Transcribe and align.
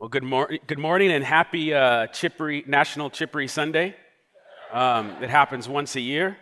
Well, 0.00 0.08
good, 0.08 0.22
mor- 0.22 0.56
good 0.68 0.78
morning 0.78 1.10
and 1.10 1.24
happy 1.24 1.74
uh, 1.74 2.06
Chippery, 2.06 2.62
National 2.68 3.10
Chippery 3.10 3.48
Sunday. 3.48 3.96
Um, 4.72 5.10
it 5.20 5.28
happens 5.28 5.68
once 5.68 5.96
a 5.96 6.00
year. 6.00 6.36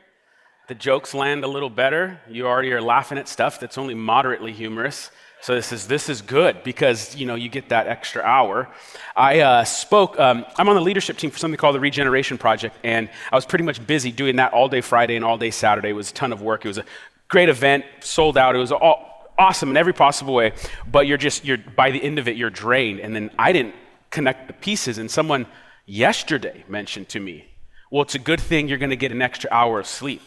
The 0.69 0.75
jokes 0.75 1.15
land 1.15 1.43
a 1.43 1.49
little 1.49 1.71
better. 1.71 2.21
You 2.29 2.47
already 2.47 2.71
are 2.75 2.83
laughing 2.83 3.17
at 3.17 3.29
stuff 3.29 3.59
that's 3.59 3.79
only 3.79 3.95
moderately 3.95 4.53
humorous. 4.53 5.11
So 5.41 5.55
this 5.55 5.73
is 5.73 5.89
this 5.89 6.11
is 6.11 6.21
good 6.21 6.65
because 6.65 7.17
you 7.17 7.25
know 7.25 7.35
you 7.35 7.49
get 7.49 7.71
that 7.71 7.87
extra 7.87 8.21
hour. 8.21 8.69
I 9.17 9.41
uh, 9.41 9.65
spoke. 9.65 10.21
Um, 10.21 10.45
I'm 10.59 10.69
on 10.69 10.75
the 10.75 10.83
leadership 10.83 11.17
team 11.17 11.31
for 11.31 11.39
something 11.39 11.57
called 11.57 11.77
the 11.77 11.81
Regeneration 11.81 12.37
Project, 12.37 12.77
and 12.85 13.09
I 13.33 13.37
was 13.37 13.47
pretty 13.47 13.65
much 13.65 13.87
busy 13.87 14.13
doing 14.13 14.37
that 14.37 14.53
all 14.53 14.69
day 14.69 14.83
Friday 14.83 15.17
and 15.17 15.25
all 15.25 15.39
day 15.39 15.51
Saturday. 15.51 15.89
It 15.89 15.95
was 15.95 16.11
a 16.11 16.15
ton 16.15 16.31
of 16.31 16.43
work. 16.43 16.67
It 16.67 16.69
was 16.69 16.77
a 16.77 16.85
great 17.29 17.49
event, 17.49 17.87
sold 18.01 18.37
out. 18.37 18.55
It 18.55 18.59
was 18.59 18.71
all 18.71 19.16
awesome 19.39 19.71
in 19.71 19.77
every 19.77 19.93
possible 19.93 20.35
way, 20.35 20.53
but 20.91 21.07
you're 21.07 21.19
just, 21.19 21.45
you're, 21.45 21.59
by 21.59 21.91
the 21.91 22.03
end 22.03 22.19
of 22.19 22.29
it, 22.29 22.37
you're 22.37 22.51
drained. 22.51 23.01
And 23.01 23.15
then 23.15 23.31
I 23.39 23.53
didn't 23.53 23.75
connect 24.11 24.47
the 24.49 24.53
pieces. 24.55 24.99
And 24.99 25.11
someone 25.11 25.47
yesterday 25.87 26.65
mentioned 26.69 27.09
to 27.11 27.21
me, 27.21 27.47
well, 27.91 28.03
it's 28.03 28.15
a 28.15 28.21
good 28.21 28.41
thing 28.41 28.69
you're 28.69 28.79
going 28.79 28.91
to 28.91 28.97
get 28.97 29.13
an 29.13 29.23
extra 29.23 29.49
hour 29.53 29.81
of 29.81 29.87
sleep. 29.87 30.23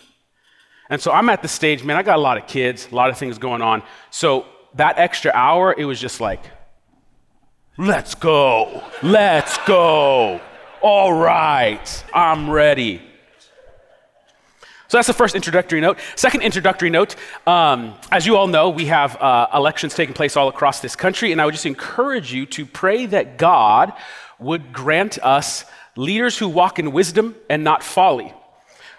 And 0.89 1.01
so 1.01 1.11
I'm 1.11 1.29
at 1.29 1.41
the 1.41 1.47
stage, 1.47 1.83
man, 1.83 1.97
I 1.97 2.03
got 2.03 2.17
a 2.17 2.21
lot 2.21 2.37
of 2.37 2.47
kids, 2.47 2.87
a 2.91 2.95
lot 2.95 3.09
of 3.09 3.17
things 3.17 3.37
going 3.37 3.61
on. 3.61 3.83
So 4.09 4.45
that 4.75 4.97
extra 4.97 5.31
hour, 5.33 5.75
it 5.77 5.85
was 5.85 5.99
just 5.99 6.19
like, 6.19 6.41
let's 7.77 8.15
go, 8.15 8.83
let's 9.03 9.57
go. 9.65 10.41
All 10.81 11.13
right, 11.13 12.03
I'm 12.13 12.49
ready. 12.49 13.01
So 14.89 14.97
that's 14.97 15.05
the 15.05 15.13
first 15.13 15.35
introductory 15.35 15.81
note. 15.81 15.99
Second 16.15 16.41
introductory 16.41 16.89
note 16.89 17.15
um, 17.45 17.93
as 18.11 18.25
you 18.25 18.35
all 18.35 18.47
know, 18.47 18.69
we 18.69 18.87
have 18.87 19.15
uh, 19.17 19.47
elections 19.53 19.93
taking 19.93 20.15
place 20.15 20.35
all 20.35 20.47
across 20.47 20.79
this 20.79 20.95
country, 20.95 21.31
and 21.31 21.39
I 21.39 21.45
would 21.45 21.53
just 21.53 21.67
encourage 21.67 22.33
you 22.33 22.47
to 22.47 22.65
pray 22.65 23.05
that 23.05 23.37
God 23.37 23.93
would 24.39 24.73
grant 24.73 25.19
us 25.19 25.63
leaders 25.95 26.39
who 26.39 26.47
walk 26.47 26.79
in 26.79 26.91
wisdom 26.91 27.35
and 27.51 27.63
not 27.63 27.83
folly. 27.83 28.33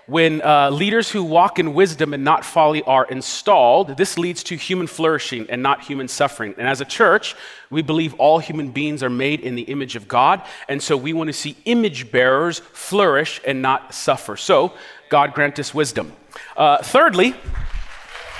When 0.07 0.43
uh, 0.43 0.71
leaders 0.71 1.11
who 1.11 1.25
walk 1.25 1.59
in 1.59 1.75
wisdom 1.75 2.15
and 2.15 2.23
not 2.23 2.45
folly 2.45 2.83
are 2.83 3.05
installed, 3.07 3.97
this 3.97 4.17
leads 4.17 4.45
to 4.45 4.57
human 4.57 4.87
flourishing 4.87 5.51
and 5.51 5.61
not 5.61 5.83
human 5.83 6.07
suffering. 6.07 6.55
And 6.57 6.69
as 6.69 6.81
a 6.81 6.85
church, 6.85 7.35
we 7.69 7.83
believe 7.83 8.15
all 8.15 8.39
human 8.39 8.71
beings 8.71 9.03
are 9.03 9.11
made 9.11 9.41
in 9.41 9.57
the 9.57 9.63
image 9.63 9.97
of 9.97 10.07
God, 10.07 10.43
and 10.69 10.81
so 10.81 10.97
we 10.97 11.13
want 11.13 11.29
to 11.29 11.33
see 11.33 11.57
image 11.65 12.13
bearers 12.13 12.61
flourish 12.61 13.41
and 13.45 13.61
not 13.61 13.93
suffer. 13.93 14.37
So 14.37 14.73
God 15.11 15.35
grant 15.35 15.59
us 15.59 15.75
wisdom. 15.75 16.13
Uh, 16.57 16.79
thirdly, 16.79 17.35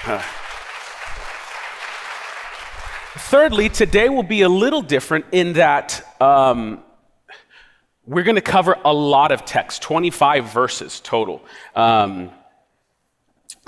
uh, 0.07 0.23
thirdly, 3.17 3.69
today 3.69 4.09
will 4.09 4.23
be 4.23 4.43
a 4.43 4.49
little 4.49 4.81
different 4.81 5.25
in 5.33 5.55
that 5.55 6.07
um, 6.23 6.81
we're 8.07 8.23
going 8.23 8.37
to 8.37 8.41
cover 8.41 8.79
a 8.85 8.95
lot 8.95 9.33
of 9.33 9.45
text, 9.45 9.83
25 9.83 10.53
verses 10.53 11.01
total. 11.01 11.45
Um, 11.75 12.31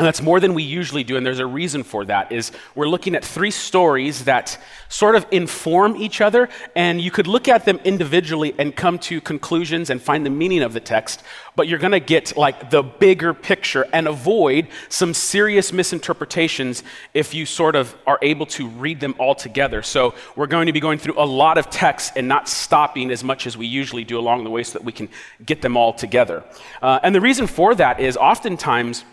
and 0.03 0.09
that's 0.09 0.21
more 0.21 0.41
than 0.41 0.55
we 0.55 0.65
usually 0.65 1.05
do, 1.05 1.17
and 1.17 1.25
there's 1.25 1.39
a 1.39 1.47
reason 1.47 1.85
for 1.85 2.05
that. 2.07 2.33
Is 2.33 2.51
we're 2.75 2.89
looking 2.89 3.15
at 3.15 3.25
three 3.25 3.53
stories 3.53 4.25
that 4.25 4.59
sort 4.89 5.15
of 5.15 5.25
inform 5.31 5.95
each 5.95 6.21
other, 6.21 6.49
and 6.75 7.01
you 7.01 7.13
could 7.13 7.29
look 7.29 7.47
at 7.47 7.65
them 7.65 7.79
individually 7.85 8.53
and 8.59 8.75
come 8.75 8.99
to 8.99 9.21
conclusions 9.21 9.91
and 9.91 10.03
find 10.03 10.27
the 10.27 10.31
meaning 10.31 10.65
of 10.65 10.73
the 10.73 10.81
text, 10.81 11.23
but 11.55 11.69
you're 11.69 11.79
going 11.79 11.93
to 11.93 12.01
get 12.01 12.37
like 12.37 12.69
the 12.71 12.83
bigger 12.83 13.33
picture 13.33 13.87
and 13.93 14.09
avoid 14.09 14.67
some 14.89 15.15
serious 15.15 15.73
misinterpretations 15.73 16.83
if 17.15 17.33
you 17.33 17.47
sort 17.47 17.77
of 17.77 17.95
are 18.05 18.19
able 18.23 18.47
to 18.47 18.67
read 18.71 18.99
them 18.99 19.15
all 19.21 19.37
together. 19.37 19.83
So 19.83 20.15
we're 20.35 20.49
going 20.49 20.67
to 20.67 20.73
be 20.73 20.81
going 20.81 20.99
through 20.99 21.15
a 21.17 21.25
lot 21.25 21.59
of 21.59 21.71
texts 21.71 22.11
and 22.17 22.27
not 22.27 22.49
stopping 22.49 23.13
as 23.13 23.23
much 23.23 23.47
as 23.47 23.57
we 23.57 23.67
usually 23.67 24.03
do 24.03 24.19
along 24.19 24.43
the 24.43 24.51
way 24.51 24.65
so 24.65 24.81
that 24.81 24.85
we 24.85 24.91
can 24.91 25.09
get 25.47 25.63
them 25.63 25.77
all 25.77 25.93
together. 25.93 26.43
Uh, 26.83 26.99
and 27.05 27.15
the 27.15 27.21
reason 27.21 27.47
for 27.47 27.77
that 27.77 28.01
is 28.01 28.17
oftentimes 28.17 29.05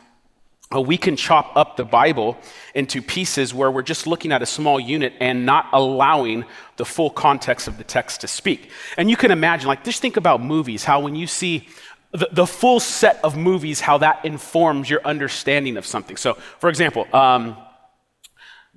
we 0.78 0.98
can 0.98 1.16
chop 1.16 1.52
up 1.56 1.78
the 1.78 1.84
Bible 1.84 2.38
into 2.76 3.02
pieces 3.02 3.56
where 3.56 3.72
we're 3.72 3.82
just 3.82 4.06
looking 4.06 4.32
at 4.32 4.44
a 4.44 4.46
small 4.46 4.80
unit 4.80 5.14
and 5.20 5.44
not 5.44 5.66
allowing 5.74 6.46
the 6.78 6.86
full 6.86 7.10
context 7.10 7.68
of 7.68 7.80
the 7.80 7.84
text 7.84 8.22
to 8.22 8.28
speak. 8.28 8.70
And 8.96 9.10
you 9.10 9.18
can 9.18 9.32
imagine, 9.32 9.68
like, 9.68 9.84
just 9.84 10.00
think 10.00 10.16
about 10.16 10.44
movies, 10.44 10.84
how 10.84 11.00
when 11.00 11.16
you 11.16 11.26
see 11.26 11.68
the, 12.12 12.30
the 12.32 12.46
full 12.46 12.80
set 12.80 13.20
of 13.24 13.36
movies, 13.36 13.82
how 13.82 13.98
that 13.98 14.24
informs 14.24 14.90
your 14.92 15.02
understanding 15.04 15.76
of 15.76 15.88
something. 15.88 16.18
So, 16.18 16.36
for 16.60 16.70
example, 16.70 17.08
um, 17.14 17.58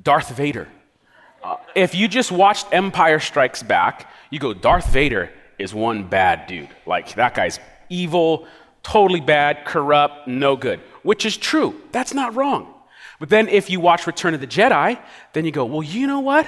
Darth 0.00 0.31
Vader. 0.31 0.69
Uh, 1.45 1.56
if 1.75 1.95
you 1.95 2.09
just 2.09 2.33
watched 2.33 2.66
Empire 2.72 3.21
Strikes 3.21 3.62
Back, 3.62 4.11
you 4.31 4.39
go, 4.39 4.55
Darth 4.55 4.89
Vader 4.89 5.31
is 5.59 5.75
one 5.75 6.09
bad 6.09 6.47
dude. 6.47 6.71
Like, 6.87 7.15
that 7.16 7.34
guy's 7.34 7.61
evil, 7.91 8.47
totally 8.83 9.21
bad, 9.21 9.66
corrupt, 9.66 10.27
no 10.27 10.56
good 10.56 10.81
which 11.03 11.25
is 11.25 11.37
true. 11.37 11.81
That's 11.93 12.15
not 12.15 12.35
wrong. 12.35 12.73
But 13.19 13.29
then 13.29 13.49
if 13.49 13.71
you 13.71 13.81
watch 13.81 14.07
Return 14.07 14.35
of 14.35 14.41
the 14.41 14.47
Jedi, 14.47 14.99
then 15.33 15.45
you 15.45 15.53
go, 15.53 15.65
well, 15.65 15.83
you 15.83 16.07
know 16.07 16.21
what? 16.21 16.47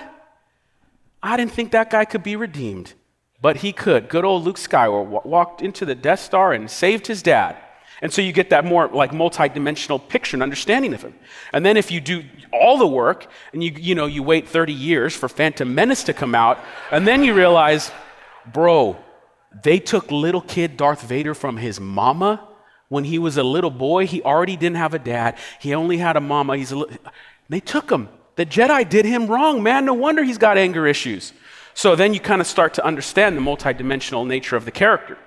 I 1.23 1.37
didn't 1.37 1.53
think 1.53 1.73
that 1.73 1.91
guy 1.91 2.05
could 2.05 2.23
be 2.23 2.37
redeemed, 2.37 2.95
but 3.41 3.59
he 3.59 3.73
could. 3.73 4.09
Good 4.09 4.25
old 4.25 4.45
Luke 4.45 4.59
Skywalker 4.59 5.25
walked 5.25 5.63
into 5.63 5.85
the 5.85 5.95
Death 5.95 6.21
Star 6.21 6.53
and 6.53 6.71
saved 6.71 7.07
his 7.07 7.23
dad. 7.23 7.57
And 8.03 8.13
so 8.13 8.21
you 8.21 8.33
get 8.33 8.51
that 8.51 8.65
more 8.65 8.89
like 8.89 9.13
multi-dimensional 9.15 9.99
picture 9.99 10.37
and 10.37 10.43
understanding 10.43 10.93
of 10.93 11.03
him. 11.03 11.15
And 11.53 11.65
then 11.65 11.77
if 11.77 11.91
you 11.91 12.01
do 12.01 12.25
all 12.53 12.77
the 12.77 12.87
work 12.87 13.27
and 13.53 13.63
you 13.63 13.73
you 13.79 13.95
know 13.95 14.07
you 14.07 14.23
wait 14.23 14.49
30 14.49 14.73
years 14.73 15.15
for 15.15 15.29
Phantom 15.29 15.73
Menace 15.75 16.03
to 16.05 16.13
come 16.13 16.35
out, 16.35 16.59
and 16.91 17.07
then 17.07 17.23
you 17.23 17.35
realize, 17.35 17.93
bro, 18.53 18.97
they 19.63 19.79
took 19.79 20.11
little 20.11 20.41
kid 20.41 20.77
Darth 20.77 21.03
Vader 21.03 21.35
from 21.35 21.57
his 21.57 21.81
mama 21.81 22.47
when 22.95 23.05
he 23.05 23.19
was 23.19 23.37
a 23.37 23.43
little 23.43 23.71
boy, 23.71 24.07
he 24.07 24.23
already 24.23 24.57
didn't 24.57 24.77
have 24.77 24.95
a 24.95 24.99
dad. 24.99 25.37
He 25.61 25.75
only 25.75 25.99
had 25.99 26.17
a 26.17 26.21
mama. 26.21 26.57
He's 26.57 26.71
a 26.71 26.79
li- 26.79 26.97
they 27.49 27.59
took 27.59 27.91
him. 27.91 28.09
The 28.37 28.47
Jedi 28.47 28.89
did 28.89 29.05
him 29.05 29.27
wrong, 29.27 29.65
man. 29.65 29.85
No 29.85 29.95
wonder 29.95 30.23
he's 30.23 30.39
got 30.39 30.57
anger 30.57 30.87
issues. 30.87 31.33
So 31.75 31.97
then 31.97 32.15
you 32.15 32.21
kind 32.21 32.41
of 32.41 32.47
start 32.47 32.75
to 32.75 32.85
understand 32.85 33.37
the 33.37 33.41
multidimensional 33.41 34.25
nature 34.25 34.55
of 34.55 34.65
the 34.65 34.71
character. 34.71 35.19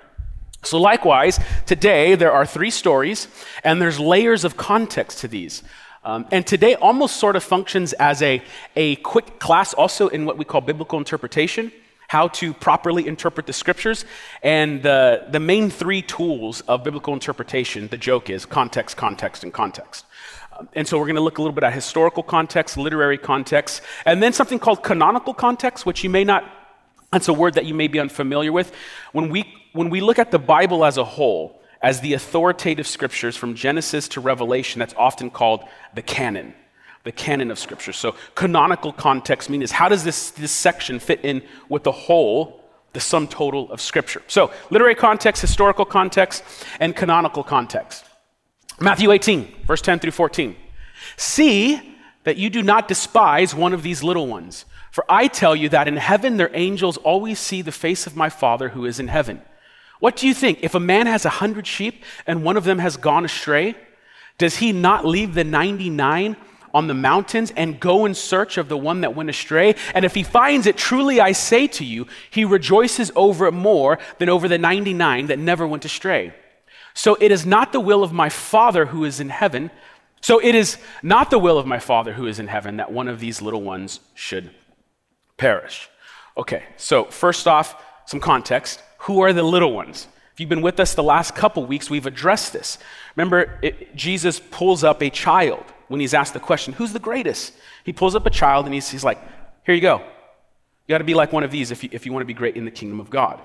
So, 0.64 0.80
likewise, 0.80 1.40
today 1.66 2.16
there 2.16 2.32
are 2.32 2.46
three 2.46 2.72
stories, 2.72 3.28
and 3.64 3.82
there's 3.82 4.00
layers 4.00 4.44
of 4.44 4.58
context 4.58 5.20
to 5.20 5.28
these. 5.28 5.62
Um, 6.04 6.26
and 6.32 6.48
today 6.48 6.76
almost 6.76 7.18
sort 7.18 7.36
of 7.36 7.44
functions 7.44 7.92
as 7.94 8.22
a, 8.22 8.42
a 8.78 8.96
quick 8.98 9.40
class 9.40 9.74
also 9.74 10.08
in 10.08 10.26
what 10.26 10.38
we 10.38 10.46
call 10.46 10.62
biblical 10.62 10.98
interpretation 10.98 11.72
how 12.08 12.30
to 12.30 12.54
properly 12.54 13.06
interpret 13.06 13.46
the 13.46 13.54
scriptures. 13.54 14.06
And 14.42 14.82
the, 14.82 15.26
the 15.30 15.40
main 15.40 15.70
three 15.70 16.02
tools 16.02 16.62
of 16.62 16.84
biblical 16.84 17.14
interpretation, 17.14 17.88
the 17.90 17.98
joke 17.98 18.30
is 18.30 18.46
context, 18.46 18.96
context, 18.98 19.44
and 19.44 19.54
context. 19.54 20.06
Um, 20.58 20.70
and 20.74 20.88
so 20.88 20.98
we're 20.98 21.06
going 21.06 21.16
to 21.16 21.22
look 21.22 21.38
a 21.38 21.42
little 21.42 21.54
bit 21.54 21.66
at 21.66 21.74
historical 21.74 22.24
context, 22.24 22.78
literary 22.78 23.18
context, 23.18 23.82
and 24.06 24.24
then 24.24 24.32
something 24.32 24.58
called 24.58 24.84
canonical 24.84 25.34
context, 25.34 25.86
which 25.86 26.04
you 26.04 26.10
may 26.10 26.24
not, 26.24 26.50
that's 27.12 27.28
a 27.28 27.34
word 27.34 27.56
that 27.56 27.66
you 27.66 27.74
may 27.74 27.88
be 27.88 28.00
unfamiliar 28.00 28.52
with. 28.54 28.74
When 29.12 29.30
we, 29.30 29.54
when 29.74 29.90
we 29.90 30.00
look 30.00 30.18
at 30.18 30.32
the 30.32 30.40
Bible 30.40 30.86
as 30.86 30.98
a 30.98 31.04
whole, 31.04 31.62
as 31.82 32.00
the 32.00 32.14
authoritative 32.14 32.88
scriptures 32.88 33.36
from 33.36 33.54
Genesis 33.54 34.08
to 34.10 34.22
Revelation, 34.22 34.80
that's 34.80 34.96
often 34.98 35.30
called 35.30 35.64
the 35.94 36.02
canon 36.02 36.54
the 37.08 37.12
canon 37.14 37.52
of 37.52 37.58
Scripture. 37.58 37.94
So, 37.94 38.16
canonical 38.36 38.92
context 38.92 39.50
means 39.50 39.72
how 39.72 39.88
does 39.88 40.04
this, 40.04 40.32
this 40.32 40.52
section 40.52 41.00
fit 41.00 41.22
in 41.24 41.42
with 41.70 41.84
the 41.84 41.92
whole, 41.94 42.66
the 42.92 43.00
sum 43.00 43.30
total 43.30 43.72
of 43.72 43.80
Scripture? 43.80 44.22
So, 44.28 44.52
literary 44.72 44.94
context, 44.94 45.42
historical 45.42 45.86
context, 45.86 46.44
and 46.82 46.94
canonical 46.94 47.46
context. 47.46 48.04
Matthew 48.82 49.10
18, 49.12 49.56
verse 49.66 49.82
10 49.82 50.00
through 50.00 50.12
14. 50.12 50.54
See 51.16 51.96
that 52.26 52.36
you 52.36 52.50
do 52.50 52.62
not 52.62 52.90
despise 52.90 53.56
one 53.56 53.72
of 53.72 53.84
these 53.84 54.04
little 54.04 54.28
ones, 54.28 54.66
for 54.92 55.06
I 55.08 55.30
tell 55.30 55.56
you 55.56 55.70
that 55.70 55.88
in 55.88 55.96
heaven 55.96 56.36
their 56.36 56.52
angels 56.54 56.98
always 56.98 57.40
see 57.40 57.62
the 57.62 57.72
face 57.72 58.06
of 58.06 58.18
my 58.18 58.28
Father 58.28 58.68
who 58.68 58.84
is 58.84 59.00
in 59.00 59.08
heaven. 59.08 59.42
What 60.02 60.18
do 60.18 60.28
you 60.28 60.34
think? 60.34 60.60
If 60.62 60.76
a 60.76 60.82
man 60.82 61.08
has 61.08 61.24
a 61.24 61.30
hundred 61.30 61.68
sheep 61.68 62.04
and 62.26 62.44
one 62.44 62.58
of 62.58 62.66
them 62.66 62.80
has 62.80 62.98
gone 62.98 63.24
astray, 63.24 63.76
does 64.38 64.58
he 64.58 64.74
not 64.74 65.06
leave 65.06 65.36
the 65.36 65.46
99 65.46 66.36
on 66.78 66.86
the 66.86 66.94
mountains 66.94 67.52
and 67.58 67.80
go 67.80 68.06
in 68.06 68.14
search 68.14 68.60
of 68.60 68.70
the 68.70 68.78
one 68.78 69.02
that 69.02 69.16
went 69.16 69.32
astray. 69.32 69.74
And 69.96 70.06
if 70.06 70.14
he 70.14 70.22
finds 70.22 70.68
it, 70.68 70.78
truly 70.78 71.20
I 71.20 71.32
say 71.32 71.66
to 71.70 71.84
you, 71.84 72.06
he 72.30 72.46
rejoices 72.46 73.12
over 73.16 73.48
it 73.48 73.54
more 73.54 73.98
than 74.20 74.30
over 74.30 74.48
the 74.48 74.60
99 74.60 75.26
that 75.26 75.40
never 75.40 75.68
went 75.68 75.86
astray. 75.86 76.36
So 76.94 77.18
it 77.20 77.32
is 77.32 77.48
not 77.48 77.74
the 77.74 77.80
will 77.80 78.04
of 78.04 78.14
my 78.14 78.30
Father 78.30 78.86
who 78.86 79.06
is 79.06 79.20
in 79.20 79.30
heaven. 79.30 79.72
So 80.22 80.38
it 80.38 80.54
is 80.54 80.78
not 81.02 81.32
the 81.32 81.40
will 81.40 81.58
of 81.58 81.66
my 81.66 81.80
Father 81.80 82.14
who 82.14 82.28
is 82.28 82.38
in 82.38 82.48
heaven 82.48 82.78
that 82.78 82.92
one 82.92 83.08
of 83.08 83.20
these 83.20 83.42
little 83.42 83.64
ones 83.64 84.00
should 84.14 84.52
perish. 85.36 85.90
Okay, 86.38 86.64
so 86.78 87.06
first 87.06 87.48
off, 87.48 87.84
some 88.06 88.20
context. 88.20 88.84
Who 89.00 89.22
are 89.22 89.34
the 89.34 89.42
little 89.42 89.74
ones? 89.74 90.08
If 90.34 90.40
you've 90.40 90.50
been 90.50 90.62
with 90.62 90.80
us 90.80 90.94
the 90.94 91.02
last 91.02 91.34
couple 91.34 91.66
weeks, 91.66 91.90
we've 91.90 92.06
addressed 92.06 92.54
this. 92.54 92.78
Remember, 93.16 93.58
it, 93.64 93.96
Jesus 93.96 94.40
pulls 94.40 94.84
up 94.84 95.02
a 95.02 95.10
child 95.10 95.64
when 95.88 96.00
he's 96.00 96.14
asked 96.14 96.34
the 96.34 96.40
question, 96.40 96.74
Who's 96.74 96.94
the 96.94 97.00
greatest? 97.00 97.54
He 97.84 97.94
pulls 97.94 98.16
up 98.16 98.26
a 98.26 98.30
child 98.30 98.66
and 98.66 98.74
he's, 98.74 98.90
he's 98.90 99.04
like, 99.04 99.20
Here 99.66 99.76
you 99.76 99.82
go. 99.82 100.00
You 100.00 100.94
got 100.94 101.00
to 101.00 101.04
be 101.04 101.14
like 101.14 101.34
one 101.34 101.44
of 101.44 101.52
these 101.52 101.72
if 101.72 101.84
you, 101.84 101.90
if 101.92 102.06
you 102.06 102.14
want 102.14 102.22
to 102.22 102.28
be 102.28 102.34
great 102.34 102.56
in 102.56 102.66
the 102.66 102.72
kingdom 102.72 103.00
of 103.00 103.10
God. 103.10 103.42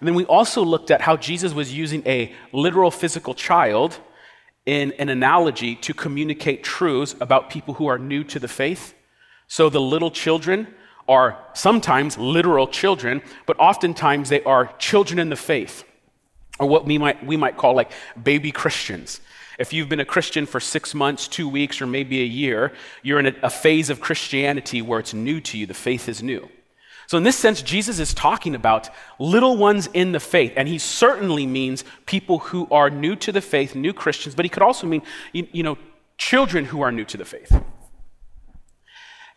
And 0.00 0.06
then 0.06 0.14
we 0.14 0.24
also 0.24 0.62
looked 0.62 0.90
at 0.90 1.00
how 1.00 1.16
Jesus 1.16 1.52
was 1.54 1.74
using 1.74 2.02
a 2.06 2.32
literal 2.52 2.90
physical 2.90 3.34
child 3.34 3.98
in 4.66 4.92
an 4.92 5.08
analogy 5.08 5.76
to 5.76 5.94
communicate 5.94 6.64
truths 6.64 7.14
about 7.20 7.50
people 7.50 7.74
who 7.74 7.86
are 7.86 7.98
new 7.98 8.24
to 8.24 8.38
the 8.38 8.48
faith. 8.48 8.94
So 9.46 9.68
the 9.68 9.80
little 9.80 10.10
children 10.10 10.66
are 11.08 11.38
sometimes 11.54 12.18
literal 12.18 12.66
children, 12.66 13.22
but 13.46 13.58
oftentimes 13.60 14.28
they 14.28 14.42
are 14.42 14.72
children 14.78 15.18
in 15.18 15.28
the 15.28 15.36
faith, 15.36 15.84
or 16.58 16.66
what 16.66 16.84
we 16.84 16.98
might, 16.98 17.24
we 17.24 17.36
might 17.36 17.56
call 17.56 17.74
like 17.74 17.92
baby 18.20 18.50
Christians. 18.50 19.20
If 19.58 19.72
you've 19.72 19.88
been 19.88 20.00
a 20.00 20.04
Christian 20.04 20.46
for 20.46 20.60
six 20.60 20.94
months, 20.94 21.28
two 21.28 21.48
weeks, 21.48 21.80
or 21.80 21.86
maybe 21.86 22.20
a 22.20 22.26
year, 22.26 22.72
you're 23.02 23.18
in 23.18 23.34
a, 23.42 23.50
phase 23.50 23.88
of 23.88 24.00
Christianity 24.00 24.82
where 24.82 25.00
it's 25.00 25.14
new 25.14 25.40
to 25.40 25.58
you, 25.58 25.66
the 25.66 25.74
faith 25.74 26.08
is 26.08 26.22
new. 26.22 26.48
So, 27.06 27.16
in 27.16 27.22
this 27.22 27.36
sense, 27.36 27.62
Jesus 27.62 27.98
is 28.00 28.12
talking 28.12 28.54
about 28.54 28.90
little 29.18 29.56
ones 29.56 29.88
in 29.94 30.12
the 30.12 30.20
faith, 30.20 30.52
and 30.56 30.68
he 30.68 30.78
certainly 30.78 31.46
means 31.46 31.84
people 32.04 32.38
who 32.38 32.66
are 32.70 32.90
new 32.90 33.14
to 33.16 33.32
the 33.32 33.40
faith, 33.40 33.74
new 33.74 33.92
Christians, 33.92 34.34
but 34.34 34.44
he 34.44 34.48
could 34.48 34.62
also 34.62 34.86
mean, 34.86 35.02
you, 35.32 35.46
you 35.52 35.62
know, 35.62 35.78
children 36.18 36.64
who 36.64 36.80
are 36.82 36.90
new 36.90 37.04
to 37.04 37.16
the 37.16 37.24
faith. 37.24 37.62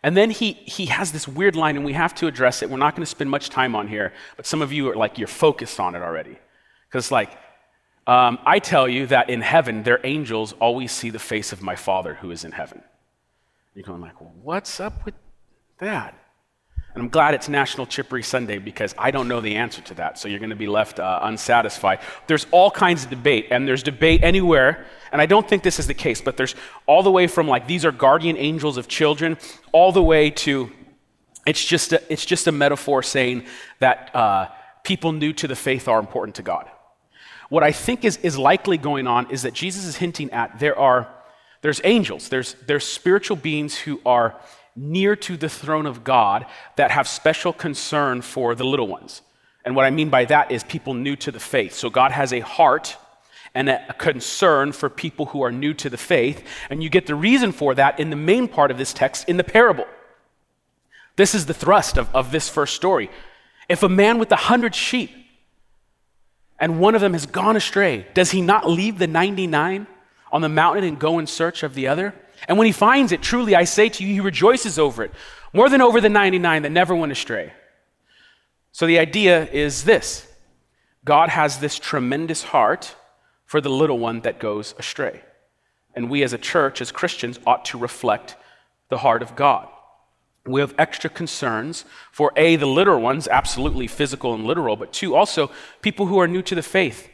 And 0.02 0.16
then 0.16 0.30
he, 0.30 0.52
he 0.52 0.86
has 0.86 1.12
this 1.12 1.28
weird 1.28 1.56
line, 1.56 1.76
and 1.76 1.84
we 1.84 1.92
have 1.92 2.14
to 2.16 2.26
address 2.26 2.62
it. 2.62 2.70
We're 2.70 2.78
not 2.78 2.96
going 2.96 3.04
to 3.04 3.10
spend 3.10 3.30
much 3.30 3.50
time 3.50 3.76
on 3.76 3.86
here, 3.86 4.12
but 4.36 4.46
some 4.46 4.62
of 4.62 4.72
you 4.72 4.90
are 4.90 4.96
like, 4.96 5.18
you're 5.18 5.28
focused 5.28 5.78
on 5.78 5.94
it 5.94 6.02
already. 6.02 6.38
Because, 6.88 7.10
like, 7.12 7.30
um, 8.10 8.40
I 8.44 8.58
tell 8.58 8.88
you 8.88 9.06
that 9.06 9.30
in 9.30 9.40
heaven, 9.40 9.84
their 9.84 10.00
angels 10.02 10.52
always 10.54 10.90
see 10.90 11.10
the 11.10 11.20
face 11.20 11.52
of 11.52 11.62
my 11.62 11.76
Father 11.76 12.14
who 12.14 12.32
is 12.32 12.44
in 12.44 12.50
heaven. 12.50 12.82
You're 13.72 13.84
going 13.84 14.00
like, 14.00 14.16
what's 14.42 14.80
up 14.80 15.04
with 15.04 15.14
that? 15.78 16.16
And 16.92 17.04
I'm 17.04 17.08
glad 17.08 17.34
it's 17.34 17.48
National 17.48 17.86
Chippery 17.86 18.24
Sunday 18.24 18.58
because 18.58 18.96
I 18.98 19.12
don't 19.12 19.28
know 19.28 19.40
the 19.40 19.54
answer 19.54 19.80
to 19.82 19.94
that. 19.94 20.18
So 20.18 20.26
you're 20.26 20.40
going 20.40 20.50
to 20.50 20.56
be 20.56 20.66
left 20.66 20.98
uh, 20.98 21.20
unsatisfied. 21.22 22.00
There's 22.26 22.48
all 22.50 22.68
kinds 22.68 23.04
of 23.04 23.10
debate, 23.10 23.46
and 23.52 23.68
there's 23.68 23.84
debate 23.84 24.24
anywhere. 24.24 24.86
And 25.12 25.22
I 25.22 25.26
don't 25.26 25.48
think 25.48 25.62
this 25.62 25.78
is 25.78 25.86
the 25.86 25.94
case, 25.94 26.20
but 26.20 26.36
there's 26.36 26.56
all 26.86 27.04
the 27.04 27.12
way 27.12 27.28
from 27.28 27.46
like 27.46 27.68
these 27.68 27.84
are 27.84 27.92
guardian 27.92 28.36
angels 28.36 28.76
of 28.76 28.88
children, 28.88 29.38
all 29.70 29.92
the 29.92 30.02
way 30.02 30.30
to 30.30 30.72
it's 31.46 31.64
just 31.64 31.92
a, 31.92 32.12
it's 32.12 32.26
just 32.26 32.48
a 32.48 32.52
metaphor 32.52 33.04
saying 33.04 33.44
that 33.78 34.14
uh, 34.16 34.48
people 34.82 35.12
new 35.12 35.32
to 35.34 35.46
the 35.46 35.56
faith 35.56 35.86
are 35.86 36.00
important 36.00 36.34
to 36.36 36.42
God. 36.42 36.68
What 37.50 37.62
I 37.62 37.72
think 37.72 38.04
is, 38.04 38.16
is 38.18 38.38
likely 38.38 38.78
going 38.78 39.06
on 39.06 39.30
is 39.30 39.42
that 39.42 39.52
Jesus 39.52 39.84
is 39.84 39.96
hinting 39.96 40.30
at 40.30 40.58
there 40.58 40.78
are 40.78 41.08
there's 41.62 41.80
angels, 41.84 42.28
there's, 42.28 42.54
there's 42.66 42.86
spiritual 42.86 43.36
beings 43.36 43.76
who 43.76 44.00
are 44.06 44.34
near 44.74 45.14
to 45.16 45.36
the 45.36 45.48
throne 45.48 45.86
of 45.86 46.04
God 46.04 46.46
that 46.76 46.90
have 46.90 47.06
special 47.06 47.52
concern 47.52 48.22
for 48.22 48.54
the 48.54 48.64
little 48.64 48.88
ones. 48.88 49.20
And 49.64 49.76
what 49.76 49.84
I 49.84 49.90
mean 49.90 50.08
by 50.08 50.24
that 50.26 50.50
is 50.50 50.64
people 50.64 50.94
new 50.94 51.16
to 51.16 51.30
the 51.30 51.40
faith. 51.40 51.74
So 51.74 51.90
God 51.90 52.12
has 52.12 52.32
a 52.32 52.40
heart 52.40 52.96
and 53.54 53.68
a 53.68 53.94
concern 53.98 54.72
for 54.72 54.88
people 54.88 55.26
who 55.26 55.42
are 55.42 55.52
new 55.52 55.74
to 55.74 55.90
the 55.90 55.98
faith. 55.98 56.46
And 56.70 56.82
you 56.82 56.88
get 56.88 57.06
the 57.06 57.14
reason 57.14 57.52
for 57.52 57.74
that 57.74 58.00
in 58.00 58.08
the 58.08 58.16
main 58.16 58.48
part 58.48 58.70
of 58.70 58.78
this 58.78 58.94
text 58.94 59.28
in 59.28 59.36
the 59.36 59.44
parable. 59.44 59.86
This 61.16 61.34
is 61.34 61.44
the 61.44 61.52
thrust 61.52 61.98
of, 61.98 62.14
of 62.14 62.32
this 62.32 62.48
first 62.48 62.74
story. 62.74 63.10
If 63.68 63.82
a 63.82 63.88
man 63.88 64.18
with 64.18 64.32
a 64.32 64.36
hundred 64.36 64.74
sheep 64.74 65.10
and 66.60 66.78
one 66.78 66.94
of 66.94 67.00
them 67.00 67.14
has 67.14 67.26
gone 67.26 67.56
astray, 67.56 68.06
does 68.12 68.30
he 68.30 68.42
not 68.42 68.68
leave 68.68 68.98
the 68.98 69.06
99 69.06 69.86
on 70.30 70.40
the 70.42 70.48
mountain 70.48 70.84
and 70.84 70.98
go 70.98 71.18
in 71.18 71.26
search 71.26 71.62
of 71.62 71.74
the 71.74 71.88
other? 71.88 72.14
And 72.46 72.58
when 72.58 72.66
he 72.66 72.72
finds 72.72 73.12
it, 73.12 73.22
truly 73.22 73.56
I 73.56 73.64
say 73.64 73.88
to 73.88 74.04
you, 74.04 74.14
he 74.14 74.20
rejoices 74.20 74.78
over 74.78 75.02
it, 75.02 75.12
more 75.52 75.68
than 75.68 75.80
over 75.80 76.00
the 76.00 76.08
99 76.08 76.62
that 76.62 76.70
never 76.70 76.94
went 76.94 77.12
astray. 77.12 77.52
So 78.72 78.86
the 78.86 78.98
idea 78.98 79.48
is 79.50 79.84
this 79.84 80.28
God 81.04 81.30
has 81.30 81.58
this 81.58 81.78
tremendous 81.78 82.42
heart 82.44 82.94
for 83.46 83.60
the 83.60 83.70
little 83.70 83.98
one 83.98 84.20
that 84.20 84.38
goes 84.38 84.74
astray. 84.78 85.22
And 85.94 86.10
we 86.10 86.22
as 86.22 86.32
a 86.32 86.38
church, 86.38 86.80
as 86.80 86.92
Christians, 86.92 87.40
ought 87.46 87.64
to 87.66 87.78
reflect 87.78 88.36
the 88.90 88.98
heart 88.98 89.22
of 89.22 89.34
God. 89.34 89.68
We 90.46 90.60
have 90.60 90.74
extra 90.78 91.10
concerns 91.10 91.84
for 92.10 92.32
A, 92.36 92.56
the 92.56 92.66
literal 92.66 93.00
ones, 93.00 93.28
absolutely 93.28 93.86
physical 93.86 94.34
and 94.34 94.44
literal, 94.44 94.76
but 94.76 94.92
two, 94.92 95.14
also 95.14 95.50
people 95.82 96.06
who 96.06 96.18
are 96.18 96.26
new 96.26 96.42
to 96.42 96.54
the 96.54 96.62
faith. 96.62 97.08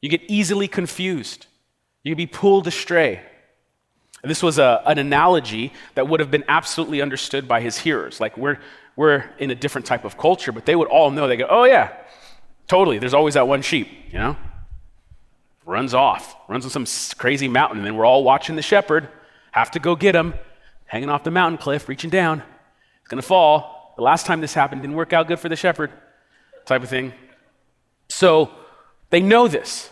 You 0.00 0.10
get 0.10 0.22
easily 0.28 0.68
confused, 0.68 1.46
you 2.02 2.12
can 2.12 2.18
be 2.18 2.26
pulled 2.26 2.66
astray. 2.66 3.22
This 4.22 4.42
was 4.42 4.58
a, 4.58 4.82
an 4.86 4.98
analogy 4.98 5.72
that 5.94 6.08
would 6.08 6.20
have 6.20 6.30
been 6.30 6.44
absolutely 6.48 7.02
understood 7.02 7.46
by 7.46 7.60
his 7.60 7.78
hearers. 7.78 8.20
Like, 8.20 8.38
we're, 8.38 8.58
we're 8.96 9.30
in 9.38 9.50
a 9.50 9.54
different 9.54 9.86
type 9.86 10.04
of 10.04 10.16
culture, 10.16 10.50
but 10.50 10.64
they 10.64 10.74
would 10.74 10.88
all 10.88 11.10
know. 11.10 11.28
They 11.28 11.36
go, 11.36 11.46
oh, 11.48 11.64
yeah, 11.64 11.92
totally. 12.66 12.98
There's 12.98 13.12
always 13.12 13.34
that 13.34 13.46
one 13.46 13.60
sheep, 13.60 13.88
you 14.10 14.18
know? 14.18 14.36
Runs 15.66 15.92
off, 15.92 16.36
runs 16.48 16.64
on 16.64 16.70
some 16.70 17.16
crazy 17.18 17.48
mountain, 17.48 17.78
and 17.78 17.86
then 17.86 17.96
we're 17.96 18.06
all 18.06 18.24
watching 18.24 18.56
the 18.56 18.62
shepherd 18.62 19.08
have 19.52 19.70
to 19.70 19.78
go 19.78 19.94
get 19.94 20.14
him, 20.14 20.34
hanging 20.86 21.10
off 21.10 21.24
the 21.24 21.30
mountain 21.30 21.58
cliff, 21.58 21.88
reaching 21.88 22.10
down. 22.10 22.38
He's 22.38 23.08
going 23.08 23.20
to 23.20 23.26
fall. 23.26 23.94
The 23.96 24.02
last 24.02 24.26
time 24.26 24.40
this 24.40 24.54
happened 24.54 24.82
didn't 24.82 24.96
work 24.96 25.12
out 25.12 25.28
good 25.28 25.38
for 25.38 25.48
the 25.48 25.56
shepherd, 25.56 25.90
type 26.66 26.82
of 26.82 26.88
thing. 26.88 27.12
So 28.08 28.50
they 29.10 29.20
know 29.20 29.48
this, 29.48 29.90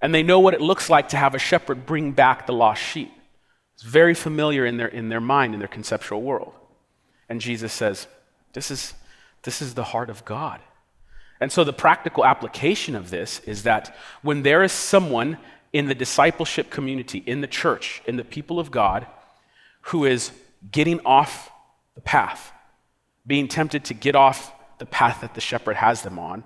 and 0.00 0.14
they 0.14 0.22
know 0.22 0.40
what 0.40 0.54
it 0.54 0.60
looks 0.60 0.90
like 0.90 1.08
to 1.10 1.16
have 1.16 1.34
a 1.34 1.38
shepherd 1.38 1.86
bring 1.86 2.12
back 2.12 2.46
the 2.46 2.52
lost 2.52 2.82
sheep. 2.82 3.12
It's 3.74 3.82
very 3.82 4.14
familiar 4.14 4.64
in 4.64 4.78
their, 4.78 4.88
in 4.88 5.08
their 5.08 5.20
mind, 5.20 5.52
in 5.52 5.58
their 5.58 5.68
conceptual 5.68 6.22
world. 6.22 6.54
And 7.28 7.40
Jesus 7.40 7.72
says, 7.72 8.06
this 8.52 8.70
is, 8.70 8.94
this 9.42 9.60
is 9.60 9.74
the 9.74 9.84
heart 9.84 10.08
of 10.08 10.24
God. 10.24 10.60
And 11.40 11.52
so 11.52 11.64
the 11.64 11.72
practical 11.72 12.24
application 12.24 12.94
of 12.94 13.10
this 13.10 13.40
is 13.40 13.64
that 13.64 13.94
when 14.22 14.42
there 14.42 14.62
is 14.62 14.72
someone 14.72 15.36
in 15.72 15.88
the 15.88 15.94
discipleship 15.94 16.70
community, 16.70 17.18
in 17.18 17.42
the 17.42 17.46
church, 17.46 18.00
in 18.06 18.16
the 18.16 18.24
people 18.24 18.58
of 18.58 18.70
God, 18.70 19.06
who 19.86 20.04
is 20.04 20.32
getting 20.70 21.00
off 21.06 21.50
the 21.94 22.00
path, 22.00 22.52
being 23.26 23.48
tempted 23.48 23.84
to 23.84 23.94
get 23.94 24.14
off 24.14 24.52
the 24.78 24.86
path 24.86 25.20
that 25.20 25.34
the 25.34 25.40
shepherd 25.40 25.76
has 25.76 26.02
them 26.02 26.18
on, 26.18 26.44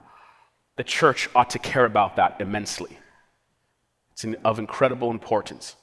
the 0.77 0.85
church 0.85 1.29
ought 1.35 1.51
to 1.51 1.59
care 1.59 1.85
about 1.85 2.17
that 2.17 2.41
immensely. 2.41 2.99
It's 4.13 4.25
of 4.45 4.59
incredible 4.59 5.11
importance. 5.11 5.77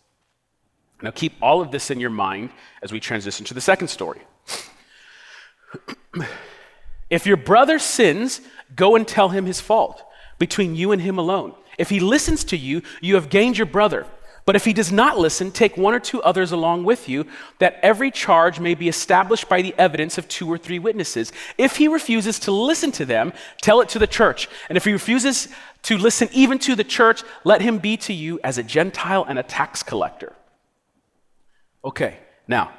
Now, 1.01 1.11
keep 1.11 1.33
all 1.41 1.61
of 1.61 1.71
this 1.71 1.91
in 1.91 1.99
your 1.99 2.09
mind 2.09 2.51
as 2.81 2.91
we 2.91 2.99
transition 2.99 3.45
to 3.45 3.53
the 3.53 3.61
second 3.61 3.87
story. 3.89 4.21
if 7.09 7.25
your 7.25 7.37
brother 7.37 7.79
sins, 7.79 8.41
go 8.75 8.95
and 8.95 9.07
tell 9.07 9.29
him 9.29 9.45
his 9.45 9.61
fault 9.61 10.03
between 10.39 10.75
you 10.75 10.91
and 10.91 11.01
him 11.01 11.17
alone. 11.17 11.53
If 11.77 11.89
he 11.89 11.99
listens 11.99 12.43
to 12.45 12.57
you, 12.57 12.81
you 13.01 13.15
have 13.15 13.29
gained 13.29 13.57
your 13.57 13.67
brother. 13.67 14.05
But 14.47 14.55
if 14.55 14.63
he 14.63 14.71
does 14.71 14.93
not 14.93 15.19
listen, 15.19 15.51
take 15.51 15.75
one 15.75 15.93
or 15.93 15.99
two 15.99 16.23
others 16.23 16.53
along 16.53 16.85
with 16.85 17.09
you, 17.09 17.25
that 17.59 17.77
every 17.83 18.09
charge 18.09 18.61
may 18.61 18.75
be 18.75 18.87
established 18.87 19.49
by 19.49 19.61
the 19.61 19.75
evidence 19.77 20.17
of 20.17 20.29
two 20.29 20.49
or 20.49 20.57
three 20.57 20.79
witnesses. 20.79 21.33
If 21.57 21.75
he 21.75 21.89
refuses 21.89 22.39
to 22.39 22.53
listen 22.53 22.93
to 22.93 23.03
them, 23.03 23.33
tell 23.61 23.81
it 23.81 23.89
to 23.89 23.99
the 23.99 24.07
church. 24.07 24.47
And 24.69 24.77
if 24.77 24.85
he 24.85 24.93
refuses 24.93 25.49
to 25.83 25.97
listen 25.97 26.29
even 26.31 26.59
to 26.59 26.75
the 26.75 26.85
church, 26.85 27.23
let 27.43 27.61
him 27.61 27.79
be 27.79 27.97
to 27.97 28.13
you 28.13 28.39
as 28.41 28.57
a 28.57 28.63
Gentile 28.63 29.25
and 29.27 29.37
a 29.37 29.43
tax 29.43 29.83
collector. 29.83 30.31
Okay, 31.83 32.17
now, 32.47 32.71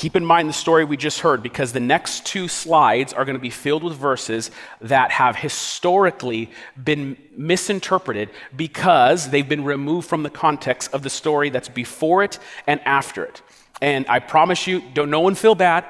keep 0.00 0.16
in 0.16 0.24
mind 0.24 0.48
the 0.48 0.54
story 0.54 0.82
we 0.82 0.96
just 0.96 1.20
heard 1.20 1.42
because 1.42 1.74
the 1.74 1.78
next 1.78 2.24
two 2.24 2.48
slides 2.48 3.12
are 3.12 3.26
going 3.26 3.36
to 3.36 3.40
be 3.40 3.50
filled 3.50 3.84
with 3.84 3.92
verses 3.92 4.50
that 4.80 5.10
have 5.10 5.36
historically 5.36 6.50
been 6.82 7.18
misinterpreted 7.36 8.30
because 8.56 9.28
they've 9.28 9.46
been 9.46 9.62
removed 9.62 10.08
from 10.08 10.22
the 10.22 10.30
context 10.30 10.90
of 10.94 11.02
the 11.02 11.10
story 11.10 11.50
that's 11.50 11.68
before 11.68 12.22
it 12.22 12.38
and 12.66 12.80
after 12.86 13.24
it. 13.24 13.42
And 13.82 14.06
I 14.08 14.20
promise 14.20 14.66
you, 14.66 14.80
don't 14.94 15.10
no 15.10 15.20
one 15.20 15.34
feel 15.34 15.54
bad 15.54 15.84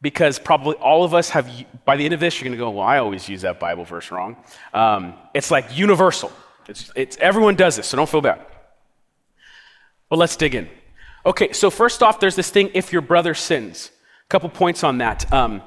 because 0.00 0.38
probably 0.38 0.76
all 0.76 1.04
of 1.04 1.12
us 1.12 1.28
have, 1.28 1.46
by 1.84 1.96
the 1.98 2.04
end 2.06 2.14
of 2.14 2.20
this, 2.20 2.40
you're 2.40 2.48
going 2.48 2.58
to 2.58 2.64
go, 2.64 2.70
well, 2.70 2.86
I 2.86 2.96
always 2.96 3.28
use 3.28 3.42
that 3.42 3.60
Bible 3.60 3.84
verse 3.84 4.10
wrong. 4.10 4.38
Um, 4.72 5.12
it's 5.34 5.50
like 5.50 5.76
universal. 5.76 6.32
It's, 6.66 6.90
it's, 6.96 7.18
everyone 7.18 7.56
does 7.56 7.76
this, 7.76 7.88
so 7.88 7.98
don't 7.98 8.08
feel 8.08 8.22
bad. 8.22 8.40
Well, 10.08 10.18
let's 10.18 10.36
dig 10.36 10.54
in. 10.54 10.70
Okay, 11.26 11.52
so 11.52 11.70
first 11.70 12.02
off, 12.02 12.20
there's 12.20 12.36
this 12.36 12.50
thing 12.50 12.70
if 12.74 12.92
your 12.92 13.02
brother 13.02 13.34
sins. 13.34 13.90
A 14.24 14.28
couple 14.28 14.48
points 14.50 14.84
on 14.84 14.98
that. 14.98 15.32
Um, 15.32 15.62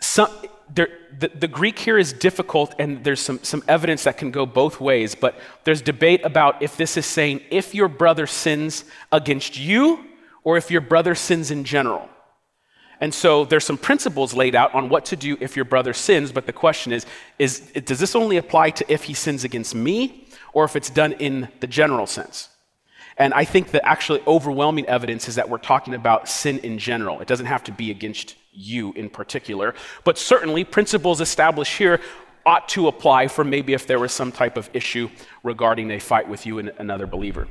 some, 0.00 0.28
there, 0.72 0.88
the, 1.16 1.28
the, 1.28 1.46
Greek 1.46 1.78
here 1.78 1.98
is 1.98 2.12
difficult, 2.12 2.74
and 2.78 3.04
there's 3.04 3.20
some, 3.20 3.38
some 3.42 3.62
evidence 3.68 4.04
that 4.04 4.18
can 4.18 4.30
go 4.32 4.44
both 4.44 4.80
ways, 4.80 5.14
but 5.14 5.38
there's 5.64 5.82
debate 5.82 6.24
about 6.24 6.62
if 6.62 6.76
this 6.76 6.96
is 6.96 7.06
saying 7.06 7.40
if 7.50 7.74
your 7.74 7.88
brother 7.88 8.26
sins 8.26 8.84
against 9.12 9.58
you 9.58 10.04
or 10.42 10.56
if 10.56 10.70
your 10.70 10.80
brother 10.80 11.14
sins 11.14 11.50
in 11.50 11.62
general. 11.64 12.08
And 13.00 13.14
so 13.14 13.44
there's 13.44 13.64
some 13.64 13.78
principles 13.78 14.34
laid 14.34 14.56
out 14.56 14.74
on 14.74 14.88
what 14.88 15.04
to 15.06 15.16
do 15.16 15.36
if 15.40 15.54
your 15.54 15.64
brother 15.64 15.92
sins, 15.92 16.32
but 16.32 16.46
the 16.46 16.52
question 16.52 16.92
is, 16.92 17.06
is 17.38 17.60
does 17.84 18.00
this 18.00 18.16
only 18.16 18.36
apply 18.36 18.70
to 18.70 18.92
if 18.92 19.04
he 19.04 19.14
sins 19.14 19.44
against 19.44 19.74
me 19.74 20.26
or 20.52 20.64
if 20.64 20.74
it's 20.74 20.90
done 20.90 21.12
in 21.12 21.48
the 21.60 21.68
general 21.68 22.06
sense? 22.06 22.48
And 23.18 23.34
I 23.34 23.44
think 23.44 23.72
the 23.72 23.84
actually 23.86 24.22
overwhelming 24.26 24.86
evidence 24.86 25.28
is 25.28 25.34
that 25.34 25.50
we're 25.50 25.58
talking 25.58 25.94
about 25.94 26.28
sin 26.28 26.58
in 26.58 26.78
general. 26.78 27.20
It 27.20 27.26
doesn't 27.26 27.46
have 27.46 27.64
to 27.64 27.72
be 27.72 27.90
against 27.90 28.36
you 28.52 28.92
in 28.92 29.10
particular, 29.10 29.74
but 30.04 30.16
certainly 30.16 30.64
principles 30.64 31.20
established 31.20 31.76
here 31.76 32.00
ought 32.46 32.68
to 32.70 32.88
apply 32.88 33.28
for 33.28 33.44
maybe 33.44 33.74
if 33.74 33.86
there 33.86 33.98
was 33.98 34.12
some 34.12 34.32
type 34.32 34.56
of 34.56 34.70
issue 34.72 35.10
regarding 35.42 35.90
a 35.90 35.98
fight 35.98 36.28
with 36.28 36.46
you 36.46 36.58
and 36.58 36.72
another 36.78 37.06
believer. 37.06 37.48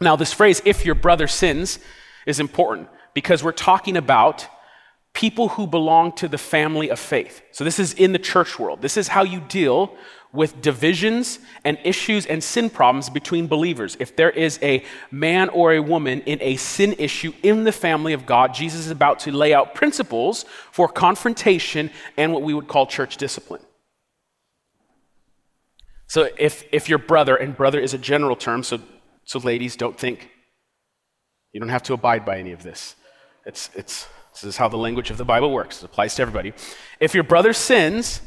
Now, 0.00 0.14
this 0.14 0.32
phrase, 0.32 0.62
if 0.64 0.84
your 0.84 0.94
brother 0.94 1.26
sins, 1.26 1.78
is 2.26 2.38
important 2.38 2.88
because 3.14 3.42
we're 3.42 3.52
talking 3.52 3.96
about 3.96 4.46
people 5.12 5.48
who 5.48 5.66
belong 5.66 6.12
to 6.12 6.28
the 6.28 6.38
family 6.38 6.88
of 6.88 7.00
faith. 7.00 7.42
So, 7.50 7.64
this 7.64 7.80
is 7.80 7.94
in 7.94 8.12
the 8.12 8.18
church 8.18 8.58
world. 8.58 8.80
This 8.80 8.96
is 8.96 9.08
how 9.08 9.24
you 9.24 9.40
deal 9.40 9.96
with 10.32 10.60
divisions 10.60 11.38
and 11.64 11.78
issues 11.84 12.26
and 12.26 12.42
sin 12.44 12.68
problems 12.68 13.08
between 13.08 13.46
believers. 13.46 13.96
If 13.98 14.14
there 14.14 14.30
is 14.30 14.58
a 14.62 14.84
man 15.10 15.48
or 15.48 15.72
a 15.72 15.80
woman 15.80 16.20
in 16.22 16.38
a 16.42 16.56
sin 16.56 16.94
issue 16.98 17.32
in 17.42 17.64
the 17.64 17.72
family 17.72 18.12
of 18.12 18.26
God, 18.26 18.52
Jesus 18.52 18.80
is 18.80 18.90
about 18.90 19.20
to 19.20 19.32
lay 19.32 19.54
out 19.54 19.74
principles 19.74 20.44
for 20.70 20.86
confrontation 20.86 21.90
and 22.16 22.32
what 22.32 22.42
we 22.42 22.52
would 22.52 22.68
call 22.68 22.86
church 22.86 23.16
discipline. 23.16 23.62
So, 26.06 26.28
if, 26.38 26.64
if 26.72 26.88
your 26.88 26.98
brother, 26.98 27.36
and 27.36 27.54
brother 27.54 27.78
is 27.78 27.92
a 27.92 27.98
general 27.98 28.34
term, 28.34 28.62
so, 28.62 28.80
so 29.24 29.38
ladies, 29.38 29.76
don't 29.76 29.98
think 29.98 30.30
you 31.52 31.60
don't 31.60 31.68
have 31.68 31.82
to 31.84 31.94
abide 31.94 32.24
by 32.24 32.38
any 32.38 32.52
of 32.52 32.62
this. 32.62 32.94
It's, 33.44 33.70
it's, 33.74 34.08
this 34.32 34.44
is 34.44 34.56
how 34.56 34.68
the 34.68 34.76
language 34.76 35.10
of 35.10 35.18
the 35.18 35.24
Bible 35.24 35.50
works, 35.50 35.82
it 35.82 35.84
applies 35.84 36.14
to 36.16 36.22
everybody. 36.22 36.52
If 37.00 37.14
your 37.14 37.24
brother 37.24 37.52
sins, 37.52 38.22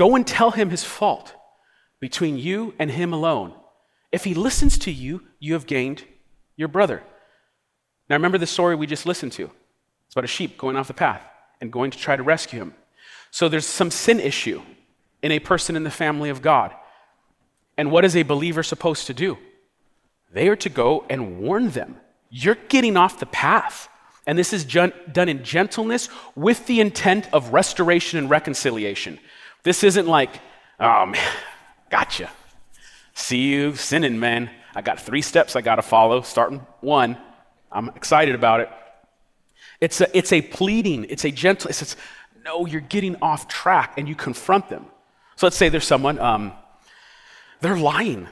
go 0.00 0.16
and 0.16 0.26
tell 0.26 0.52
him 0.52 0.70
his 0.70 0.82
fault 0.82 1.34
between 2.00 2.38
you 2.38 2.72
and 2.78 2.90
him 2.90 3.12
alone. 3.12 3.52
If 4.10 4.24
he 4.24 4.32
listens 4.32 4.78
to 4.78 4.90
you, 4.90 5.24
you 5.38 5.52
have 5.52 5.66
gained 5.66 6.04
your 6.56 6.68
brother. 6.68 7.02
Now, 8.08 8.16
remember 8.16 8.38
the 8.38 8.46
story 8.46 8.74
we 8.74 8.86
just 8.86 9.04
listened 9.04 9.32
to. 9.32 9.50
It's 10.06 10.14
about 10.14 10.24
a 10.24 10.36
sheep 10.36 10.56
going 10.56 10.76
off 10.76 10.88
the 10.88 10.94
path 10.94 11.22
and 11.60 11.70
going 11.70 11.90
to 11.90 11.98
try 11.98 12.16
to 12.16 12.22
rescue 12.22 12.60
him. 12.62 12.74
So 13.30 13.46
there's 13.50 13.66
some 13.66 13.90
sin 13.90 14.20
issue 14.20 14.62
in 15.22 15.32
a 15.32 15.38
person 15.38 15.76
in 15.76 15.84
the 15.84 15.90
family 15.90 16.30
of 16.30 16.40
God. 16.40 16.74
And 17.76 17.92
what 17.92 18.06
is 18.06 18.16
a 18.16 18.22
believer 18.22 18.62
supposed 18.62 19.06
to 19.08 19.12
do? 19.12 19.36
They 20.32 20.48
are 20.48 20.56
to 20.56 20.70
go 20.70 21.04
and 21.10 21.40
warn 21.40 21.70
them 21.70 21.96
you're 22.30 22.62
getting 22.68 22.96
off 22.96 23.20
the 23.20 23.26
path. 23.26 23.90
And 24.26 24.38
this 24.38 24.54
is 24.54 24.64
done 24.64 25.28
in 25.28 25.44
gentleness 25.44 26.08
with 26.34 26.66
the 26.66 26.80
intent 26.80 27.28
of 27.34 27.52
restoration 27.52 28.18
and 28.18 28.30
reconciliation. 28.30 29.18
This 29.62 29.84
isn't 29.84 30.06
like, 30.06 30.30
oh 30.78 31.06
man, 31.06 31.32
gotcha. 31.90 32.30
See 33.14 33.48
you 33.52 33.74
sinning, 33.74 34.18
man. 34.18 34.50
I 34.74 34.82
got 34.82 35.00
three 35.00 35.22
steps 35.22 35.56
I 35.56 35.60
got 35.60 35.76
to 35.76 35.82
follow, 35.82 36.22
starting 36.22 36.64
one. 36.80 37.18
I'm 37.72 37.88
excited 37.90 38.34
about 38.34 38.60
it. 38.60 38.70
It's 39.80 40.00
a, 40.00 40.16
it's 40.16 40.32
a 40.32 40.42
pleading, 40.42 41.06
it's 41.08 41.24
a 41.24 41.30
gentle, 41.30 41.70
it 41.70 41.74
says, 41.74 41.96
no, 42.44 42.66
you're 42.66 42.80
getting 42.80 43.16
off 43.22 43.48
track, 43.48 43.94
and 43.96 44.08
you 44.08 44.14
confront 44.14 44.68
them. 44.68 44.86
So 45.36 45.46
let's 45.46 45.56
say 45.56 45.68
there's 45.68 45.86
someone, 45.86 46.18
um, 46.18 46.52
they're 47.60 47.76
lying. 47.76 48.28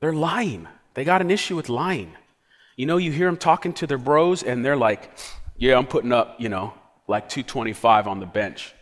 They're 0.00 0.12
lying. 0.12 0.68
They 0.94 1.04
got 1.04 1.20
an 1.20 1.30
issue 1.30 1.56
with 1.56 1.68
lying. 1.68 2.14
You 2.76 2.86
know, 2.86 2.96
you 2.96 3.12
hear 3.12 3.26
them 3.26 3.36
talking 3.36 3.72
to 3.74 3.86
their 3.86 3.98
bros, 3.98 4.42
and 4.42 4.64
they're 4.64 4.76
like, 4.76 5.10
Yeah, 5.56 5.78
I'm 5.78 5.86
putting 5.86 6.12
up, 6.12 6.40
you 6.40 6.48
know, 6.48 6.74
like 7.06 7.28
225 7.28 8.08
on 8.08 8.20
the 8.20 8.26
bench. 8.26 8.74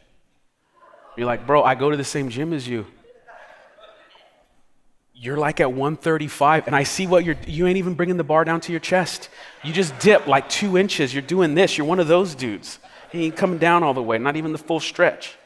You're 1.17 1.27
like, 1.27 1.47
Bro, 1.47 1.63
I 1.65 1.75
go 1.75 1.91
to 1.91 1.97
the 1.97 2.05
same 2.05 2.29
gym 2.29 2.53
as 2.53 2.67
you. 2.67 2.87
You're 5.15 5.37
like 5.37 5.61
at 5.61 5.71
135, 5.71 6.67
and 6.67 6.75
I 6.75 6.83
see 6.83 7.07
what 7.07 7.25
you're, 7.25 7.37
you 7.47 7.69
ain't 7.69 7.77
even 7.77 7.95
bringing 7.95 8.17
the 8.17 8.25
bar 8.25 8.45
down 8.45 8.61
to 8.63 8.73
your 8.73 8.81
chest. 8.81 9.29
You 9.63 9.73
just 9.73 9.97
dip 10.01 10.27
like 10.27 10.49
two 10.49 10.77
inches. 10.77 11.15
You're 11.15 11.23
doing 11.23 11.55
this. 11.55 11.79
You're 11.79 11.87
one 11.87 12.01
of 12.01 12.09
those 12.09 12.35
dudes. 12.35 12.81
He 13.13 13.27
ain't 13.27 13.37
coming 13.37 13.59
down 13.59 13.85
all 13.85 13.95
the 13.95 14.03
way, 14.03 14.19
not 14.19 14.35
even 14.37 14.51
the 14.51 14.59
full 14.59 14.81
stretch. 14.81 15.37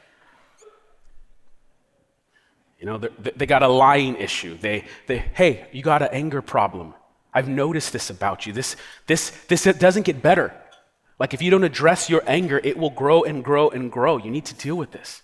You 2.79 2.85
know, 2.85 2.97
they 2.97 3.45
got 3.45 3.61
a 3.61 3.67
lying 3.67 4.15
issue. 4.15 4.57
They, 4.57 4.85
they, 5.05 5.17
hey, 5.17 5.67
you 5.71 5.83
got 5.83 6.01
an 6.01 6.09
anger 6.11 6.41
problem. 6.41 6.95
I've 7.33 7.47
noticed 7.47 7.93
this 7.93 8.09
about 8.09 8.47
you. 8.47 8.53
This, 8.53 8.75
this, 9.05 9.31
this 9.47 9.63
doesn't 9.63 10.03
get 10.03 10.23
better. 10.23 10.53
Like 11.19 11.33
if 11.33 11.41
you 11.41 11.51
don't 11.51 11.63
address 11.63 12.09
your 12.09 12.23
anger, 12.25 12.59
it 12.63 12.77
will 12.77 12.89
grow 12.89 13.23
and 13.23 13.43
grow 13.43 13.69
and 13.69 13.91
grow. 13.91 14.17
You 14.17 14.31
need 14.31 14.45
to 14.45 14.55
deal 14.55 14.75
with 14.75 14.91
this. 14.91 15.21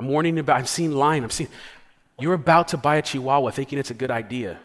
I'm 0.00 0.08
warning 0.08 0.36
you 0.36 0.40
about, 0.40 0.56
I'm 0.56 0.64
seeing 0.64 0.92
lying. 0.92 1.22
I'm 1.22 1.28
seeing, 1.28 1.50
you're 2.18 2.32
about 2.32 2.68
to 2.68 2.78
buy 2.78 2.96
a 2.96 3.02
chihuahua 3.02 3.50
thinking 3.50 3.78
it's 3.78 3.90
a 3.90 3.94
good 3.94 4.10
idea. 4.10 4.58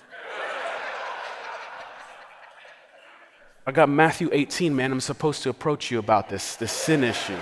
I 3.68 3.74
got 3.74 3.90
Matthew 3.90 4.30
18, 4.32 4.74
man. 4.74 4.94
I'm 4.94 5.02
supposed 5.02 5.44
to 5.44 5.50
approach 5.50 5.92
you 5.92 6.00
about 6.00 6.30
this, 6.30 6.56
this 6.56 6.72
sin 6.72 7.04
issue. 7.04 7.38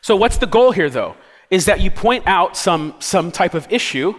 So, 0.00 0.16
what's 0.16 0.38
the 0.38 0.46
goal 0.46 0.72
here, 0.72 0.88
though? 0.88 1.14
Is 1.50 1.66
that 1.66 1.82
you 1.82 1.90
point 1.90 2.26
out 2.26 2.56
some, 2.56 2.94
some 3.00 3.30
type 3.30 3.52
of 3.52 3.70
issue 3.70 4.14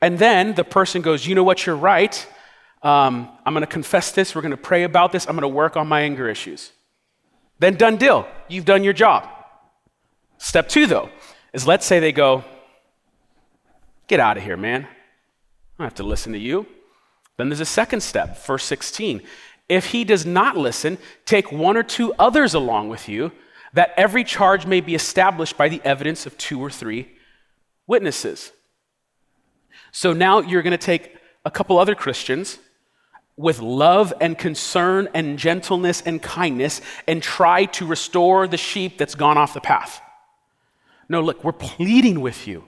and 0.00 0.18
then 0.18 0.54
the 0.54 0.64
person 0.64 1.02
goes, 1.02 1.26
You 1.26 1.34
know 1.34 1.44
what? 1.44 1.66
You're 1.66 1.76
right. 1.76 2.26
Um, 2.82 3.28
I'm 3.44 3.52
going 3.52 3.60
to 3.60 3.66
confess 3.66 4.12
this. 4.12 4.34
We're 4.34 4.40
going 4.40 4.52
to 4.52 4.56
pray 4.56 4.84
about 4.84 5.12
this. 5.12 5.26
I'm 5.26 5.34
going 5.34 5.42
to 5.42 5.48
work 5.48 5.76
on 5.76 5.86
my 5.86 6.00
anger 6.00 6.30
issues. 6.30 6.72
Then, 7.58 7.74
done 7.74 7.98
deal. 7.98 8.26
You've 8.48 8.64
done 8.64 8.82
your 8.84 8.94
job. 8.94 9.28
Step 10.40 10.70
two, 10.70 10.86
though, 10.86 11.10
is 11.52 11.66
let's 11.66 11.86
say 11.86 12.00
they 12.00 12.12
go, 12.12 12.42
Get 14.08 14.18
out 14.18 14.36
of 14.36 14.42
here, 14.42 14.56
man. 14.56 14.84
I 14.84 14.88
don't 15.78 15.86
have 15.86 15.94
to 15.96 16.02
listen 16.02 16.32
to 16.32 16.38
you. 16.38 16.66
Then 17.36 17.48
there's 17.48 17.60
a 17.60 17.64
second 17.64 18.00
step, 18.00 18.44
verse 18.44 18.64
16. 18.64 19.22
If 19.68 19.86
he 19.86 20.02
does 20.02 20.26
not 20.26 20.56
listen, 20.56 20.98
take 21.26 21.52
one 21.52 21.76
or 21.76 21.84
two 21.84 22.12
others 22.18 22.54
along 22.54 22.88
with 22.88 23.08
you, 23.08 23.30
that 23.74 23.94
every 23.96 24.24
charge 24.24 24.66
may 24.66 24.80
be 24.80 24.96
established 24.96 25.56
by 25.56 25.68
the 25.68 25.80
evidence 25.84 26.26
of 26.26 26.36
two 26.36 26.58
or 26.58 26.70
three 26.70 27.12
witnesses. 27.86 28.50
So 29.92 30.12
now 30.12 30.40
you're 30.40 30.62
going 30.62 30.72
to 30.72 30.78
take 30.78 31.16
a 31.44 31.50
couple 31.50 31.78
other 31.78 31.94
Christians 31.94 32.58
with 33.36 33.60
love 33.60 34.12
and 34.20 34.36
concern 34.36 35.08
and 35.14 35.38
gentleness 35.38 36.02
and 36.04 36.20
kindness 36.20 36.80
and 37.06 37.22
try 37.22 37.66
to 37.66 37.86
restore 37.86 38.48
the 38.48 38.56
sheep 38.56 38.98
that's 38.98 39.14
gone 39.14 39.38
off 39.38 39.54
the 39.54 39.60
path. 39.60 40.00
No, 41.10 41.20
look, 41.20 41.42
we're 41.42 41.50
pleading 41.50 42.20
with 42.20 42.46
you. 42.46 42.62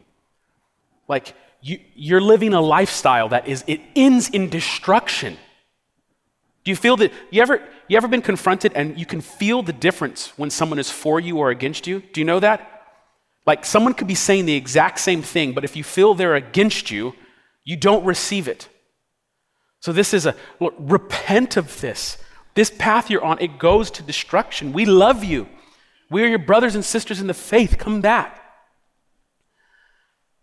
Like, 1.07 1.35
you, 1.61 1.79
you're 1.95 2.21
living 2.21 2.55
a 2.55 2.61
lifestyle 2.61 3.29
that 3.29 3.47
is, 3.47 3.63
it 3.69 3.81
ends 3.95 4.29
in 4.29 4.51
destruction. 4.51 5.39
Do 6.65 6.73
you 6.73 6.77
feel 6.77 6.97
that, 6.97 7.13
you 7.31 7.41
ever, 7.41 7.63
you 7.87 7.97
ever 7.97 8.09
been 8.09 8.21
confronted 8.21 8.73
and 8.75 8.99
you 8.99 9.07
can 9.07 9.21
feel 9.21 9.63
the 9.63 9.73
difference 9.73 10.37
when 10.37 10.51
someone 10.51 10.81
is 10.81 10.91
for 10.91 11.21
you 11.21 11.39
or 11.39 11.51
against 11.51 11.87
you? 11.87 12.03
Do 12.13 12.21
you 12.21 12.25
know 12.25 12.41
that? 12.41 12.83
Like 13.47 13.65
someone 13.65 13.95
could 13.95 14.09
be 14.09 14.17
saying 14.17 14.47
the 14.47 14.57
exact 14.57 14.99
same 14.99 15.23
thing, 15.23 15.53
but 15.53 15.63
if 15.63 15.77
you 15.77 15.85
feel 15.85 16.15
they're 16.15 16.35
against 16.35 16.91
you, 16.91 17.15
you 17.63 17.77
don't 17.77 18.05
receive 18.05 18.49
it. 18.49 18.69
So 19.79 19.93
this 19.93 20.13
is 20.13 20.27
a 20.27 20.35
look, 20.59 20.75
repent 20.81 21.57
of 21.57 21.81
this. 21.81 22.19
This 22.55 22.73
path 22.77 23.09
you're 23.09 23.25
on, 23.25 23.39
it 23.39 23.61
goes 23.61 23.89
to 23.93 24.03
destruction. 24.03 24.73
We 24.73 24.85
love 24.85 25.23
you. 25.23 25.47
We 26.13 26.23
are 26.23 26.29
your 26.29 26.39
brothers 26.39 26.75
and 26.75 26.85
sisters 26.85 27.21
in 27.21 27.27
the 27.27 27.35
faith. 27.35 27.77
Come 27.79 28.01
back. 28.01 28.41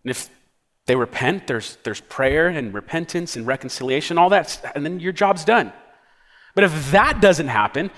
And 0.03 0.11
if 0.11 0.29
they 0.85 0.95
repent, 0.95 1.47
there's, 1.47 1.77
there's 1.83 2.01
prayer 2.01 2.47
and 2.47 2.73
repentance 2.73 3.35
and 3.35 3.45
reconciliation, 3.45 4.17
all 4.17 4.29
that, 4.29 4.73
and 4.75 4.83
then 4.83 4.99
your 4.99 5.13
job's 5.13 5.45
done. 5.45 5.71
But 6.55 6.63
if 6.65 6.91
that 6.91 7.21
doesn't 7.21 7.47
happen, 7.47 7.91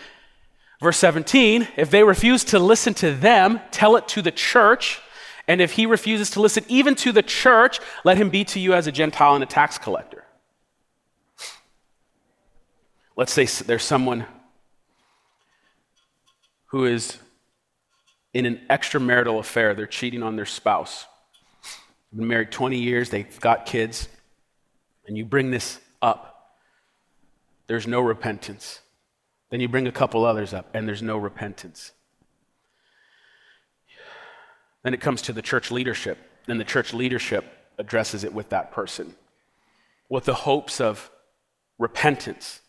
Verse 0.82 0.98
17, 0.98 1.68
if 1.78 1.92
they 1.92 2.04
refuse 2.04 2.44
to 2.46 2.58
listen 2.58 2.96
to 2.96 3.13
them, 3.13 3.62
tell 3.70 3.96
it 3.96 4.08
to 4.10 4.22
the 4.24 4.32
church. 4.32 5.00
And 5.48 5.62
if 5.62 5.74
he 5.74 5.86
refuses 5.86 6.32
to 6.32 6.42
listen 6.42 6.66
even 6.68 6.96
to 6.96 7.12
the 7.12 7.22
church, 7.22 7.80
let 8.04 8.18
him 8.18 8.32
be 8.32 8.44
to 8.46 8.60
you 8.60 8.74
as 8.74 8.88
a 8.88 8.92
Gentile 8.92 9.36
and 9.36 9.44
a 9.44 9.48
tax 9.48 9.78
collector. 9.78 10.25
Let's 13.16 13.32
say 13.32 13.46
there's 13.46 13.84
someone 13.84 14.25
who 16.68 16.86
is 16.86 17.20
in 18.34 18.46
an 18.46 18.62
extramarital 18.70 19.40
affair, 19.40 19.74
they're 19.74 19.88
cheating 19.88 20.24
on 20.24 20.36
their 20.36 20.46
spouse. 20.46 21.06
They've 22.12 22.20
Been 22.20 22.28
married 22.28 22.52
20 22.52 22.78
years, 22.78 23.10
they've 23.10 23.40
got 23.40 23.66
kids, 23.66 24.08
and 25.06 25.18
you 25.18 25.26
bring 25.26 25.52
this 25.52 25.80
up. 26.02 26.58
There's 27.68 27.88
no 27.88 28.02
repentance. 28.02 28.80
Then 29.50 29.60
you 29.60 29.68
bring 29.68 29.88
a 29.88 29.92
couple 29.92 30.26
others 30.26 30.54
up, 30.54 30.70
and 30.74 30.88
there's 30.88 31.02
no 31.02 31.18
repentance. 31.18 31.92
Then 34.84 34.94
it 34.94 35.02
comes 35.02 35.22
to 35.24 35.34
the 35.34 35.42
church 35.42 35.72
leadership, 35.72 36.18
and 36.48 36.60
the 36.60 36.66
church 36.66 36.94
leadership 36.94 37.46
addresses 37.78 38.24
it 38.24 38.34
with 38.34 38.50
that 38.50 38.72
person 38.72 39.16
with 40.12 40.26
the 40.26 40.34
hopes 40.34 40.82
of 40.82 41.10
repentance. 41.80 42.60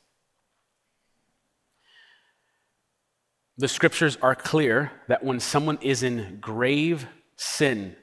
The 3.58 3.68
scriptures 3.68 4.16
are 4.22 4.34
clear 4.34 4.92
that 5.08 5.22
when 5.22 5.40
someone 5.40 5.78
is 5.82 6.02
in 6.02 6.38
grave 6.40 7.06
sin 7.36 7.96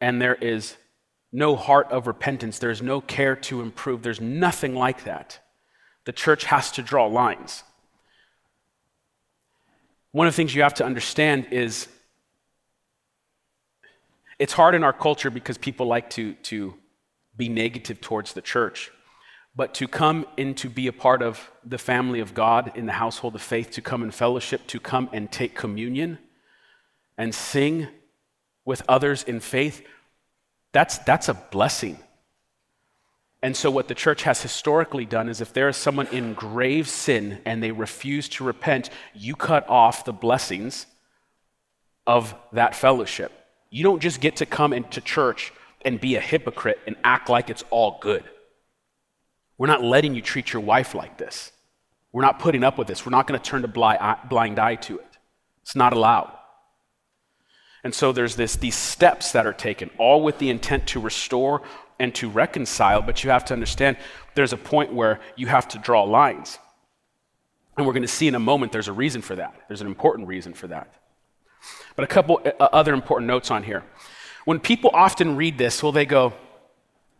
and 0.00 0.22
there 0.22 0.36
is 0.36 0.76
no 1.32 1.56
heart 1.56 1.90
of 1.90 2.06
repentance, 2.06 2.58
there's 2.58 2.80
no 2.80 3.00
care 3.00 3.36
to 3.36 3.60
improve, 3.60 4.02
there's 4.02 4.20
nothing 4.20 4.74
like 4.74 5.04
that 5.04 5.40
the 6.06 6.12
church 6.12 6.44
has 6.44 6.70
to 6.72 6.82
draw 6.82 7.06
lines. 7.06 7.64
one 10.12 10.26
of 10.26 10.32
the 10.32 10.36
things 10.36 10.54
you 10.54 10.62
have 10.62 10.72
to 10.72 10.84
understand 10.84 11.46
is 11.50 11.88
it's 14.38 14.54
hard 14.54 14.74
in 14.74 14.82
our 14.82 14.92
culture 14.92 15.30
because 15.30 15.58
people 15.58 15.86
like 15.86 16.08
to, 16.08 16.32
to 16.34 16.74
be 17.36 17.50
negative 17.50 18.00
towards 18.00 18.32
the 18.32 18.40
church. 18.40 18.90
But 19.56 19.72
to 19.74 19.88
come 19.88 20.26
and 20.36 20.54
to 20.58 20.68
be 20.68 20.86
a 20.86 20.92
part 20.92 21.22
of 21.22 21.50
the 21.64 21.78
family 21.78 22.20
of 22.20 22.34
God 22.34 22.72
in 22.74 22.84
the 22.84 22.92
household 22.92 23.34
of 23.34 23.42
faith, 23.42 23.70
to 23.72 23.80
come 23.80 24.02
in 24.02 24.10
fellowship, 24.10 24.66
to 24.68 24.78
come 24.78 25.08
and 25.12 25.32
take 25.32 25.54
communion 25.54 26.18
and 27.16 27.34
sing 27.34 27.88
with 28.66 28.82
others 28.86 29.22
in 29.22 29.40
faith, 29.40 29.82
that's, 30.72 30.98
that's 30.98 31.28
a 31.30 31.34
blessing. 31.34 31.98
And 33.42 33.56
so, 33.56 33.70
what 33.70 33.88
the 33.88 33.94
church 33.94 34.24
has 34.24 34.42
historically 34.42 35.06
done 35.06 35.28
is 35.28 35.40
if 35.40 35.52
there 35.52 35.68
is 35.68 35.76
someone 35.76 36.08
in 36.08 36.34
grave 36.34 36.88
sin 36.88 37.40
and 37.44 37.62
they 37.62 37.70
refuse 37.70 38.28
to 38.30 38.44
repent, 38.44 38.90
you 39.14 39.36
cut 39.36 39.68
off 39.68 40.04
the 40.04 40.12
blessings 40.12 40.86
of 42.06 42.34
that 42.52 42.74
fellowship. 42.74 43.32
You 43.70 43.84
don't 43.84 44.00
just 44.00 44.20
get 44.20 44.36
to 44.36 44.46
come 44.46 44.72
into 44.72 45.00
church 45.00 45.52
and 45.82 46.00
be 46.00 46.16
a 46.16 46.20
hypocrite 46.20 46.78
and 46.86 46.96
act 47.04 47.28
like 47.28 47.50
it's 47.50 47.64
all 47.70 47.98
good. 48.00 48.24
We're 49.58 49.66
not 49.66 49.82
letting 49.82 50.14
you 50.14 50.22
treat 50.22 50.52
your 50.52 50.62
wife 50.62 50.94
like 50.94 51.16
this. 51.16 51.52
We're 52.12 52.22
not 52.22 52.38
putting 52.38 52.64
up 52.64 52.78
with 52.78 52.88
this. 52.88 53.04
We're 53.04 53.10
not 53.10 53.26
going 53.26 53.38
to 53.38 53.44
turn 53.44 53.64
a 53.64 53.68
blind 53.68 54.58
eye 54.58 54.76
to 54.76 54.98
it. 54.98 55.18
It's 55.62 55.76
not 55.76 55.92
allowed. 55.92 56.32
And 57.84 57.94
so 57.94 58.12
there's 58.12 58.36
this, 58.36 58.56
these 58.56 58.74
steps 58.74 59.32
that 59.32 59.46
are 59.46 59.52
taken, 59.52 59.90
all 59.98 60.22
with 60.22 60.38
the 60.38 60.50
intent 60.50 60.88
to 60.88 61.00
restore 61.00 61.62
and 61.98 62.14
to 62.16 62.28
reconcile, 62.28 63.00
but 63.00 63.22
you 63.22 63.30
have 63.30 63.44
to 63.46 63.54
understand 63.54 63.96
there's 64.34 64.52
a 64.52 64.56
point 64.56 64.92
where 64.92 65.20
you 65.36 65.46
have 65.46 65.68
to 65.68 65.78
draw 65.78 66.02
lines. 66.02 66.58
And 67.76 67.86
we're 67.86 67.92
going 67.92 68.02
to 68.02 68.08
see 68.08 68.26
in 68.26 68.34
a 68.34 68.40
moment 68.40 68.72
there's 68.72 68.88
a 68.88 68.92
reason 68.92 69.22
for 69.22 69.36
that. 69.36 69.54
There's 69.68 69.82
an 69.82 69.86
important 69.86 70.28
reason 70.28 70.54
for 70.54 70.66
that. 70.68 70.92
But 71.94 72.04
a 72.04 72.08
couple 72.08 72.40
uh, 72.44 72.68
other 72.72 72.92
important 72.92 73.28
notes 73.28 73.50
on 73.50 73.62
here. 73.62 73.84
When 74.44 74.60
people 74.60 74.90
often 74.92 75.36
read 75.36 75.58
this, 75.58 75.82
well, 75.82 75.92
they 75.92 76.06
go, 76.06 76.32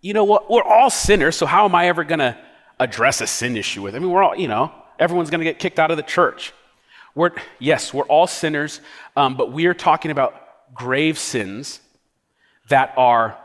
you 0.07 0.13
know 0.13 0.23
what? 0.23 0.49
We're 0.49 0.63
all 0.63 0.89
sinners, 0.89 1.35
so 1.35 1.47
how 1.47 1.65
am 1.65 1.75
I 1.75 1.89
ever 1.89 2.05
going 2.05 2.21
to 2.21 2.39
address 2.79 3.21
a 3.21 3.27
sin 3.27 3.57
issue 3.57 3.83
with? 3.83 3.97
I 3.97 3.99
mean, 3.99 4.09
we're 4.09 4.23
all, 4.23 4.37
you 4.37 4.47
know, 4.47 4.73
everyone's 5.01 5.31
going 5.31 5.41
to 5.41 5.45
get 5.45 5.59
kicked 5.59 5.81
out 5.81 5.91
of 5.91 5.97
the 5.97 6.05
church. 6.05 6.53
We're, 7.17 7.33
yes, 7.59 7.93
we're 7.93 8.05
all 8.05 8.29
sinners, 8.29 8.81
um, 9.17 9.37
but 9.37 9.51
we 9.51 9.67
are 9.67 9.75
talking 9.75 10.13
about 10.13 10.75
grave 10.75 11.19
sins 11.19 11.81
that 12.69 12.95
are 12.97 13.37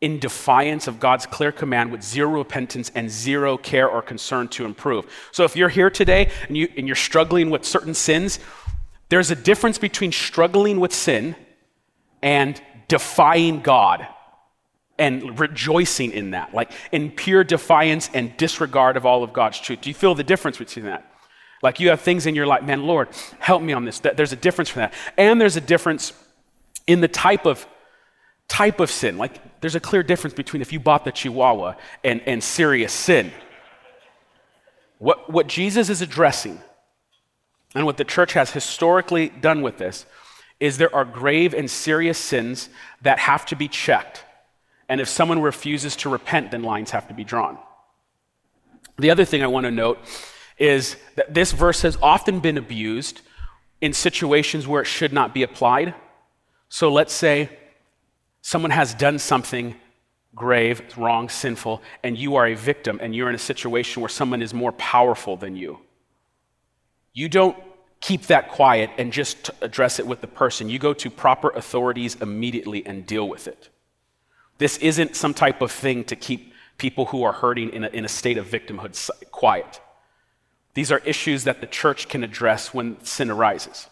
in 0.00 0.18
defiance 0.18 0.86
of 0.86 1.00
God's 1.00 1.26
clear 1.26 1.52
command 1.52 1.92
with 1.92 2.02
zero 2.02 2.38
repentance 2.38 2.90
and 2.94 3.10
zero 3.10 3.58
care 3.58 3.86
or 3.86 4.00
concern 4.00 4.48
to 4.48 4.64
improve. 4.64 5.04
So 5.32 5.44
if 5.44 5.54
you're 5.54 5.68
here 5.68 5.90
today 5.90 6.30
and, 6.48 6.56
you, 6.56 6.68
and 6.78 6.86
you're 6.86 6.96
struggling 6.96 7.50
with 7.50 7.66
certain 7.66 7.92
sins, 7.92 8.38
there's 9.10 9.30
a 9.30 9.36
difference 9.36 9.76
between 9.76 10.12
struggling 10.12 10.80
with 10.80 10.94
sin 10.94 11.36
and 12.22 12.58
defying 12.88 13.60
God 13.60 14.06
and 15.00 15.40
rejoicing 15.40 16.12
in 16.12 16.30
that, 16.32 16.54
like 16.54 16.70
in 16.92 17.10
pure 17.10 17.42
defiance 17.42 18.10
and 18.14 18.36
disregard 18.36 18.96
of 18.96 19.06
all 19.06 19.24
of 19.24 19.32
God's 19.32 19.58
truth. 19.58 19.80
Do 19.80 19.90
you 19.90 19.94
feel 19.94 20.14
the 20.14 20.22
difference 20.22 20.58
between 20.58 20.84
that? 20.84 21.10
Like 21.62 21.80
you 21.80 21.88
have 21.88 22.00
things 22.00 22.26
in 22.26 22.34
your 22.34 22.46
life, 22.46 22.62
man, 22.62 22.84
Lord, 22.84 23.08
help 23.38 23.62
me 23.62 23.72
on 23.72 23.84
this. 23.84 23.98
There's 23.98 24.32
a 24.32 24.36
difference 24.36 24.68
from 24.68 24.80
that. 24.80 24.94
And 25.16 25.40
there's 25.40 25.56
a 25.56 25.60
difference 25.60 26.12
in 26.86 27.00
the 27.00 27.08
type 27.08 27.46
of 27.46 27.66
type 28.46 28.80
of 28.80 28.90
sin. 28.90 29.16
Like 29.16 29.60
there's 29.60 29.74
a 29.74 29.80
clear 29.80 30.02
difference 30.02 30.34
between 30.34 30.60
if 30.60 30.72
you 30.72 30.80
bought 30.80 31.04
the 31.04 31.12
Chihuahua 31.12 31.74
and, 32.04 32.20
and 32.26 32.42
serious 32.42 32.92
sin. 32.92 33.32
What, 34.98 35.30
what 35.30 35.46
Jesus 35.46 35.88
is 35.88 36.02
addressing 36.02 36.60
and 37.74 37.86
what 37.86 37.96
the 37.96 38.04
church 38.04 38.34
has 38.34 38.50
historically 38.50 39.28
done 39.28 39.62
with 39.62 39.78
this 39.78 40.04
is 40.58 40.76
there 40.76 40.94
are 40.94 41.06
grave 41.06 41.54
and 41.54 41.70
serious 41.70 42.18
sins 42.18 42.68
that 43.00 43.18
have 43.18 43.46
to 43.46 43.56
be 43.56 43.68
checked. 43.68 44.24
And 44.90 45.00
if 45.00 45.08
someone 45.08 45.40
refuses 45.40 45.94
to 45.96 46.08
repent, 46.08 46.50
then 46.50 46.64
lines 46.64 46.90
have 46.90 47.06
to 47.08 47.14
be 47.14 47.22
drawn. 47.22 47.56
The 48.98 49.10
other 49.10 49.24
thing 49.24 49.40
I 49.40 49.46
want 49.46 49.64
to 49.64 49.70
note 49.70 50.00
is 50.58 50.96
that 51.14 51.32
this 51.32 51.52
verse 51.52 51.82
has 51.82 51.96
often 52.02 52.40
been 52.40 52.58
abused 52.58 53.20
in 53.80 53.92
situations 53.92 54.66
where 54.66 54.82
it 54.82 54.86
should 54.86 55.12
not 55.12 55.32
be 55.32 55.44
applied. 55.44 55.94
So 56.68 56.92
let's 56.92 57.12
say 57.12 57.50
someone 58.42 58.72
has 58.72 58.92
done 58.92 59.20
something 59.20 59.76
grave, 60.34 60.82
wrong, 60.98 61.28
sinful, 61.28 61.82
and 62.02 62.18
you 62.18 62.34
are 62.34 62.48
a 62.48 62.54
victim 62.54 62.98
and 63.00 63.14
you're 63.14 63.28
in 63.28 63.34
a 63.36 63.38
situation 63.38 64.02
where 64.02 64.08
someone 64.08 64.42
is 64.42 64.52
more 64.52 64.72
powerful 64.72 65.36
than 65.36 65.54
you. 65.54 65.78
You 67.12 67.28
don't 67.28 67.56
keep 68.00 68.22
that 68.22 68.48
quiet 68.48 68.90
and 68.98 69.12
just 69.12 69.50
address 69.60 70.00
it 70.00 70.06
with 70.06 70.20
the 70.20 70.26
person. 70.26 70.68
You 70.68 70.80
go 70.80 70.94
to 70.94 71.10
proper 71.10 71.50
authorities 71.50 72.16
immediately 72.16 72.84
and 72.84 73.06
deal 73.06 73.28
with 73.28 73.46
it. 73.46 73.68
This 74.60 74.76
isn't 74.76 75.16
some 75.16 75.32
type 75.32 75.62
of 75.62 75.72
thing 75.72 76.04
to 76.04 76.16
keep 76.16 76.52
people 76.76 77.06
who 77.06 77.22
are 77.22 77.32
hurting 77.32 77.70
in 77.70 77.84
a, 77.84 77.88
in 77.88 78.04
a 78.04 78.08
state 78.08 78.36
of 78.36 78.46
victimhood 78.46 79.10
quiet. 79.30 79.80
These 80.74 80.92
are 80.92 80.98
issues 80.98 81.44
that 81.44 81.62
the 81.62 81.66
church 81.66 82.10
can 82.10 82.22
address 82.22 82.74
when 82.74 83.02
sin 83.02 83.30
arises. 83.30 83.88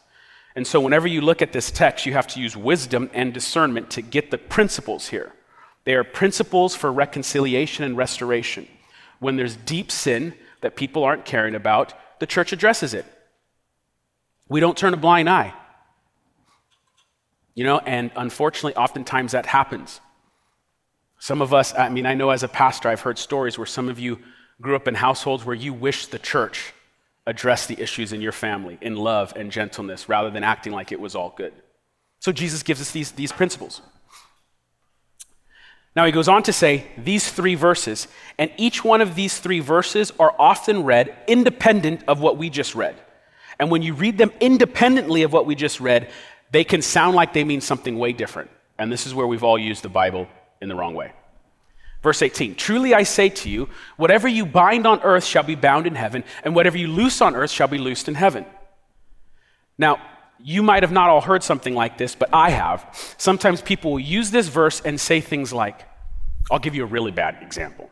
And 0.54 0.66
so, 0.66 0.78
whenever 0.78 1.08
you 1.08 1.22
look 1.22 1.40
at 1.40 1.54
this 1.54 1.70
text, 1.70 2.04
you 2.04 2.12
have 2.12 2.26
to 2.28 2.40
use 2.40 2.54
wisdom 2.54 3.08
and 3.14 3.32
discernment 3.32 3.88
to 3.92 4.02
get 4.02 4.30
the 4.30 4.36
principles 4.36 5.08
here. 5.08 5.32
They 5.84 5.94
are 5.94 6.04
principles 6.04 6.76
for 6.76 6.92
reconciliation 6.92 7.82
and 7.82 7.96
restoration. 7.96 8.68
When 9.20 9.36
there's 9.36 9.56
deep 9.56 9.90
sin 9.90 10.34
that 10.60 10.76
people 10.76 11.02
aren't 11.02 11.24
caring 11.24 11.54
about, 11.54 11.94
the 12.20 12.26
church 12.26 12.52
addresses 12.52 12.92
it. 12.92 13.06
We 14.50 14.60
don't 14.60 14.76
turn 14.76 14.92
a 14.92 14.98
blind 14.98 15.30
eye. 15.30 15.54
You 17.54 17.64
know, 17.64 17.78
and 17.78 18.10
unfortunately, 18.16 18.76
oftentimes 18.76 19.32
that 19.32 19.46
happens. 19.46 20.02
Some 21.18 21.42
of 21.42 21.52
us, 21.52 21.74
I 21.76 21.88
mean, 21.88 22.06
I 22.06 22.14
know 22.14 22.30
as 22.30 22.42
a 22.42 22.48
pastor, 22.48 22.88
I've 22.88 23.00
heard 23.00 23.18
stories 23.18 23.58
where 23.58 23.66
some 23.66 23.88
of 23.88 23.98
you 23.98 24.18
grew 24.60 24.76
up 24.76 24.88
in 24.88 24.94
households 24.94 25.44
where 25.44 25.56
you 25.56 25.72
wish 25.72 26.06
the 26.06 26.18
church 26.18 26.72
addressed 27.26 27.68
the 27.68 27.80
issues 27.80 28.12
in 28.12 28.20
your 28.20 28.32
family 28.32 28.78
in 28.80 28.96
love 28.96 29.32
and 29.36 29.52
gentleness 29.52 30.08
rather 30.08 30.30
than 30.30 30.42
acting 30.42 30.72
like 30.72 30.92
it 30.92 31.00
was 31.00 31.14
all 31.14 31.34
good. 31.36 31.52
So 32.20 32.32
Jesus 32.32 32.62
gives 32.62 32.80
us 32.80 32.90
these, 32.90 33.12
these 33.12 33.32
principles. 33.32 33.82
Now 35.94 36.06
he 36.06 36.12
goes 36.12 36.28
on 36.28 36.42
to 36.44 36.52
say 36.52 36.86
these 36.96 37.30
three 37.30 37.54
verses, 37.54 38.08
and 38.38 38.50
each 38.56 38.84
one 38.84 39.00
of 39.00 39.14
these 39.14 39.38
three 39.38 39.60
verses 39.60 40.12
are 40.18 40.34
often 40.38 40.84
read 40.84 41.14
independent 41.26 42.02
of 42.06 42.20
what 42.20 42.36
we 42.36 42.50
just 42.50 42.74
read. 42.74 42.94
And 43.58 43.70
when 43.70 43.82
you 43.82 43.94
read 43.94 44.18
them 44.18 44.32
independently 44.40 45.22
of 45.22 45.32
what 45.32 45.46
we 45.46 45.54
just 45.56 45.80
read, 45.80 46.10
they 46.52 46.64
can 46.64 46.82
sound 46.82 47.16
like 47.16 47.32
they 47.32 47.44
mean 47.44 47.60
something 47.60 47.98
way 47.98 48.12
different. 48.12 48.50
And 48.78 48.92
this 48.92 49.06
is 49.06 49.14
where 49.14 49.26
we've 49.26 49.42
all 49.42 49.58
used 49.58 49.82
the 49.82 49.88
Bible 49.88 50.28
in 50.60 50.68
the 50.68 50.74
wrong 50.74 50.94
way. 50.94 51.12
Verse 52.02 52.22
18 52.22 52.54
Truly 52.54 52.94
I 52.94 53.02
say 53.02 53.28
to 53.28 53.48
you, 53.48 53.68
whatever 53.96 54.28
you 54.28 54.46
bind 54.46 54.86
on 54.86 55.00
earth 55.02 55.24
shall 55.24 55.42
be 55.42 55.54
bound 55.54 55.86
in 55.86 55.94
heaven, 55.94 56.24
and 56.44 56.54
whatever 56.54 56.78
you 56.78 56.88
loose 56.88 57.20
on 57.20 57.34
earth 57.34 57.50
shall 57.50 57.68
be 57.68 57.78
loosed 57.78 58.08
in 58.08 58.14
heaven. 58.14 58.44
Now, 59.76 60.00
you 60.40 60.62
might 60.62 60.82
have 60.82 60.92
not 60.92 61.08
all 61.10 61.20
heard 61.20 61.42
something 61.42 61.74
like 61.74 61.98
this, 61.98 62.14
but 62.14 62.28
I 62.32 62.50
have. 62.50 63.14
Sometimes 63.18 63.60
people 63.60 63.92
will 63.92 64.00
use 64.00 64.30
this 64.30 64.48
verse 64.48 64.80
and 64.80 65.00
say 65.00 65.20
things 65.20 65.52
like, 65.52 65.80
I'll 66.50 66.60
give 66.60 66.74
you 66.74 66.84
a 66.84 66.86
really 66.86 67.10
bad 67.10 67.42
example. 67.42 67.90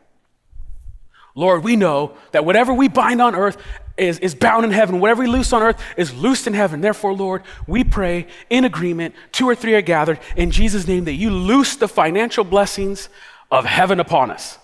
Lord, 1.35 1.63
we 1.63 1.75
know 1.75 2.13
that 2.31 2.45
whatever 2.45 2.73
we 2.73 2.87
bind 2.87 3.21
on 3.21 3.35
earth 3.35 3.57
is, 3.97 4.19
is 4.19 4.35
bound 4.35 4.65
in 4.65 4.71
heaven. 4.71 4.99
Whatever 4.99 5.23
we 5.23 5.27
loose 5.27 5.51
on 5.53 5.61
earth 5.61 5.81
is 5.97 6.13
loosed 6.13 6.47
in 6.47 6.53
heaven. 6.53 6.81
Therefore, 6.81 7.13
Lord, 7.13 7.43
we 7.67 7.83
pray 7.83 8.27
in 8.49 8.65
agreement, 8.65 9.15
two 9.31 9.47
or 9.47 9.55
three 9.55 9.73
are 9.75 9.81
gathered 9.81 10.19
in 10.35 10.51
Jesus' 10.51 10.87
name, 10.87 11.05
that 11.05 11.13
you 11.13 11.31
loose 11.31 11.75
the 11.75 11.87
financial 11.87 12.43
blessings 12.43 13.09
of 13.51 13.65
heaven 13.65 13.99
upon 13.99 14.31
us. 14.31 14.57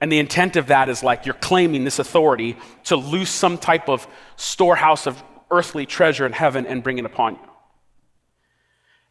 And 0.00 0.10
the 0.10 0.18
intent 0.18 0.56
of 0.56 0.68
that 0.68 0.88
is 0.88 1.02
like 1.02 1.26
you're 1.26 1.34
claiming 1.34 1.84
this 1.84 1.98
authority 1.98 2.56
to 2.84 2.96
loose 2.96 3.30
some 3.30 3.58
type 3.58 3.88
of 3.88 4.06
storehouse 4.36 5.06
of 5.06 5.22
earthly 5.50 5.84
treasure 5.84 6.24
in 6.24 6.32
heaven 6.32 6.66
and 6.66 6.82
bring 6.82 6.98
it 6.98 7.04
upon 7.04 7.34
you. 7.34 7.40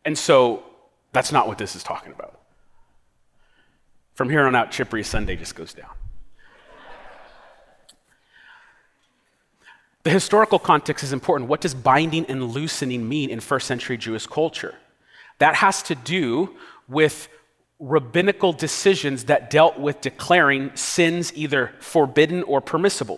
And 0.03 0.17
so 0.17 0.63
that's 1.11 1.31
not 1.31 1.47
what 1.47 1.57
this 1.57 1.75
is 1.75 1.83
talking 1.83 2.11
about. 2.11 2.39
From 4.15 4.29
here 4.29 4.47
on 4.47 4.55
out, 4.55 4.71
Chippery 4.71 5.03
Sunday 5.03 5.35
just 5.35 5.55
goes 5.55 5.73
down. 5.73 5.91
The 10.09 10.13
historical 10.13 10.57
context 10.57 11.03
is 11.03 11.13
important. 11.13 11.51
What 11.51 11.61
does 11.61 11.75
binding 11.75 12.25
and 12.25 12.43
loosening 12.43 13.07
mean 13.07 13.29
in 13.29 13.39
first 13.39 13.67
century 13.67 13.95
Jewish 13.95 14.25
culture? 14.25 14.73
That 15.37 15.53
has 15.53 15.83
to 15.83 15.93
do 15.93 16.55
with 16.87 17.29
rabbinical 17.77 18.51
decisions 18.51 19.25
that 19.25 19.51
dealt 19.51 19.77
with 19.77 20.01
declaring 20.01 20.71
sins 20.73 21.31
either 21.35 21.73
forbidden 21.79 22.41
or 22.41 22.59
permissible. 22.59 23.17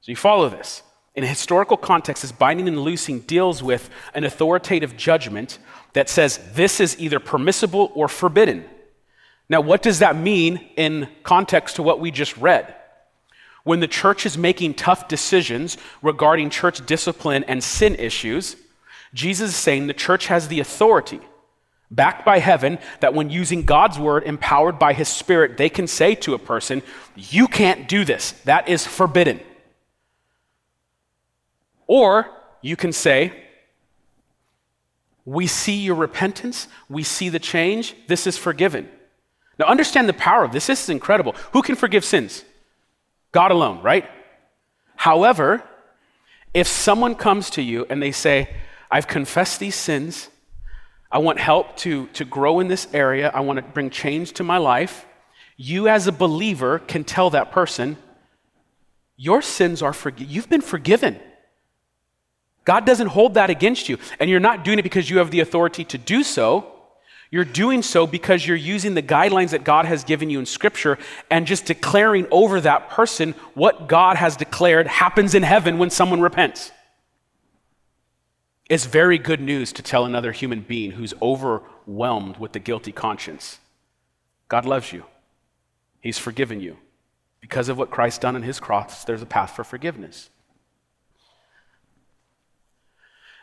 So 0.00 0.12
you 0.12 0.16
follow 0.16 0.48
this. 0.48 0.82
In 1.14 1.24
a 1.24 1.26
historical 1.26 1.76
context, 1.76 2.22
this 2.22 2.32
binding 2.32 2.66
and 2.66 2.80
loosing 2.80 3.20
deals 3.20 3.62
with 3.62 3.90
an 4.14 4.24
authoritative 4.24 4.96
judgment 4.96 5.58
that 5.92 6.08
says 6.08 6.40
this 6.54 6.80
is 6.80 6.98
either 6.98 7.20
permissible 7.20 7.92
or 7.94 8.08
forbidden. 8.08 8.64
Now, 9.46 9.60
what 9.60 9.82
does 9.82 9.98
that 9.98 10.16
mean 10.16 10.70
in 10.78 11.06
context 11.22 11.76
to 11.76 11.82
what 11.82 12.00
we 12.00 12.10
just 12.10 12.34
read? 12.38 12.76
When 13.70 13.78
the 13.78 13.86
church 13.86 14.26
is 14.26 14.36
making 14.36 14.74
tough 14.74 15.06
decisions 15.06 15.78
regarding 16.02 16.50
church 16.50 16.84
discipline 16.86 17.44
and 17.44 17.62
sin 17.62 17.94
issues, 17.94 18.56
Jesus 19.14 19.50
is 19.50 19.56
saying 19.56 19.86
the 19.86 19.94
church 19.94 20.26
has 20.26 20.48
the 20.48 20.58
authority, 20.58 21.20
backed 21.88 22.24
by 22.24 22.40
heaven, 22.40 22.80
that 22.98 23.14
when 23.14 23.30
using 23.30 23.64
God's 23.64 23.96
word, 23.96 24.24
empowered 24.24 24.76
by 24.80 24.92
his 24.92 25.06
spirit, 25.06 25.56
they 25.56 25.68
can 25.68 25.86
say 25.86 26.16
to 26.16 26.34
a 26.34 26.38
person, 26.38 26.82
You 27.14 27.46
can't 27.46 27.88
do 27.88 28.04
this. 28.04 28.32
That 28.44 28.68
is 28.68 28.84
forbidden. 28.84 29.38
Or 31.86 32.26
you 32.62 32.74
can 32.74 32.92
say, 32.92 33.32
We 35.24 35.46
see 35.46 35.76
your 35.76 35.94
repentance, 35.94 36.66
we 36.88 37.04
see 37.04 37.28
the 37.28 37.38
change, 37.38 37.94
this 38.08 38.26
is 38.26 38.36
forgiven. 38.36 38.88
Now, 39.60 39.66
understand 39.66 40.08
the 40.08 40.14
power 40.14 40.42
of 40.42 40.50
this. 40.50 40.66
This 40.66 40.82
is 40.82 40.88
incredible. 40.88 41.36
Who 41.52 41.62
can 41.62 41.76
forgive 41.76 42.04
sins? 42.04 42.44
God 43.32 43.50
alone, 43.50 43.82
right? 43.82 44.08
However, 44.96 45.62
if 46.52 46.66
someone 46.66 47.14
comes 47.14 47.50
to 47.50 47.62
you 47.62 47.86
and 47.88 48.02
they 48.02 48.12
say, 48.12 48.48
I've 48.90 49.06
confessed 49.06 49.60
these 49.60 49.76
sins, 49.76 50.28
I 51.12 51.18
want 51.18 51.38
help 51.38 51.76
to, 51.78 52.06
to 52.08 52.24
grow 52.24 52.60
in 52.60 52.68
this 52.68 52.88
area, 52.92 53.30
I 53.32 53.40
want 53.40 53.58
to 53.58 53.62
bring 53.62 53.90
change 53.90 54.32
to 54.34 54.44
my 54.44 54.58
life, 54.58 55.06
you 55.56 55.88
as 55.88 56.06
a 56.06 56.12
believer 56.12 56.78
can 56.78 57.04
tell 57.04 57.30
that 57.30 57.52
person, 57.52 57.96
Your 59.16 59.42
sins 59.42 59.82
are 59.82 59.92
forgiven. 59.92 60.32
You've 60.32 60.48
been 60.48 60.62
forgiven. 60.62 61.20
God 62.64 62.84
doesn't 62.86 63.08
hold 63.08 63.34
that 63.34 63.50
against 63.50 63.88
you. 63.88 63.98
And 64.18 64.30
you're 64.30 64.40
not 64.40 64.64
doing 64.64 64.78
it 64.78 64.82
because 64.82 65.10
you 65.10 65.18
have 65.18 65.30
the 65.30 65.40
authority 65.40 65.84
to 65.84 65.98
do 65.98 66.22
so. 66.22 66.79
You're 67.30 67.44
doing 67.44 67.82
so 67.82 68.06
because 68.08 68.44
you're 68.44 68.56
using 68.56 68.94
the 68.94 69.02
guidelines 69.02 69.50
that 69.50 69.62
God 69.62 69.84
has 69.84 70.02
given 70.02 70.30
you 70.30 70.40
in 70.40 70.46
Scripture 70.46 70.98
and 71.30 71.46
just 71.46 71.64
declaring 71.64 72.26
over 72.30 72.60
that 72.60 72.90
person 72.90 73.34
what 73.54 73.86
God 73.88 74.16
has 74.16 74.36
declared 74.36 74.88
happens 74.88 75.34
in 75.34 75.44
heaven 75.44 75.78
when 75.78 75.90
someone 75.90 76.20
repents. 76.20 76.72
It's 78.68 78.86
very 78.86 79.18
good 79.18 79.40
news 79.40 79.72
to 79.74 79.82
tell 79.82 80.04
another 80.04 80.32
human 80.32 80.60
being 80.60 80.92
who's 80.92 81.14
overwhelmed 81.22 82.36
with 82.38 82.52
the 82.52 82.58
guilty 82.58 82.92
conscience 82.92 83.58
God 84.48 84.64
loves 84.64 84.92
you, 84.92 85.04
He's 86.00 86.18
forgiven 86.18 86.60
you. 86.60 86.76
Because 87.40 87.68
of 87.68 87.78
what 87.78 87.90
Christ 87.90 88.20
done 88.20 88.34
on 88.34 88.42
His 88.42 88.58
cross, 88.58 89.04
there's 89.04 89.22
a 89.22 89.26
path 89.26 89.54
for 89.54 89.62
forgiveness. 89.62 90.30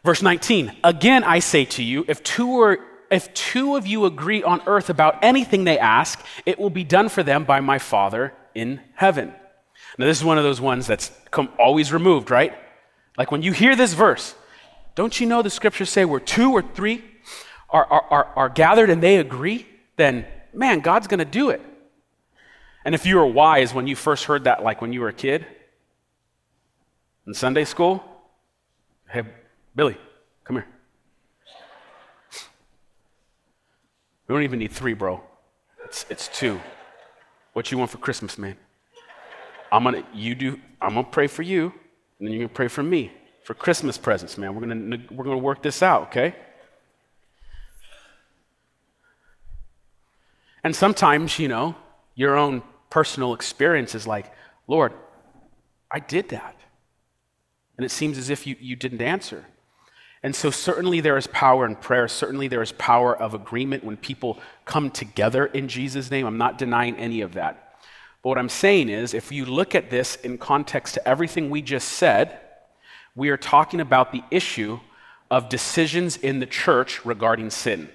Verse 0.04 0.22
19, 0.22 0.76
again 0.84 1.24
I 1.24 1.40
say 1.40 1.64
to 1.66 1.84
you, 1.84 2.04
if 2.08 2.22
two 2.24 2.50
or 2.50 2.80
if 3.10 3.34
two 3.34 3.76
of 3.76 3.88
you 3.88 4.06
agree 4.06 4.44
on 4.44 4.62
earth 4.68 4.90
about 4.90 5.24
anything 5.24 5.64
they 5.64 5.80
ask, 5.80 6.24
it 6.46 6.60
will 6.60 6.70
be 6.70 6.84
done 6.84 7.10
for 7.10 7.24
them 7.24 7.44
by 7.44 7.60
my 7.60 7.80
Father 7.80 8.34
in 8.54 8.82
heaven. 8.96 9.34
Now, 9.98 10.06
this 10.06 10.18
is 10.18 10.24
one 10.24 10.38
of 10.38 10.44
those 10.44 10.62
ones 10.62 10.88
that's 10.88 11.12
always 11.58 11.94
removed, 11.94 12.32
right? 12.32 12.54
Like 13.18 13.32
when 13.32 13.42
you 13.42 13.52
hear 13.52 13.76
this 13.76 13.94
verse, 13.94 14.36
don't 14.96 15.20
you 15.20 15.28
know 15.28 15.42
the 15.42 15.50
scriptures 15.50 15.90
say 15.90 16.06
where 16.06 16.20
two 16.20 16.52
or 16.52 16.62
three 16.62 17.04
are, 17.70 17.86
are, 17.86 18.06
are, 18.10 18.26
are 18.36 18.50
gathered 18.50 18.90
and 18.90 19.02
they 19.02 19.18
agree? 19.18 19.68
Then, 19.96 20.26
man, 20.54 20.80
God's 20.80 21.08
going 21.08 21.20
to 21.20 21.26
do 21.26 21.50
it. 21.50 21.62
And 22.86 22.96
if 22.96 23.06
you 23.06 23.18
were 23.18 23.26
wise 23.26 23.74
when 23.74 23.88
you 23.88 23.96
first 23.96 24.26
heard 24.26 24.46
that, 24.46 24.64
like 24.64 24.82
when 24.82 24.94
you 24.94 25.02
were 25.02 25.10
a 25.10 25.14
kid 25.14 25.46
in 27.26 27.34
Sunday 27.34 27.66
school, 27.66 28.04
hey, 29.10 29.24
Billy, 29.76 29.98
come 30.44 30.58
here. 30.58 30.68
We 34.28 34.36
don't 34.36 34.44
even 34.44 34.60
need 34.60 34.72
three, 34.72 34.94
bro. 34.94 35.22
It's, 35.86 36.06
it's 36.10 36.28
two. 36.28 36.60
What 37.54 37.72
you 37.72 37.78
want 37.78 37.92
for 37.92 37.98
Christmas, 37.98 38.38
man? 38.38 38.58
I'm 39.72 39.84
gonna 39.84 40.04
you 40.14 40.36
do. 40.36 40.60
I'm 40.82 40.94
gonna 40.94 41.04
pray 41.04 41.28
for 41.28 41.42
you, 41.42 41.74
and 42.20 42.28
then 42.28 42.32
you're 42.32 42.44
gonna 42.44 42.54
pray 42.54 42.68
for 42.68 42.84
me 42.84 43.12
for 43.44 43.54
Christmas 43.54 43.98
presents, 43.98 44.38
man. 44.38 44.54
We're 44.56 44.62
gonna 44.62 44.98
we're 45.12 45.24
gonna 45.24 45.38
work 45.38 45.62
this 45.62 45.82
out, 45.82 46.04
okay? 46.04 46.36
And 50.64 50.76
sometimes, 50.76 51.40
you 51.40 51.48
know, 51.48 51.76
your 52.16 52.36
own 52.36 52.62
personal 52.90 53.34
experience 53.34 53.96
is 53.96 54.06
like, 54.06 54.34
Lord, 54.68 54.92
I 55.90 56.00
did 56.00 56.30
that. 56.30 56.56
And 57.78 57.86
it 57.86 57.90
seems 57.90 58.18
as 58.18 58.30
if 58.30 58.46
you, 58.46 58.56
you 58.60 58.76
didn't 58.76 59.02
answer. 59.02 59.46
And 60.28 60.36
so, 60.36 60.52
certainly, 60.52 61.00
there 61.00 61.16
is 61.16 61.26
power 61.28 61.66
in 61.66 61.78
prayer. 61.78 62.10
Certainly, 62.10 62.50
there 62.50 62.62
is 62.62 62.74
power 62.74 63.16
of 63.16 63.34
agreement 63.34 63.86
when 63.86 63.96
people 63.96 64.38
come 64.66 64.92
together 64.92 65.46
in 65.46 65.70
Jesus' 65.70 66.12
name. 66.12 66.26
I'm 66.26 66.38
not 66.38 66.58
denying 66.58 66.98
any 66.98 67.22
of 67.22 67.36
that. 67.36 67.78
But 68.22 68.30
what 68.32 68.38
I'm 68.38 68.50
saying 68.50 68.90
is, 68.90 69.14
if 69.14 69.32
you 69.32 69.46
look 69.46 69.74
at 69.74 69.90
this 69.90 70.18
in 70.18 70.38
context 70.38 70.96
to 70.96 71.08
everything 71.08 71.50
we 71.50 71.62
just 71.62 71.88
said, 71.88 72.42
we 73.16 73.30
are 73.30 73.38
talking 73.38 73.80
about 73.80 74.12
the 74.12 74.22
issue 74.30 74.82
of 75.32 75.48
decisions 75.48 76.18
in 76.18 76.42
the 76.42 76.46
church 76.46 77.06
regarding 77.06 77.50
sin. 77.50 77.88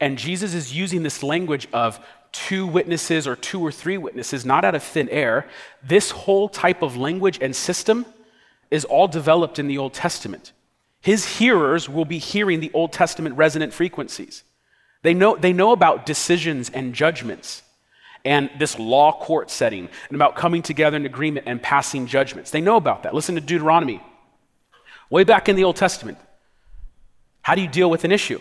And 0.00 0.18
Jesus 0.18 0.52
is 0.52 0.76
using 0.76 1.04
this 1.04 1.22
language 1.22 1.68
of 1.72 2.04
two 2.32 2.66
witnesses 2.66 3.28
or 3.28 3.36
two 3.36 3.60
or 3.60 3.70
three 3.70 3.98
witnesses, 3.98 4.44
not 4.44 4.64
out 4.64 4.74
of 4.74 4.82
thin 4.82 5.08
air. 5.10 5.46
This 5.80 6.10
whole 6.10 6.48
type 6.48 6.82
of 6.82 6.96
language 6.96 7.38
and 7.40 7.54
system 7.54 8.04
is 8.68 8.84
all 8.84 9.06
developed 9.06 9.60
in 9.60 9.68
the 9.68 9.78
Old 9.78 9.94
Testament. 9.94 10.54
His 11.00 11.38
hearers 11.38 11.88
will 11.88 12.04
be 12.04 12.18
hearing 12.18 12.60
the 12.60 12.70
Old 12.74 12.92
Testament 12.92 13.36
resonant 13.36 13.72
frequencies. 13.72 14.42
They 15.02 15.14
know, 15.14 15.36
they 15.36 15.52
know 15.52 15.72
about 15.72 16.06
decisions 16.06 16.70
and 16.70 16.94
judgments 16.94 17.62
and 18.24 18.50
this 18.58 18.78
law 18.78 19.12
court 19.12 19.50
setting 19.50 19.88
and 20.08 20.16
about 20.16 20.34
coming 20.34 20.60
together 20.60 20.96
in 20.96 21.06
agreement 21.06 21.46
and 21.48 21.62
passing 21.62 22.06
judgments. 22.06 22.50
They 22.50 22.60
know 22.60 22.76
about 22.76 23.04
that. 23.04 23.14
Listen 23.14 23.36
to 23.36 23.40
Deuteronomy. 23.40 24.02
Way 25.08 25.24
back 25.24 25.48
in 25.48 25.56
the 25.56 25.64
Old 25.64 25.76
Testament, 25.76 26.18
how 27.42 27.54
do 27.54 27.62
you 27.62 27.68
deal 27.68 27.88
with 27.88 28.04
an 28.04 28.12
issue? 28.12 28.40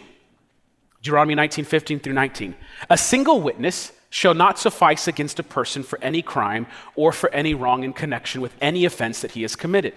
Deuteronomy 1.02 1.36
19, 1.36 1.63
15 1.63 2.00
through 2.00 2.13
19. 2.13 2.56
A 2.89 2.98
single 2.98 3.39
witness 3.39 3.93
shall 4.10 4.34
not 4.34 4.58
suffice 4.58 5.08
against 5.08 5.39
a 5.39 5.43
person 5.43 5.84
for 5.84 6.00
any 6.02 6.22
crime 6.22 6.65
or 6.96 7.12
for 7.12 7.30
any 7.32 7.54
wrong 7.54 7.84
in 7.84 7.93
connection 7.93 8.41
with 8.41 8.54
any 8.60 8.84
offense 8.84 9.22
that 9.22 9.32
he 9.32 9.43
has 9.43 9.56
committed. 9.56 9.93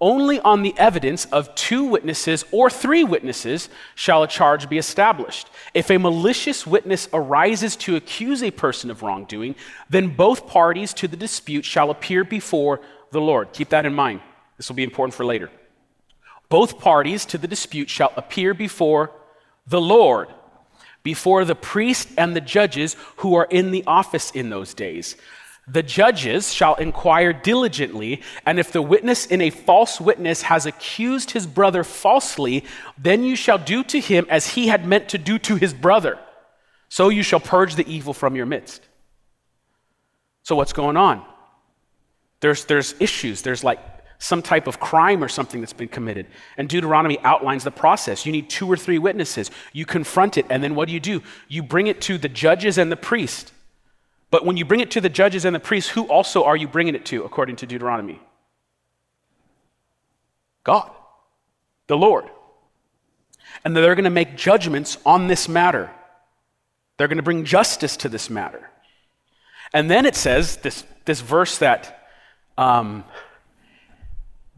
Only 0.00 0.38
on 0.40 0.62
the 0.62 0.74
evidence 0.78 1.24
of 1.26 1.52
two 1.56 1.84
witnesses 1.84 2.44
or 2.52 2.70
three 2.70 3.02
witnesses 3.02 3.68
shall 3.96 4.22
a 4.22 4.28
charge 4.28 4.68
be 4.68 4.78
established. 4.78 5.48
If 5.74 5.90
a 5.90 5.98
malicious 5.98 6.66
witness 6.66 7.08
arises 7.12 7.74
to 7.76 7.96
accuse 7.96 8.42
a 8.42 8.52
person 8.52 8.90
of 8.90 9.02
wrongdoing, 9.02 9.56
then 9.90 10.14
both 10.14 10.46
parties 10.46 10.94
to 10.94 11.08
the 11.08 11.16
dispute 11.16 11.64
shall 11.64 11.90
appear 11.90 12.22
before 12.22 12.80
the 13.10 13.20
Lord. 13.20 13.52
Keep 13.52 13.70
that 13.70 13.86
in 13.86 13.94
mind. 13.94 14.20
This 14.56 14.68
will 14.68 14.76
be 14.76 14.84
important 14.84 15.14
for 15.14 15.24
later. 15.24 15.50
Both 16.48 16.78
parties 16.78 17.24
to 17.26 17.38
the 17.38 17.48
dispute 17.48 17.90
shall 17.90 18.12
appear 18.16 18.54
before 18.54 19.10
the 19.66 19.80
Lord, 19.80 20.28
before 21.02 21.44
the 21.44 21.54
priest 21.56 22.08
and 22.16 22.36
the 22.36 22.40
judges 22.40 22.96
who 23.16 23.34
are 23.34 23.48
in 23.50 23.72
the 23.72 23.84
office 23.86 24.30
in 24.30 24.48
those 24.48 24.74
days. 24.74 25.16
The 25.70 25.82
judges 25.82 26.52
shall 26.52 26.76
inquire 26.76 27.32
diligently, 27.32 28.22
and 28.46 28.58
if 28.58 28.72
the 28.72 28.80
witness 28.80 29.26
in 29.26 29.42
a 29.42 29.50
false 29.50 30.00
witness 30.00 30.42
has 30.42 30.64
accused 30.64 31.32
his 31.32 31.46
brother 31.46 31.84
falsely, 31.84 32.64
then 32.96 33.22
you 33.22 33.36
shall 33.36 33.58
do 33.58 33.84
to 33.84 34.00
him 34.00 34.26
as 34.30 34.54
he 34.54 34.68
had 34.68 34.86
meant 34.86 35.10
to 35.10 35.18
do 35.18 35.38
to 35.40 35.56
his 35.56 35.74
brother. 35.74 36.18
So 36.88 37.10
you 37.10 37.22
shall 37.22 37.40
purge 37.40 37.74
the 37.74 37.86
evil 37.86 38.14
from 38.14 38.34
your 38.34 38.46
midst. 38.46 38.82
So, 40.42 40.56
what's 40.56 40.72
going 40.72 40.96
on? 40.96 41.22
There's, 42.40 42.64
there's 42.64 42.94
issues. 43.00 43.42
There's 43.42 43.62
like 43.62 43.80
some 44.18 44.40
type 44.40 44.66
of 44.66 44.80
crime 44.80 45.22
or 45.22 45.28
something 45.28 45.60
that's 45.60 45.72
been 45.72 45.88
committed. 45.88 46.26
And 46.56 46.68
Deuteronomy 46.68 47.18
outlines 47.20 47.64
the 47.64 47.70
process. 47.70 48.24
You 48.24 48.32
need 48.32 48.48
two 48.48 48.66
or 48.66 48.76
three 48.76 48.98
witnesses. 48.98 49.50
You 49.72 49.84
confront 49.84 50.38
it, 50.38 50.46
and 50.48 50.62
then 50.62 50.74
what 50.74 50.88
do 50.88 50.94
you 50.94 51.00
do? 51.00 51.22
You 51.48 51.62
bring 51.62 51.86
it 51.86 52.00
to 52.02 52.16
the 52.16 52.28
judges 52.28 52.78
and 52.78 52.90
the 52.90 52.96
priest. 52.96 53.52
But 54.30 54.44
when 54.44 54.56
you 54.56 54.64
bring 54.64 54.80
it 54.80 54.90
to 54.92 55.00
the 55.00 55.08
judges 55.08 55.44
and 55.44 55.54
the 55.54 55.60
priests, 55.60 55.90
who 55.90 56.04
also 56.04 56.44
are 56.44 56.56
you 56.56 56.68
bringing 56.68 56.94
it 56.94 57.06
to, 57.06 57.24
according 57.24 57.56
to 57.56 57.66
Deuteronomy? 57.66 58.20
God, 60.64 60.90
the 61.86 61.96
Lord. 61.96 62.24
And 63.64 63.76
they're 63.76 63.94
going 63.94 64.04
to 64.04 64.10
make 64.10 64.36
judgments 64.36 64.98
on 65.06 65.28
this 65.28 65.48
matter. 65.48 65.90
They're 66.96 67.08
going 67.08 67.16
to 67.16 67.22
bring 67.22 67.44
justice 67.44 67.96
to 67.98 68.08
this 68.08 68.28
matter. 68.28 68.68
And 69.72 69.90
then 69.90 70.04
it 70.04 70.14
says 70.14 70.56
this, 70.58 70.84
this 71.04 71.20
verse 71.20 71.58
that 71.58 71.98
um, 72.58 73.04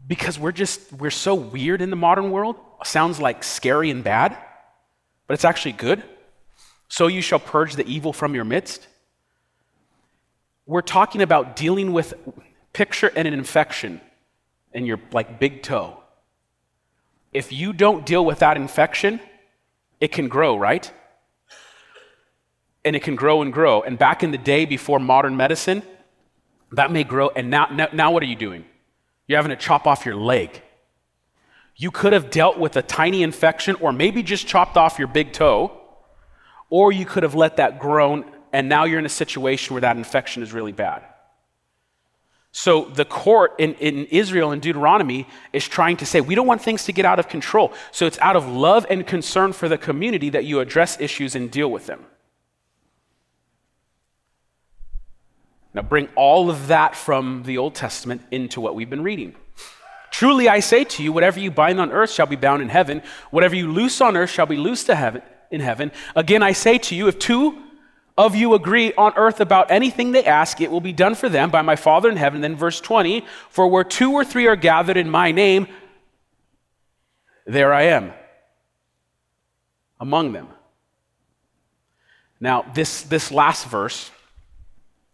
because 0.07 0.39
we're 0.39 0.51
just 0.51 0.91
we're 0.93 1.11
so 1.11 1.35
weird 1.35 1.81
in 1.81 1.89
the 1.89 1.95
modern 1.95 2.31
world 2.31 2.57
sounds 2.83 3.21
like 3.21 3.43
scary 3.43 3.91
and 3.91 4.03
bad 4.03 4.35
but 5.27 5.35
it's 5.35 5.45
actually 5.45 5.71
good 5.71 6.03
so 6.89 7.07
you 7.07 7.21
shall 7.21 7.39
purge 7.39 7.75
the 7.75 7.85
evil 7.87 8.11
from 8.11 8.33
your 8.33 8.43
midst 8.43 8.87
we're 10.65 10.81
talking 10.81 11.21
about 11.21 11.55
dealing 11.55 11.93
with 11.93 12.13
picture 12.73 13.11
and 13.15 13.27
an 13.27 13.33
infection 13.33 14.01
in 14.73 14.85
your 14.85 14.99
like 15.11 15.39
big 15.39 15.63
toe. 15.63 15.97
If 17.33 17.51
you 17.51 17.73
don't 17.73 18.05
deal 18.05 18.25
with 18.25 18.39
that 18.39 18.57
infection, 18.57 19.19
it 19.99 20.11
can 20.11 20.27
grow, 20.27 20.57
right? 20.57 20.91
And 22.83 22.95
it 22.95 23.03
can 23.03 23.15
grow 23.15 23.41
and 23.41 23.53
grow. 23.53 23.81
And 23.81 23.97
back 23.97 24.23
in 24.23 24.31
the 24.31 24.37
day 24.37 24.65
before 24.65 24.99
modern 24.99 25.37
medicine, 25.37 25.83
That 26.73 26.91
may 26.91 27.03
grow, 27.03 27.29
and 27.29 27.49
now, 27.49 27.67
now, 27.71 27.89
now 27.91 28.11
what 28.11 28.23
are 28.23 28.27
you 28.27 28.35
doing? 28.35 28.63
You're 29.27 29.37
having 29.37 29.49
to 29.49 29.61
chop 29.61 29.85
off 29.87 30.05
your 30.05 30.15
leg. 30.15 30.61
You 31.75 31.91
could 31.91 32.13
have 32.13 32.29
dealt 32.29 32.57
with 32.57 32.77
a 32.77 32.81
tiny 32.81 33.23
infection, 33.23 33.75
or 33.81 33.91
maybe 33.91 34.23
just 34.23 34.47
chopped 34.47 34.77
off 34.77 34.97
your 34.97 35.09
big 35.09 35.33
toe, 35.33 35.77
or 36.69 36.91
you 36.93 37.05
could 37.05 37.23
have 37.23 37.35
let 37.35 37.57
that 37.57 37.79
grow, 37.79 38.23
and 38.53 38.69
now 38.69 38.85
you're 38.85 38.99
in 38.99 39.05
a 39.05 39.09
situation 39.09 39.73
where 39.73 39.81
that 39.81 39.97
infection 39.97 40.43
is 40.43 40.53
really 40.53 40.71
bad. 40.71 41.03
So 42.53 42.85
the 42.85 43.05
court 43.05 43.53
in, 43.59 43.75
in 43.75 44.05
Israel 44.07 44.51
in 44.51 44.59
Deuteronomy 44.59 45.25
is 45.53 45.65
trying 45.65 45.97
to 45.97 46.05
say, 46.05 46.19
we 46.19 46.35
don't 46.35 46.47
want 46.47 46.61
things 46.61 46.83
to 46.85 46.91
get 46.91 47.05
out 47.05 47.17
of 47.17 47.29
control. 47.29 47.73
So 47.91 48.05
it's 48.05 48.19
out 48.19 48.35
of 48.35 48.47
love 48.47 48.85
and 48.89 49.07
concern 49.07 49.53
for 49.53 49.69
the 49.69 49.77
community 49.77 50.29
that 50.31 50.43
you 50.43 50.59
address 50.59 50.99
issues 50.99 51.33
and 51.33 51.49
deal 51.49 51.71
with 51.71 51.85
them. 51.85 52.05
Now 55.73 55.81
bring 55.81 56.09
all 56.15 56.49
of 56.49 56.67
that 56.67 56.97
from 56.97 57.43
the 57.43 57.57
Old 57.57 57.73
Testament 57.73 58.21
into 58.31 58.59
what 58.59 58.75
we've 58.75 58.89
been 58.89 59.03
reading. 59.03 59.35
Truly 60.11 60.49
I 60.49 60.59
say 60.59 60.83
to 60.83 61.03
you, 61.03 61.13
whatever 61.13 61.39
you 61.39 61.51
bind 61.51 61.79
on 61.79 61.93
earth 61.93 62.11
shall 62.11 62.25
be 62.25 62.35
bound 62.35 62.61
in 62.61 62.67
heaven, 62.67 63.01
whatever 63.29 63.55
you 63.55 63.71
loose 63.71 64.01
on 64.01 64.17
earth 64.17 64.29
shall 64.29 64.45
be 64.45 64.57
loosed 64.57 64.87
to 64.87 64.95
heaven 64.95 65.21
in 65.51 65.61
heaven. 65.61 65.93
Again 66.17 66.43
I 66.43 66.51
say 66.51 66.77
to 66.79 66.95
you, 66.95 67.07
if 67.07 67.17
two 67.17 67.57
of 68.17 68.35
you 68.35 68.53
agree 68.53 68.93
on 68.93 69.13
earth 69.15 69.39
about 69.39 69.71
anything 69.71 70.11
they 70.11 70.25
ask, 70.25 70.59
it 70.61 70.69
will 70.69 70.81
be 70.81 70.93
done 70.93 71.15
for 71.15 71.29
them 71.29 71.49
by 71.49 71.61
my 71.61 71.75
Father 71.75 72.09
in 72.09 72.17
heaven. 72.17 72.41
Then, 72.41 72.55
verse 72.55 72.81
20, 72.81 73.25
for 73.49 73.67
where 73.67 73.83
two 73.83 74.11
or 74.11 74.25
three 74.25 74.47
are 74.47 74.55
gathered 74.55 74.97
in 74.97 75.09
my 75.09 75.31
name, 75.31 75.67
there 77.45 77.73
I 77.73 77.83
am 77.83 78.13
among 79.99 80.33
them. 80.33 80.47
Now, 82.39 82.63
this, 82.73 83.03
this 83.03 83.31
last 83.31 83.67
verse 83.67 84.09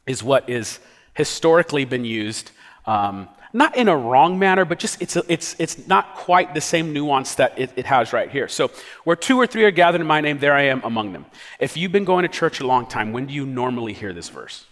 is 0.05 0.23
what 0.23 0.49
is 0.49 0.79
historically 1.13 1.83
been 1.83 2.05
used 2.05 2.51
um, 2.85 3.27
not 3.57 3.75
in 3.75 3.87
a 3.87 3.97
wrong 3.97 4.37
manner, 4.37 4.65
but 4.65 4.77
just 4.77 5.01
it's, 5.01 5.15
a, 5.15 5.23
it's, 5.27 5.55
it's 5.57 5.87
not 5.87 6.15
quite 6.15 6.53
the 6.53 6.61
same 6.61 6.93
nuance 6.93 7.35
that 7.35 7.57
it, 7.57 7.71
it, 7.75 7.85
has 7.85 8.13
right 8.13 8.29
here. 8.29 8.47
So, 8.47 8.71
where 9.03 9.15
two 9.15 9.37
or 9.37 9.47
three 9.47 9.63
are 9.63 9.71
gathered 9.71 10.01
in 10.01 10.07
my 10.07 10.21
name, 10.21 10.37
there 10.37 10.53
I 10.53 10.63
am 10.63 10.81
among 10.83 11.13
them. 11.13 11.25
If 11.59 11.75
you've 11.75 11.91
been 11.91 12.05
going 12.05 12.23
to 12.23 12.29
church 12.29 12.59
a 12.59 12.67
long 12.67 12.85
time, 12.85 13.11
when 13.13 13.25
do 13.25 13.33
you 13.33 13.45
normally 13.45 13.93
hear 13.93 14.13
this 14.13 14.29
verse? 14.29 14.65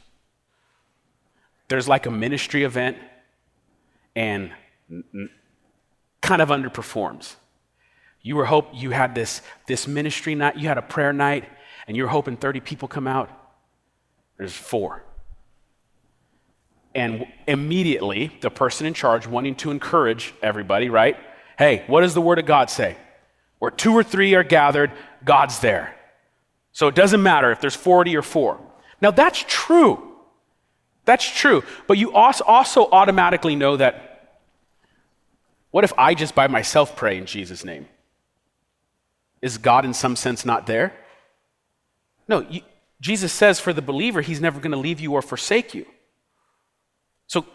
There's 1.68 1.88
like 1.88 2.06
a 2.06 2.12
ministry 2.12 2.64
event 2.64 2.98
and 4.16 4.52
kind 6.22 6.42
of 6.42 6.50
underperforms. 6.50 7.36
You 8.22 8.36
were 8.36 8.46
hope 8.46 8.70
you 8.74 8.92
had 8.92 9.16
this, 9.16 9.42
this 9.68 9.88
ministry 9.88 10.36
night, 10.36 10.58
you 10.58 10.68
had 10.68 10.78
a 10.78 10.84
prayer 10.84 11.12
night, 11.12 11.46
and 11.88 11.98
you're 11.98 12.08
hoping 12.08 12.38
30 12.38 12.60
people 12.60 12.88
come 12.88 13.08
out. 13.08 13.32
There's 14.38 14.54
four. 14.54 15.04
And 16.96 17.28
immediately, 17.46 18.32
the 18.42 18.50
person 18.50 18.88
in 18.88 18.94
charge, 18.94 19.28
wanting 19.28 19.56
to 19.56 19.70
encourage 19.70 20.34
everybody, 20.42 20.90
right? 20.90 21.18
Hey, 21.60 21.84
what 21.88 22.02
does 22.02 22.14
the 22.14 22.22
Word 22.22 22.40
of 22.40 22.46
God 22.46 22.70
say? 22.70 22.96
Where 23.60 23.70
two 23.70 23.94
or 23.94 24.04
three 24.04 24.34
are 24.34 24.44
gathered, 24.44 24.92
God's 25.24 25.60
there. 25.60 25.94
So 26.72 26.88
it 26.88 26.96
doesn't 26.96 27.22
matter 27.22 27.52
if 27.52 27.60
there's 27.60 27.76
40 27.76 28.16
or 28.16 28.22
four. 28.22 28.60
Now, 29.02 29.12
that's 29.12 29.44
true. 29.48 30.16
That's 31.04 31.30
true. 31.30 31.64
But 31.88 31.98
you 31.98 32.14
also 32.14 32.90
automatically 32.92 33.56
know 33.56 33.78
that 33.78 34.40
what 35.72 35.84
if 35.84 35.94
I 35.98 36.16
just 36.16 36.34
by 36.34 36.48
myself 36.48 36.96
pray 36.96 37.18
in 37.18 37.26
Jesus' 37.26 37.66
name? 37.66 37.88
Is 39.42 39.58
God 39.58 39.84
in 39.84 39.94
some 39.94 40.16
sense 40.16 40.46
not 40.46 40.66
there? 40.66 40.94
No, 42.28 42.40
you, 42.50 42.62
Jesus 43.02 43.34
says 43.34 43.60
for 43.60 43.74
the 43.74 43.82
believer, 43.82 44.22
he's 44.22 44.42
never 44.42 44.60
going 44.60 44.72
to 44.72 44.78
leave 44.78 45.00
you 45.00 45.14
or 45.14 45.22
forsake 45.22 45.74
you. 45.74 45.86
So 47.28 47.46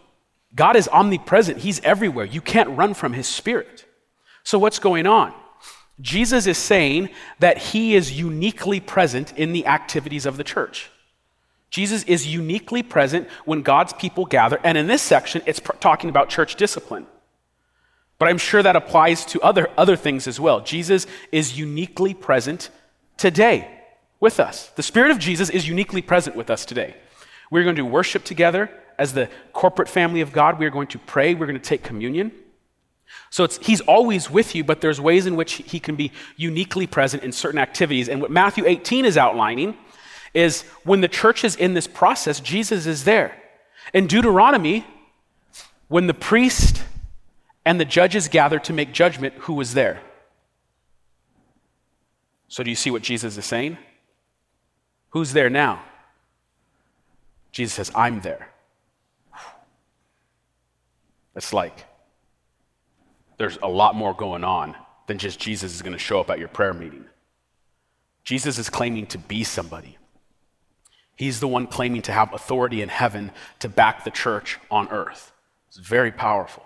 God 0.54 0.76
is 0.76 0.88
omnipresent, 0.88 1.58
He's 1.58 1.80
everywhere. 1.80 2.24
You 2.24 2.40
can't 2.40 2.76
run 2.76 2.94
from 2.94 3.12
His 3.12 3.26
Spirit. 3.26 3.86
So, 4.42 4.58
what's 4.58 4.78
going 4.78 5.06
on? 5.06 5.34
Jesus 6.00 6.46
is 6.46 6.58
saying 6.58 7.10
that 7.38 7.58
He 7.58 7.94
is 7.94 8.18
uniquely 8.18 8.80
present 8.80 9.36
in 9.36 9.52
the 9.52 9.66
activities 9.66 10.26
of 10.26 10.36
the 10.36 10.44
church. 10.44 10.90
Jesus 11.70 12.02
is 12.04 12.26
uniquely 12.26 12.82
present 12.82 13.28
when 13.44 13.62
God's 13.62 13.92
people 13.92 14.26
gather. 14.26 14.58
And 14.64 14.76
in 14.76 14.88
this 14.88 15.02
section, 15.02 15.40
it's 15.46 15.60
pr- 15.60 15.72
talking 15.74 16.10
about 16.10 16.28
church 16.28 16.56
discipline. 16.56 17.06
But 18.18 18.28
I'm 18.28 18.38
sure 18.38 18.62
that 18.62 18.76
applies 18.76 19.24
to 19.26 19.40
other, 19.40 19.68
other 19.78 19.96
things 19.96 20.26
as 20.26 20.40
well. 20.40 20.60
Jesus 20.60 21.06
is 21.30 21.56
uniquely 21.56 22.12
present 22.12 22.70
today 23.16 23.70
with 24.18 24.40
us. 24.40 24.68
The 24.70 24.82
Spirit 24.82 25.12
of 25.12 25.18
Jesus 25.18 25.48
is 25.48 25.68
uniquely 25.68 26.02
present 26.02 26.34
with 26.34 26.50
us 26.50 26.64
today. 26.64 26.96
We're 27.50 27.62
going 27.62 27.76
to 27.76 27.82
do 27.82 27.86
worship 27.86 28.24
together 28.24 28.70
as 29.00 29.14
the 29.14 29.30
corporate 29.54 29.88
family 29.88 30.20
of 30.20 30.30
God, 30.30 30.58
we 30.58 30.66
are 30.66 30.70
going 30.70 30.88
to 30.88 30.98
pray, 30.98 31.34
we're 31.34 31.46
going 31.46 31.58
to 31.58 31.64
take 31.64 31.82
communion. 31.82 32.30
So 33.30 33.46
he's 33.46 33.80
always 33.80 34.30
with 34.30 34.54
you, 34.54 34.62
but 34.62 34.82
there's 34.82 35.00
ways 35.00 35.26
in 35.26 35.36
which 35.36 35.54
he 35.54 35.80
can 35.80 35.96
be 35.96 36.12
uniquely 36.36 36.86
present 36.86 37.24
in 37.24 37.32
certain 37.32 37.58
activities. 37.58 38.08
And 38.08 38.20
what 38.20 38.30
Matthew 38.30 38.66
18 38.66 39.06
is 39.06 39.16
outlining 39.16 39.76
is 40.34 40.62
when 40.84 41.00
the 41.00 41.08
church 41.08 41.44
is 41.44 41.56
in 41.56 41.74
this 41.74 41.86
process, 41.86 42.40
Jesus 42.40 42.86
is 42.86 43.04
there. 43.04 43.34
In 43.94 44.06
Deuteronomy, 44.06 44.86
when 45.88 46.06
the 46.06 46.14
priest 46.14 46.84
and 47.64 47.80
the 47.80 47.84
judges 47.84 48.28
gathered 48.28 48.64
to 48.64 48.72
make 48.72 48.92
judgment, 48.92 49.34
who 49.38 49.54
was 49.54 49.74
there? 49.74 50.00
So 52.48 52.62
do 52.62 52.70
you 52.70 52.76
see 52.76 52.90
what 52.90 53.02
Jesus 53.02 53.36
is 53.36 53.46
saying? 53.46 53.78
Who's 55.10 55.32
there 55.32 55.50
now? 55.50 55.82
Jesus 57.50 57.74
says, 57.74 57.90
I'm 57.94 58.20
there. 58.20 58.49
It's 61.40 61.54
like 61.54 61.86
there's 63.38 63.56
a 63.62 63.66
lot 63.66 63.94
more 63.94 64.12
going 64.12 64.44
on 64.44 64.76
than 65.06 65.16
just 65.16 65.40
Jesus 65.40 65.74
is 65.74 65.80
going 65.80 65.94
to 65.94 65.98
show 65.98 66.20
up 66.20 66.28
at 66.28 66.38
your 66.38 66.48
prayer 66.48 66.74
meeting. 66.74 67.06
Jesus 68.24 68.58
is 68.58 68.68
claiming 68.68 69.06
to 69.06 69.16
be 69.16 69.42
somebody. 69.42 69.96
He's 71.16 71.40
the 71.40 71.48
one 71.48 71.66
claiming 71.66 72.02
to 72.02 72.12
have 72.12 72.34
authority 72.34 72.82
in 72.82 72.90
heaven 72.90 73.30
to 73.60 73.70
back 73.70 74.04
the 74.04 74.10
church 74.10 74.58
on 74.70 74.90
earth. 74.90 75.32
It's 75.68 75.78
very 75.78 76.12
powerful. 76.12 76.62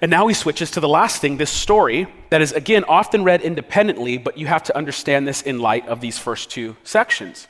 And 0.00 0.10
now 0.10 0.26
he 0.26 0.34
switches 0.34 0.72
to 0.72 0.80
the 0.80 0.88
last 0.88 1.20
thing 1.20 1.36
this 1.36 1.50
story 1.50 2.08
that 2.30 2.42
is, 2.42 2.50
again, 2.50 2.82
often 2.82 3.22
read 3.22 3.42
independently, 3.42 4.18
but 4.18 4.38
you 4.38 4.48
have 4.48 4.64
to 4.64 4.76
understand 4.76 5.28
this 5.28 5.40
in 5.40 5.60
light 5.60 5.86
of 5.86 6.00
these 6.00 6.18
first 6.18 6.50
two 6.50 6.76
sections. 6.82 7.46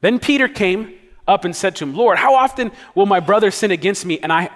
Then 0.00 0.20
Peter 0.20 0.46
came 0.46 0.94
up 1.26 1.44
and 1.44 1.56
said 1.56 1.74
to 1.76 1.84
him, 1.84 1.96
Lord, 1.96 2.18
how 2.18 2.36
often 2.36 2.70
will 2.94 3.06
my 3.06 3.18
brother 3.18 3.50
sin 3.50 3.72
against 3.72 4.06
me 4.06 4.20
and 4.20 4.32
I 4.32 4.50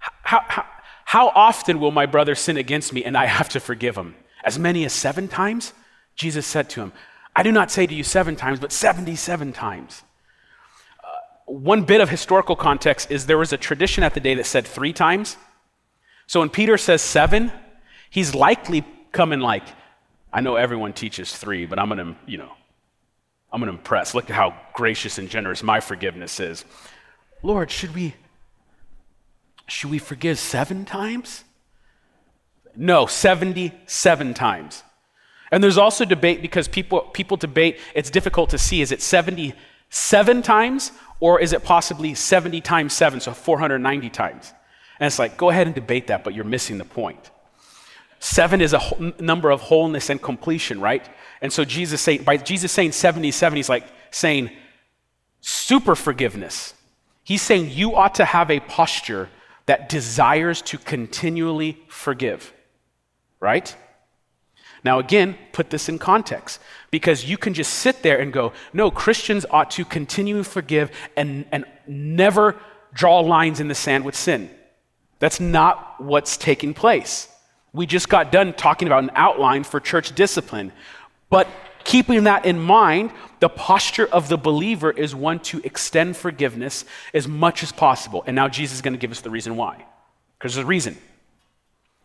how, 0.00 0.40
how, 0.46 0.66
how 1.04 1.28
often 1.28 1.80
will 1.80 1.90
my 1.90 2.06
brother 2.06 2.34
sin 2.34 2.56
against 2.56 2.92
me 2.92 3.04
and 3.04 3.16
I 3.16 3.26
have 3.26 3.48
to 3.50 3.60
forgive 3.60 3.96
him? 3.96 4.14
As 4.44 4.58
many 4.58 4.84
as 4.84 4.92
seven 4.92 5.28
times? 5.28 5.72
Jesus 6.14 6.46
said 6.46 6.70
to 6.70 6.80
him, 6.80 6.92
I 7.34 7.42
do 7.42 7.52
not 7.52 7.70
say 7.70 7.86
to 7.86 7.94
you 7.94 8.02
seven 8.02 8.36
times, 8.36 8.60
but 8.60 8.72
77 8.72 9.52
times. 9.52 10.02
Uh, 11.02 11.06
one 11.46 11.82
bit 11.82 12.00
of 12.00 12.10
historical 12.10 12.56
context 12.56 13.10
is 13.10 13.26
there 13.26 13.38
was 13.38 13.52
a 13.52 13.56
tradition 13.56 14.04
at 14.04 14.14
the 14.14 14.20
day 14.20 14.34
that 14.34 14.46
said 14.46 14.66
three 14.66 14.92
times. 14.92 15.36
So 16.26 16.40
when 16.40 16.48
Peter 16.48 16.78
says 16.78 17.02
seven, 17.02 17.52
he's 18.08 18.34
likely 18.34 18.84
coming 19.12 19.40
like, 19.40 19.64
I 20.32 20.40
know 20.40 20.56
everyone 20.56 20.92
teaches 20.92 21.36
three, 21.36 21.66
but 21.66 21.78
I'm 21.78 21.88
going 21.88 21.98
to, 21.98 22.16
you 22.26 22.38
know, 22.38 22.52
I'm 23.52 23.60
going 23.60 23.72
to 23.72 23.76
impress. 23.76 24.14
Look 24.14 24.30
at 24.30 24.36
how 24.36 24.54
gracious 24.74 25.18
and 25.18 25.28
generous 25.28 25.62
my 25.62 25.80
forgiveness 25.80 26.38
is. 26.38 26.64
Lord, 27.42 27.70
should 27.70 27.94
we 27.94 28.14
should 29.70 29.90
we 29.90 29.98
forgive 29.98 30.38
seven 30.38 30.84
times? 30.84 31.44
No, 32.76 33.06
77 33.06 34.34
times. 34.34 34.82
And 35.50 35.62
there's 35.62 35.78
also 35.78 36.04
debate 36.04 36.42
because 36.42 36.68
people, 36.68 37.00
people 37.00 37.36
debate, 37.36 37.78
it's 37.94 38.10
difficult 38.10 38.50
to 38.50 38.58
see. 38.58 38.80
Is 38.80 38.92
it 38.92 39.02
77 39.02 40.42
times 40.42 40.92
or 41.18 41.40
is 41.40 41.52
it 41.52 41.64
possibly 41.64 42.14
70 42.14 42.60
times 42.60 42.92
7, 42.92 43.20
so 43.20 43.32
490 43.32 44.10
times? 44.10 44.52
And 44.98 45.06
it's 45.06 45.18
like, 45.18 45.36
go 45.36 45.50
ahead 45.50 45.66
and 45.66 45.74
debate 45.74 46.08
that, 46.08 46.24
but 46.24 46.34
you're 46.34 46.44
missing 46.44 46.78
the 46.78 46.84
point. 46.84 47.30
Seven 48.18 48.60
is 48.60 48.74
a 48.74 49.14
number 49.18 49.50
of 49.50 49.62
wholeness 49.62 50.10
and 50.10 50.20
completion, 50.20 50.80
right? 50.80 51.08
And 51.40 51.52
so 51.52 51.64
Jesus 51.64 52.00
saying, 52.00 52.22
by 52.22 52.36
Jesus 52.36 52.70
saying 52.70 52.92
77, 52.92 53.56
he's 53.56 53.68
like 53.68 53.84
saying 54.10 54.50
super 55.40 55.94
forgiveness. 55.94 56.74
He's 57.24 57.40
saying 57.40 57.70
you 57.70 57.96
ought 57.96 58.16
to 58.16 58.24
have 58.24 58.50
a 58.50 58.60
posture 58.60 59.30
that 59.66 59.88
desires 59.88 60.62
to 60.62 60.78
continually 60.78 61.78
forgive, 61.88 62.52
right? 63.38 63.76
Now, 64.82 64.98
again, 64.98 65.36
put 65.52 65.70
this 65.70 65.88
in 65.88 65.98
context 65.98 66.60
because 66.90 67.28
you 67.28 67.36
can 67.36 67.54
just 67.54 67.74
sit 67.74 68.02
there 68.02 68.18
and 68.18 68.32
go, 68.32 68.52
no, 68.72 68.90
Christians 68.90 69.44
ought 69.50 69.70
to 69.72 69.84
continue 69.84 70.38
to 70.38 70.44
forgive 70.44 70.90
and, 71.16 71.44
and 71.52 71.64
never 71.86 72.56
draw 72.94 73.20
lines 73.20 73.60
in 73.60 73.68
the 73.68 73.74
sand 73.74 74.04
with 74.04 74.16
sin. 74.16 74.50
That's 75.18 75.38
not 75.38 76.00
what's 76.00 76.36
taking 76.36 76.72
place. 76.72 77.28
We 77.72 77.86
just 77.86 78.08
got 78.08 78.32
done 78.32 78.54
talking 78.54 78.88
about 78.88 79.04
an 79.04 79.10
outline 79.14 79.64
for 79.64 79.80
church 79.80 80.14
discipline. 80.14 80.72
But 81.28 81.46
Keeping 81.84 82.24
that 82.24 82.44
in 82.44 82.58
mind, 82.58 83.12
the 83.40 83.48
posture 83.48 84.06
of 84.06 84.28
the 84.28 84.36
believer 84.36 84.90
is 84.90 85.14
one 85.14 85.40
to 85.40 85.60
extend 85.64 86.16
forgiveness 86.16 86.84
as 87.14 87.26
much 87.26 87.62
as 87.62 87.72
possible. 87.72 88.22
And 88.26 88.36
now 88.36 88.48
Jesus 88.48 88.76
is 88.76 88.82
going 88.82 88.94
to 88.94 88.98
give 88.98 89.10
us 89.10 89.22
the 89.22 89.30
reason 89.30 89.56
why. 89.56 89.84
Because 90.38 90.54
there's 90.54 90.64
a 90.64 90.68
reason. 90.68 90.96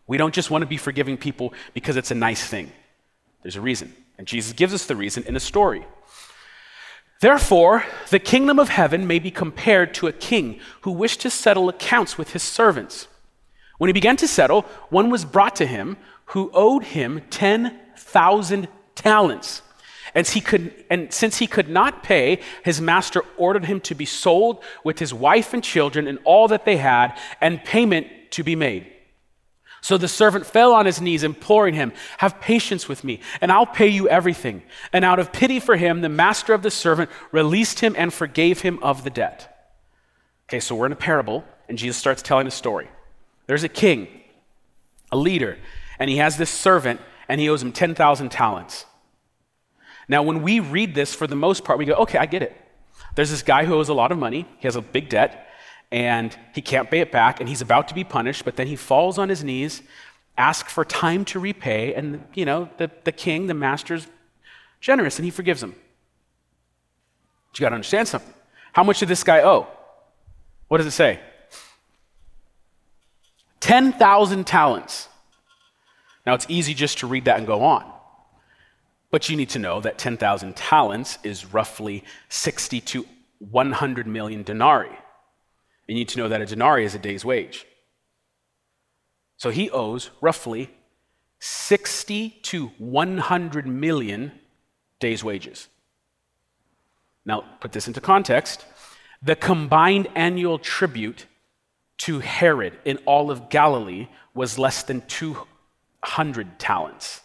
We 0.06 0.16
don't 0.16 0.34
just 0.34 0.50
want 0.50 0.62
to 0.62 0.66
be 0.66 0.76
forgiving 0.76 1.16
people 1.16 1.52
because 1.74 1.96
it's 1.96 2.10
a 2.10 2.14
nice 2.14 2.46
thing. 2.46 2.72
There's 3.42 3.56
a 3.56 3.60
reason. 3.60 3.94
And 4.18 4.26
Jesus 4.26 4.52
gives 4.52 4.72
us 4.72 4.86
the 4.86 4.96
reason 4.96 5.24
in 5.24 5.36
a 5.36 5.40
story. 5.40 5.84
Therefore, 7.20 7.84
the 8.10 8.18
kingdom 8.18 8.58
of 8.58 8.68
heaven 8.68 9.06
may 9.06 9.18
be 9.18 9.30
compared 9.30 9.94
to 9.94 10.06
a 10.06 10.12
king 10.12 10.60
who 10.82 10.92
wished 10.92 11.20
to 11.22 11.30
settle 11.30 11.68
accounts 11.68 12.18
with 12.18 12.32
his 12.32 12.42
servants. 12.42 13.08
When 13.78 13.88
he 13.88 13.92
began 13.92 14.16
to 14.18 14.28
settle, 14.28 14.62
one 14.90 15.10
was 15.10 15.24
brought 15.24 15.56
to 15.56 15.66
him 15.66 15.96
who 16.26 16.50
owed 16.52 16.84
him 16.84 17.22
10,000 17.30 18.68
talents. 18.94 19.62
And, 20.16 20.26
he 20.26 20.40
could, 20.40 20.72
and 20.88 21.12
since 21.12 21.36
he 21.36 21.46
could 21.46 21.68
not 21.68 22.02
pay, 22.02 22.40
his 22.64 22.80
master 22.80 23.22
ordered 23.36 23.66
him 23.66 23.80
to 23.82 23.94
be 23.94 24.06
sold 24.06 24.64
with 24.82 24.98
his 24.98 25.12
wife 25.12 25.52
and 25.52 25.62
children 25.62 26.08
and 26.08 26.18
all 26.24 26.48
that 26.48 26.64
they 26.64 26.78
had, 26.78 27.18
and 27.38 27.62
payment 27.62 28.06
to 28.30 28.42
be 28.42 28.56
made. 28.56 28.90
So 29.82 29.98
the 29.98 30.08
servant 30.08 30.46
fell 30.46 30.72
on 30.72 30.86
his 30.86 31.02
knees, 31.02 31.22
imploring 31.22 31.74
him, 31.74 31.92
Have 32.16 32.40
patience 32.40 32.88
with 32.88 33.04
me, 33.04 33.20
and 33.42 33.52
I'll 33.52 33.66
pay 33.66 33.88
you 33.88 34.08
everything. 34.08 34.62
And 34.90 35.04
out 35.04 35.18
of 35.18 35.32
pity 35.32 35.60
for 35.60 35.76
him, 35.76 36.00
the 36.00 36.08
master 36.08 36.54
of 36.54 36.62
the 36.62 36.70
servant 36.70 37.10
released 37.30 37.80
him 37.80 37.94
and 37.98 38.10
forgave 38.10 38.62
him 38.62 38.82
of 38.82 39.04
the 39.04 39.10
debt. 39.10 39.70
Okay, 40.48 40.60
so 40.60 40.74
we're 40.74 40.86
in 40.86 40.92
a 40.92 40.96
parable, 40.96 41.44
and 41.68 41.76
Jesus 41.76 41.98
starts 41.98 42.22
telling 42.22 42.46
a 42.46 42.50
story. 42.50 42.88
There's 43.48 43.64
a 43.64 43.68
king, 43.68 44.08
a 45.12 45.16
leader, 45.18 45.58
and 45.98 46.08
he 46.08 46.16
has 46.16 46.38
this 46.38 46.50
servant, 46.50 47.02
and 47.28 47.38
he 47.38 47.50
owes 47.50 47.62
him 47.62 47.72
10,000 47.72 48.30
talents. 48.30 48.86
Now, 50.08 50.22
when 50.22 50.42
we 50.42 50.60
read 50.60 50.94
this, 50.94 51.14
for 51.14 51.26
the 51.26 51.36
most 51.36 51.64
part, 51.64 51.78
we 51.78 51.84
go, 51.84 51.94
okay, 51.94 52.18
I 52.18 52.26
get 52.26 52.42
it. 52.42 52.56
There's 53.14 53.30
this 53.30 53.42
guy 53.42 53.64
who 53.64 53.74
owes 53.74 53.88
a 53.88 53.94
lot 53.94 54.12
of 54.12 54.18
money, 54.18 54.46
he 54.58 54.66
has 54.66 54.76
a 54.76 54.82
big 54.82 55.08
debt, 55.08 55.48
and 55.90 56.36
he 56.54 56.62
can't 56.62 56.90
pay 56.90 57.00
it 57.00 57.10
back, 57.10 57.40
and 57.40 57.48
he's 57.48 57.60
about 57.60 57.88
to 57.88 57.94
be 57.94 58.04
punished, 58.04 58.44
but 58.44 58.56
then 58.56 58.66
he 58.66 58.76
falls 58.76 59.18
on 59.18 59.28
his 59.28 59.42
knees, 59.42 59.82
asks 60.36 60.72
for 60.72 60.84
time 60.84 61.24
to 61.26 61.38
repay, 61.38 61.94
and, 61.94 62.24
you 62.34 62.44
know, 62.44 62.68
the, 62.78 62.90
the 63.04 63.12
king, 63.12 63.46
the 63.46 63.54
master's 63.54 64.06
generous, 64.80 65.18
and 65.18 65.24
he 65.24 65.30
forgives 65.30 65.62
him. 65.62 65.74
But 67.50 67.58
you 67.58 67.64
got 67.64 67.70
to 67.70 67.74
understand 67.76 68.08
something. 68.08 68.34
How 68.72 68.84
much 68.84 69.00
did 69.00 69.08
this 69.08 69.24
guy 69.24 69.40
owe? 69.40 69.66
What 70.68 70.78
does 70.78 70.86
it 70.86 70.92
say? 70.92 71.20
10,000 73.60 74.46
talents. 74.46 75.08
Now, 76.26 76.34
it's 76.34 76.46
easy 76.48 76.74
just 76.74 76.98
to 76.98 77.06
read 77.06 77.24
that 77.24 77.38
and 77.38 77.46
go 77.46 77.62
on. 77.64 77.90
But 79.10 79.28
you 79.28 79.36
need 79.36 79.50
to 79.50 79.58
know 79.58 79.80
that 79.80 79.98
10,000 79.98 80.56
talents 80.56 81.18
is 81.22 81.52
roughly 81.52 82.04
60 82.28 82.80
to 82.80 83.06
100 83.38 84.06
million 84.06 84.42
denarii. 84.42 84.98
You 85.86 85.94
need 85.94 86.08
to 86.08 86.18
know 86.18 86.28
that 86.28 86.40
a 86.40 86.46
denarii 86.46 86.84
is 86.84 86.94
a 86.94 86.98
day's 86.98 87.24
wage. 87.24 87.66
So 89.36 89.50
he 89.50 89.70
owes 89.70 90.10
roughly 90.20 90.70
60 91.38 92.30
to 92.42 92.68
100 92.78 93.66
million 93.66 94.32
days' 94.98 95.22
wages. 95.22 95.68
Now, 97.24 97.44
put 97.60 97.72
this 97.72 97.86
into 97.86 98.00
context. 98.00 98.64
The 99.22 99.36
combined 99.36 100.08
annual 100.14 100.58
tribute 100.58 101.26
to 101.98 102.20
Herod 102.20 102.78
in 102.84 102.98
all 102.98 103.30
of 103.30 103.48
Galilee 103.48 104.08
was 104.34 104.58
less 104.58 104.82
than 104.82 105.02
200 105.02 106.58
talents. 106.58 107.20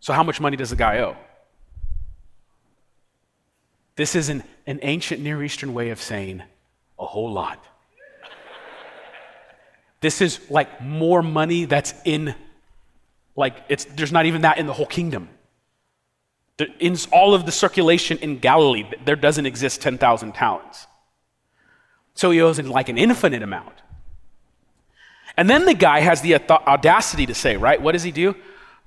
So, 0.00 0.12
how 0.12 0.22
much 0.22 0.40
money 0.40 0.56
does 0.56 0.70
the 0.70 0.76
guy 0.76 0.98
owe? 0.98 1.16
This 3.96 4.14
is 4.14 4.28
an, 4.28 4.44
an 4.66 4.78
ancient 4.82 5.20
Near 5.20 5.42
Eastern 5.42 5.74
way 5.74 5.90
of 5.90 6.00
saying 6.00 6.42
a 6.98 7.06
whole 7.06 7.32
lot. 7.32 7.64
This 10.00 10.20
is 10.20 10.38
like 10.48 10.80
more 10.80 11.22
money 11.22 11.64
that's 11.64 11.92
in, 12.04 12.34
like, 13.34 13.56
it's, 13.68 13.84
there's 13.86 14.12
not 14.12 14.26
even 14.26 14.42
that 14.42 14.58
in 14.58 14.66
the 14.66 14.72
whole 14.72 14.86
kingdom. 14.86 15.28
In 16.78 16.96
all 17.12 17.34
of 17.34 17.46
the 17.46 17.52
circulation 17.52 18.18
in 18.18 18.38
Galilee, 18.38 18.88
there 19.04 19.16
doesn't 19.16 19.46
exist 19.46 19.80
10,000 19.80 20.32
talents. 20.32 20.86
So 22.14 22.30
he 22.30 22.40
owes 22.40 22.60
like 22.60 22.88
an 22.88 22.98
infinite 22.98 23.42
amount. 23.42 23.74
And 25.36 25.48
then 25.48 25.66
the 25.66 25.74
guy 25.74 26.00
has 26.00 26.20
the 26.20 26.34
audacity 26.50 27.26
to 27.26 27.34
say, 27.34 27.56
right? 27.56 27.80
What 27.80 27.92
does 27.92 28.02
he 28.02 28.10
do? 28.10 28.34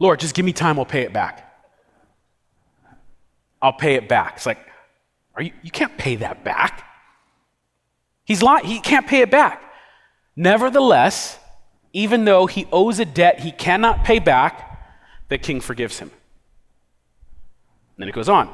Lord, 0.02 0.20
just 0.20 0.34
give 0.34 0.44
me 0.44 0.52
time, 0.52 0.80
I'll 0.80 0.86
pay 0.86 1.04
it 1.04 1.14
back. 1.14 1.48
I'll 3.62 3.72
pay 3.72 3.94
it 3.94 4.10
back. 4.10 4.38
It's 4.38 4.48
like, 4.48 4.58
are 5.36 5.44
you, 5.44 5.52
you 5.62 5.70
can't 5.70 5.96
pay 5.96 6.16
that 6.16 6.44
back. 6.44 6.84
He's 8.26 8.42
lying, 8.42 8.66
he 8.66 8.80
can't 8.80 9.06
pay 9.06 9.22
it 9.22 9.30
back. 9.30 9.62
Nevertheless, 10.36 11.38
even 11.94 12.26
though 12.26 12.48
he 12.48 12.66
owes 12.72 12.98
a 12.98 13.06
debt 13.06 13.42
he 13.42 13.52
cannot 13.52 14.04
pay 14.04 14.18
back, 14.18 14.82
the 15.30 15.38
king 15.38 15.62
forgives 15.62 16.00
him. 16.00 16.10
And 16.10 18.02
then 18.02 18.10
it 18.10 18.16
goes 18.16 18.28
on. 18.28 18.52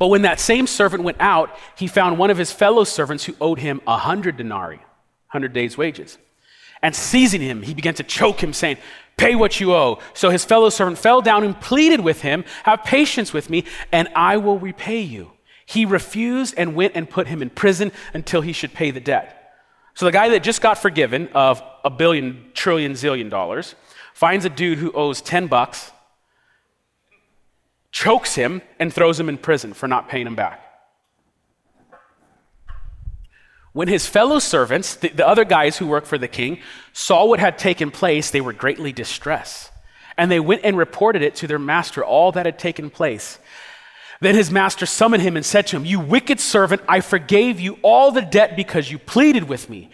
But 0.00 0.08
when 0.08 0.22
that 0.22 0.40
same 0.40 0.66
servant 0.66 1.04
went 1.04 1.18
out, 1.20 1.56
he 1.78 1.86
found 1.86 2.18
one 2.18 2.30
of 2.30 2.38
his 2.38 2.50
fellow 2.50 2.82
servants 2.82 3.22
who 3.22 3.36
owed 3.40 3.60
him 3.60 3.80
a 3.86 3.98
hundred 3.98 4.36
denarii, 4.36 4.80
hundred 5.28 5.52
days' 5.52 5.78
wages. 5.78 6.18
And 6.82 6.96
seizing 6.96 7.40
him, 7.40 7.62
he 7.62 7.72
began 7.72 7.94
to 7.94 8.02
choke 8.02 8.42
him, 8.42 8.52
saying, 8.52 8.78
Pay 9.16 9.34
what 9.34 9.60
you 9.60 9.72
owe. 9.72 9.98
So 10.14 10.30
his 10.30 10.44
fellow 10.44 10.68
servant 10.68 10.98
fell 10.98 11.20
down 11.20 11.44
and 11.44 11.60
pleaded 11.60 12.00
with 12.00 12.22
him, 12.22 12.44
Have 12.64 12.82
patience 12.84 13.32
with 13.32 13.50
me, 13.50 13.64
and 13.92 14.08
I 14.14 14.36
will 14.36 14.58
repay 14.58 15.00
you. 15.00 15.32
He 15.64 15.84
refused 15.84 16.54
and 16.56 16.74
went 16.74 16.96
and 16.96 17.08
put 17.08 17.28
him 17.28 17.40
in 17.40 17.50
prison 17.50 17.92
until 18.14 18.40
he 18.40 18.52
should 18.52 18.74
pay 18.74 18.90
the 18.90 19.00
debt. 19.00 19.54
So 19.94 20.06
the 20.06 20.12
guy 20.12 20.28
that 20.30 20.42
just 20.42 20.60
got 20.60 20.78
forgiven 20.78 21.28
of 21.34 21.62
a 21.84 21.90
billion, 21.90 22.50
trillion, 22.54 22.92
zillion 22.92 23.30
dollars 23.30 23.74
finds 24.14 24.44
a 24.44 24.50
dude 24.50 24.78
who 24.78 24.90
owes 24.92 25.20
10 25.20 25.46
bucks, 25.46 25.92
chokes 27.90 28.34
him, 28.34 28.62
and 28.78 28.92
throws 28.92 29.20
him 29.20 29.28
in 29.28 29.38
prison 29.38 29.72
for 29.72 29.86
not 29.86 30.08
paying 30.08 30.26
him 30.26 30.34
back. 30.34 30.71
When 33.72 33.88
his 33.88 34.06
fellow 34.06 34.38
servants, 34.38 34.96
the, 34.96 35.08
the, 35.08 35.26
other 35.26 35.44
guys 35.44 35.78
who 35.78 35.86
worked 35.86 36.06
for 36.06 36.18
the 36.18 36.28
king, 36.28 36.60
saw 36.92 37.24
what 37.24 37.40
had 37.40 37.58
taken 37.58 37.90
place, 37.90 38.30
they 38.30 38.40
were 38.40 38.52
greatly 38.52 38.92
distressed. 38.92 39.70
And 40.18 40.30
they 40.30 40.40
went 40.40 40.60
and 40.64 40.76
reported 40.76 41.22
it 41.22 41.34
to 41.36 41.46
their 41.46 41.58
master, 41.58 42.04
all 42.04 42.32
that 42.32 42.44
had 42.44 42.58
taken 42.58 42.90
place. 42.90 43.38
Then 44.20 44.34
his 44.34 44.50
master 44.50 44.84
summoned 44.84 45.22
him 45.22 45.36
and 45.36 45.44
said 45.44 45.66
to 45.68 45.76
him, 45.76 45.86
You 45.86 46.00
wicked 46.00 46.38
servant, 46.38 46.82
I 46.86 47.00
forgave 47.00 47.58
you 47.58 47.78
all 47.82 48.12
the 48.12 48.22
debt 48.22 48.56
because 48.56 48.90
you 48.90 48.98
pleaded 48.98 49.48
with 49.48 49.70
me. 49.70 49.90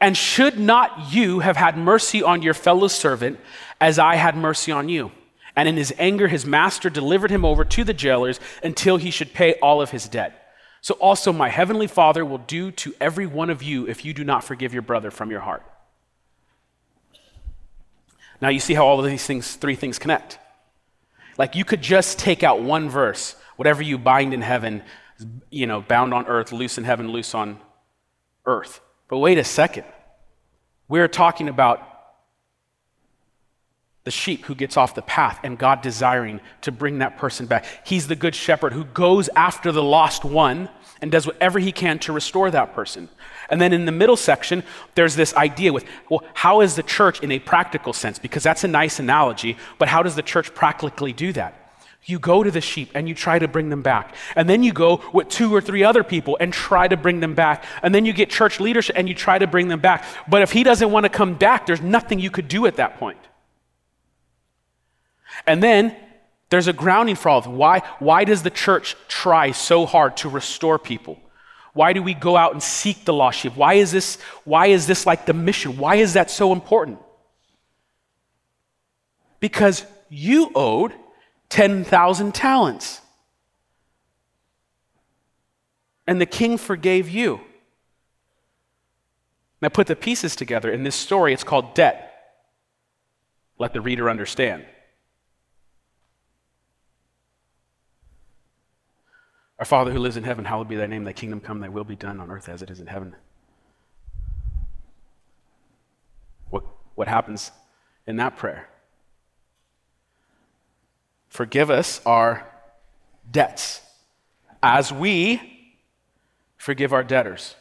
And 0.00 0.16
should 0.16 0.58
not 0.58 1.12
you 1.12 1.40
have 1.40 1.56
had 1.56 1.78
mercy 1.78 2.22
on 2.22 2.42
your 2.42 2.54
fellow 2.54 2.88
servant 2.88 3.38
as 3.80 3.98
I 3.98 4.16
had 4.16 4.36
mercy 4.36 4.72
on 4.72 4.88
you? 4.88 5.12
And 5.54 5.68
in 5.68 5.76
his 5.76 5.94
anger, 5.98 6.26
his 6.26 6.46
master 6.46 6.90
delivered 6.90 7.30
him 7.30 7.44
over 7.44 7.64
to 7.64 7.84
the 7.84 7.94
jailers 7.94 8.40
until 8.62 8.96
he 8.96 9.10
should 9.10 9.34
pay 9.34 9.54
all 9.54 9.80
of 9.80 9.90
his 9.90 10.08
debt. 10.08 10.39
So 10.80 10.94
also 10.94 11.32
my 11.32 11.48
heavenly 11.48 11.86
Father 11.86 12.24
will 12.24 12.38
do 12.38 12.70
to 12.72 12.94
every 13.00 13.26
one 13.26 13.50
of 13.50 13.62
you 13.62 13.86
if 13.86 14.04
you 14.04 14.14
do 14.14 14.24
not 14.24 14.44
forgive 14.44 14.72
your 14.72 14.82
brother 14.82 15.10
from 15.10 15.30
your 15.30 15.40
heart. 15.40 15.62
Now 18.40 18.48
you 18.48 18.60
see 18.60 18.74
how 18.74 18.86
all 18.86 18.98
of 18.98 19.04
these 19.04 19.26
things, 19.26 19.56
three 19.56 19.74
things 19.74 19.98
connect. 19.98 20.38
Like 21.36 21.54
you 21.54 21.64
could 21.64 21.82
just 21.82 22.18
take 22.18 22.42
out 22.42 22.62
one 22.62 22.88
verse, 22.88 23.36
whatever 23.56 23.82
you 23.82 23.98
bind 23.98 24.32
in 24.32 24.40
heaven, 24.40 24.82
you 25.50 25.66
know, 25.66 25.82
bound 25.82 26.14
on 26.14 26.26
earth, 26.26 26.52
loose 26.52 26.78
in 26.78 26.84
heaven, 26.84 27.08
loose 27.08 27.34
on 27.34 27.58
earth. 28.46 28.80
But 29.08 29.18
wait 29.18 29.36
a 29.36 29.44
second. 29.44 29.84
We're 30.88 31.08
talking 31.08 31.48
about 31.48 31.86
the 34.10 34.16
sheep 34.16 34.46
who 34.46 34.56
gets 34.56 34.76
off 34.76 34.96
the 34.96 35.02
path 35.02 35.38
and 35.44 35.56
God 35.56 35.82
desiring 35.82 36.40
to 36.62 36.72
bring 36.72 36.98
that 36.98 37.16
person 37.16 37.46
back. 37.46 37.64
He's 37.86 38.08
the 38.08 38.16
good 38.16 38.34
shepherd 38.34 38.72
who 38.72 38.82
goes 38.86 39.28
after 39.36 39.70
the 39.70 39.84
lost 39.84 40.24
one 40.24 40.68
and 41.00 41.12
does 41.12 41.28
whatever 41.28 41.60
he 41.60 41.70
can 41.70 42.00
to 42.00 42.12
restore 42.12 42.50
that 42.50 42.74
person. 42.74 43.08
And 43.50 43.60
then 43.60 43.72
in 43.72 43.84
the 43.84 43.92
middle 43.92 44.16
section, 44.16 44.64
there's 44.96 45.14
this 45.14 45.32
idea 45.36 45.72
with, 45.72 45.84
well, 46.08 46.24
how 46.34 46.60
is 46.60 46.74
the 46.74 46.82
church 46.82 47.20
in 47.20 47.30
a 47.30 47.38
practical 47.38 47.92
sense? 47.92 48.18
Because 48.18 48.42
that's 48.42 48.64
a 48.64 48.68
nice 48.68 48.98
analogy, 48.98 49.56
but 49.78 49.86
how 49.86 50.02
does 50.02 50.16
the 50.16 50.22
church 50.22 50.52
practically 50.54 51.12
do 51.12 51.32
that? 51.34 51.54
You 52.04 52.18
go 52.18 52.42
to 52.42 52.50
the 52.50 52.60
sheep 52.60 52.90
and 52.96 53.08
you 53.08 53.14
try 53.14 53.38
to 53.38 53.46
bring 53.46 53.68
them 53.68 53.82
back. 53.82 54.16
And 54.34 54.50
then 54.50 54.64
you 54.64 54.72
go 54.72 55.00
with 55.12 55.28
two 55.28 55.54
or 55.54 55.60
three 55.60 55.84
other 55.84 56.02
people 56.02 56.36
and 56.40 56.52
try 56.52 56.88
to 56.88 56.96
bring 56.96 57.20
them 57.20 57.36
back. 57.36 57.62
And 57.84 57.94
then 57.94 58.04
you 58.04 58.12
get 58.12 58.28
church 58.28 58.58
leadership 58.58 58.96
and 58.98 59.08
you 59.08 59.14
try 59.14 59.38
to 59.38 59.46
bring 59.46 59.68
them 59.68 59.78
back. 59.78 60.04
But 60.28 60.42
if 60.42 60.50
he 60.50 60.64
doesn't 60.64 60.90
want 60.90 61.04
to 61.04 61.10
come 61.10 61.34
back, 61.34 61.66
there's 61.66 61.80
nothing 61.80 62.18
you 62.18 62.30
could 62.30 62.48
do 62.48 62.66
at 62.66 62.74
that 62.76 62.98
point. 62.98 63.18
And 65.46 65.62
then 65.62 65.96
there's 66.48 66.66
a 66.66 66.72
grounding 66.72 67.16
for 67.16 67.28
all 67.28 67.38
of 67.38 67.46
it. 67.46 67.50
Why, 67.50 67.82
why 67.98 68.24
does 68.24 68.42
the 68.42 68.50
church 68.50 68.96
try 69.08 69.52
so 69.52 69.86
hard 69.86 70.16
to 70.18 70.28
restore 70.28 70.78
people? 70.78 71.18
Why 71.72 71.92
do 71.92 72.02
we 72.02 72.14
go 72.14 72.36
out 72.36 72.52
and 72.52 72.62
seek 72.62 73.04
the 73.04 73.12
lost 73.12 73.40
sheep? 73.40 73.56
Why 73.56 73.74
is 73.74 73.92
this, 73.92 74.20
why 74.44 74.66
is 74.66 74.86
this 74.86 75.06
like 75.06 75.26
the 75.26 75.32
mission? 75.32 75.76
Why 75.76 75.96
is 75.96 76.14
that 76.14 76.30
so 76.30 76.52
important? 76.52 76.98
because 79.40 79.84
you 80.10 80.52
owed 80.54 80.92
10,000 81.48 82.34
talents. 82.34 83.00
And 86.06 86.20
the 86.20 86.26
king 86.26 86.58
forgave 86.58 87.08
you. 87.08 87.40
Now 89.60 89.68
put 89.68 89.86
the 89.86 89.96
pieces 89.96 90.36
together. 90.36 90.70
In 90.70 90.84
this 90.84 90.94
story, 90.94 91.32
it's 91.32 91.44
called 91.44 91.74
debt. 91.74 92.06
Let 93.58 93.72
the 93.72 93.80
reader 93.80 94.08
understand. 94.08 94.64
Our 99.60 99.66
Father 99.66 99.92
who 99.92 99.98
lives 99.98 100.16
in 100.16 100.24
heaven, 100.24 100.46
hallowed 100.46 100.68
be 100.68 100.76
thy 100.76 100.86
name, 100.86 101.04
thy 101.04 101.12
kingdom 101.12 101.38
come, 101.38 101.60
thy 101.60 101.68
will 101.68 101.84
be 101.84 101.94
done 101.94 102.18
on 102.18 102.30
earth 102.30 102.48
as 102.48 102.62
it 102.62 102.70
is 102.70 102.80
in 102.80 102.86
heaven. 102.86 103.14
What, 106.48 106.64
what 106.94 107.08
happens 107.08 107.52
in 108.06 108.16
that 108.16 108.38
prayer? 108.38 108.70
Forgive 111.28 111.70
us 111.70 112.00
our 112.06 112.48
debts 113.30 113.82
as 114.62 114.90
we 114.90 115.76
forgive 116.56 116.94
our 116.94 117.04
debtors. 117.04 117.54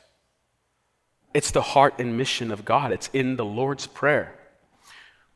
It's 1.34 1.52
the 1.52 1.62
heart 1.62 1.96
and 2.00 2.18
mission 2.18 2.50
of 2.50 2.64
God, 2.64 2.94
it's 2.94 3.10
in 3.12 3.36
the 3.36 3.46
Lord's 3.46 3.88
Prayer. 3.88 4.40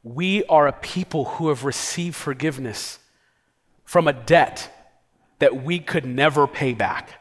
We 0.01 0.45
are 0.45 0.67
a 0.67 0.73
people 0.73 1.25
who 1.25 1.49
have 1.49 1.65
received 1.65 2.15
forgiveness 2.15 2.99
from 3.83 4.07
a 4.07 4.13
debt 4.13 4.82
that 5.43 5.61
we 5.61 5.77
could 5.77 6.05
never 6.05 6.47
pay 6.47 6.71
back. 6.71 7.19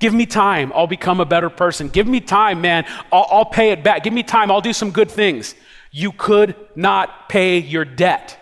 Give 0.00 0.12
me 0.12 0.26
time, 0.26 0.72
I'll 0.74 0.88
become 0.88 1.20
a 1.20 1.24
better 1.24 1.48
person. 1.48 1.88
Give 1.88 2.08
me 2.08 2.18
time, 2.18 2.60
man, 2.60 2.84
I'll, 3.12 3.28
I'll, 3.30 3.44
pay 3.44 3.70
it 3.70 3.84
back. 3.84 4.02
Give 4.02 4.12
me 4.12 4.24
time, 4.24 4.50
I'll 4.50 4.60
do 4.60 4.72
some 4.72 4.90
good 4.90 5.08
things. 5.08 5.54
You 5.92 6.10
could 6.10 6.56
not 6.74 7.28
pay 7.28 7.58
your 7.58 7.84
debt, 7.84 8.36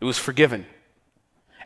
it 0.00 0.04
was 0.04 0.16
forgiven. 0.16 0.64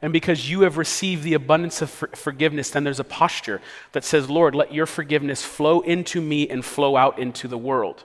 And 0.01 0.11
because 0.11 0.49
you 0.49 0.63
have 0.63 0.79
received 0.79 1.23
the 1.23 1.35
abundance 1.35 1.83
of 1.83 1.91
for- 1.91 2.09
forgiveness, 2.15 2.71
then 2.71 2.83
there's 2.83 3.01
a 3.01 3.05
posture 3.05 3.61
that 3.93 4.05
says, 4.05 4.31
Lord, 4.31 4.55
let 4.55 4.73
your 4.73 4.87
forgiveness 4.87 5.43
flow 5.45 5.81
into 5.81 6.23
me 6.23 6.49
and 6.49 6.65
flow 6.65 6.97
out 6.97 7.19
into 7.19 7.47
the 7.47 7.59
world. 7.59 8.05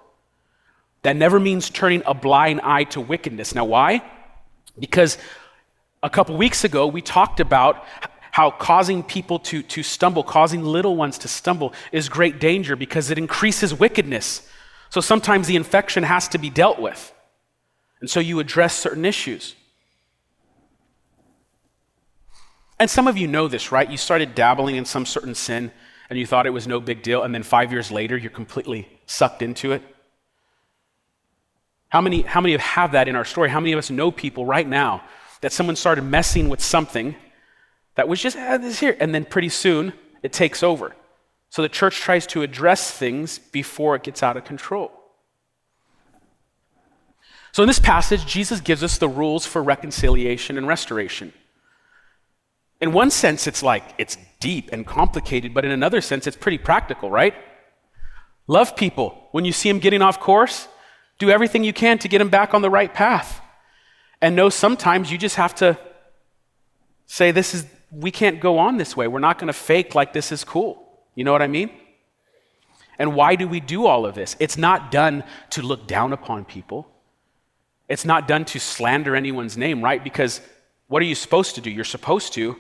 That 1.04 1.16
never 1.16 1.40
means 1.40 1.70
turning 1.70 2.04
a 2.06 2.14
blind 2.14 2.60
eye 2.62 2.84
to 2.86 3.00
wickedness. 3.00 3.56
Now, 3.56 3.64
why? 3.64 4.04
Because 4.78 5.18
a 6.04 6.10
couple 6.10 6.36
weeks 6.36 6.66
ago, 6.66 6.86
we 6.86 7.02
talked 7.02 7.40
about 7.40 7.86
how 8.32 8.52
causing 8.52 9.02
people 9.02 9.40
to, 9.40 9.64
to 9.64 9.82
stumble, 9.82 10.24
causing 10.24 10.64
little 10.64 10.96
ones 10.96 11.18
to 11.20 11.28
stumble, 11.28 11.74
is 11.92 12.10
great 12.10 12.40
danger 12.40 12.76
because 12.76 13.10
it 13.10 13.18
increases 13.18 13.74
wickedness. 13.74 14.48
So 14.90 15.02
sometimes 15.02 15.48
the 15.48 15.56
infection 15.56 16.04
has 16.04 16.28
to 16.30 16.38
be 16.38 16.50
dealt 16.50 16.80
with. 16.80 17.14
And 18.02 18.10
so 18.10 18.20
you 18.20 18.40
address 18.40 18.76
certain 18.76 19.06
issues. 19.06 19.56
And 22.80 22.90
some 22.90 23.08
of 23.08 23.18
you 23.18 23.28
know 23.28 23.48
this, 23.48 23.72
right? 23.72 23.90
You 23.90 23.98
started 23.98 24.36
dabbling 24.36 24.76
in 24.76 24.84
some 24.84 25.06
certain 25.06 25.36
sin 25.36 25.72
and 26.10 26.20
you 26.20 26.26
thought 26.26 26.46
it 26.46 26.50
was 26.50 26.68
no 26.68 26.80
big 26.80 27.02
deal, 27.02 27.24
and 27.24 27.34
then 27.34 27.44
five 27.44 27.72
years 27.72 27.90
later, 27.90 28.18
you're 28.18 28.30
completely 28.30 28.88
sucked 29.06 29.42
into 29.42 29.72
it. 29.72 29.82
How 31.90 32.02
many, 32.02 32.22
how 32.24 32.42
many 32.42 32.58
have 32.58 32.92
that 32.92 33.08
in 33.08 33.16
our 33.16 33.26
story? 33.26 33.50
How 33.50 33.60
many 33.60 33.72
of 33.72 33.80
us 33.80 33.90
know 33.90 34.12
people 34.12 34.46
right 34.46 34.68
now 34.68 35.02
that 35.44 35.52
someone 35.52 35.76
started 35.76 36.04
messing 36.04 36.50
with 36.50 36.62
something 36.62 37.16
that 37.96 38.08
was 38.08 38.22
just 38.22 38.36
ah, 38.38 38.58
this 38.58 38.80
here, 38.80 38.98
and 39.00 39.14
then 39.14 39.26
pretty 39.26 39.50
soon 39.50 39.94
it 40.24 40.34
takes 40.34 40.64
over? 40.64 40.96
So 41.50 41.62
the 41.62 41.70
church 41.70 41.98
tries 41.98 42.26
to 42.28 42.42
address 42.42 42.90
things 42.90 43.38
before 43.38 43.96
it 43.96 44.02
gets 44.02 44.24
out 44.24 44.38
of 44.38 44.46
control. 44.46 44.92
So 47.52 47.62
in 47.62 47.68
this 47.68 47.78
passage, 47.78 48.26
Jesus 48.26 48.60
gives 48.60 48.82
us 48.82 48.98
the 48.98 49.08
rules 49.08 49.46
for 49.46 49.62
reconciliation 49.62 50.58
and 50.58 50.68
restoration. 50.68 51.32
In 52.82 52.92
one 52.92 53.12
sense, 53.12 53.46
it's 53.46 53.62
like 53.62 53.84
it's 54.00 54.18
deep 54.40 54.72
and 54.72 54.88
complicated, 54.88 55.54
but 55.54 55.64
in 55.64 55.72
another 55.72 56.02
sense, 56.02 56.26
it's 56.26 56.36
pretty 56.36 56.58
practical, 56.58 57.12
right? 57.12 57.36
Love 58.48 58.76
people. 58.76 59.28
When 59.32 59.46
you 59.46 59.52
see 59.52 59.70
them 59.70 59.80
getting 59.80 60.02
off 60.02 60.20
course, 60.20 60.68
do 61.20 61.30
everything 61.30 61.64
you 61.64 61.74
can 61.74 62.00
to 62.00 62.08
get 62.08 62.18
them 62.18 62.30
back 62.30 62.56
on 62.56 62.64
the 62.64 62.70
right 62.70 62.92
path. 62.92 63.42
And 64.24 64.38
know 64.38 64.48
sometimes 64.48 65.12
you 65.12 65.18
just 65.18 65.36
have 65.36 65.54
to 65.56 65.78
say, 67.08 67.32
This 67.32 67.54
is, 67.54 67.66
we 67.92 68.10
can't 68.10 68.40
go 68.40 68.58
on 68.58 68.78
this 68.78 68.96
way. 68.96 69.10
We're 69.10 69.20
not 69.20 69.38
going 69.38 69.48
to 69.48 69.54
fake 69.54 69.96
like 69.96 70.14
this 70.14 70.32
is 70.32 70.46
cool. 70.46 70.82
You 71.14 71.26
know 71.26 71.34
what 71.34 71.42
I 71.42 71.48
mean? 71.48 71.70
And 72.98 73.16
why 73.16 73.36
do 73.36 73.50
we 73.50 73.60
do 73.60 73.86
all 73.86 74.06
of 74.06 74.16
this? 74.16 74.38
It's 74.40 74.58
not 74.58 74.92
done 74.92 75.26
to 75.50 75.62
look 75.62 75.88
down 75.88 76.14
upon 76.14 76.46
people. 76.46 76.88
It's 77.90 78.06
not 78.06 78.26
done 78.26 78.46
to 78.46 78.60
slander 78.62 79.14
anyone's 79.14 79.58
name, 79.58 79.84
right? 79.84 80.02
Because 80.02 80.40
what 80.88 81.02
are 81.02 81.06
you 81.06 81.16
supposed 81.16 81.56
to 81.56 81.62
do? 81.62 81.70
You're 81.70 81.84
supposed 81.84 82.32
to 82.34 82.56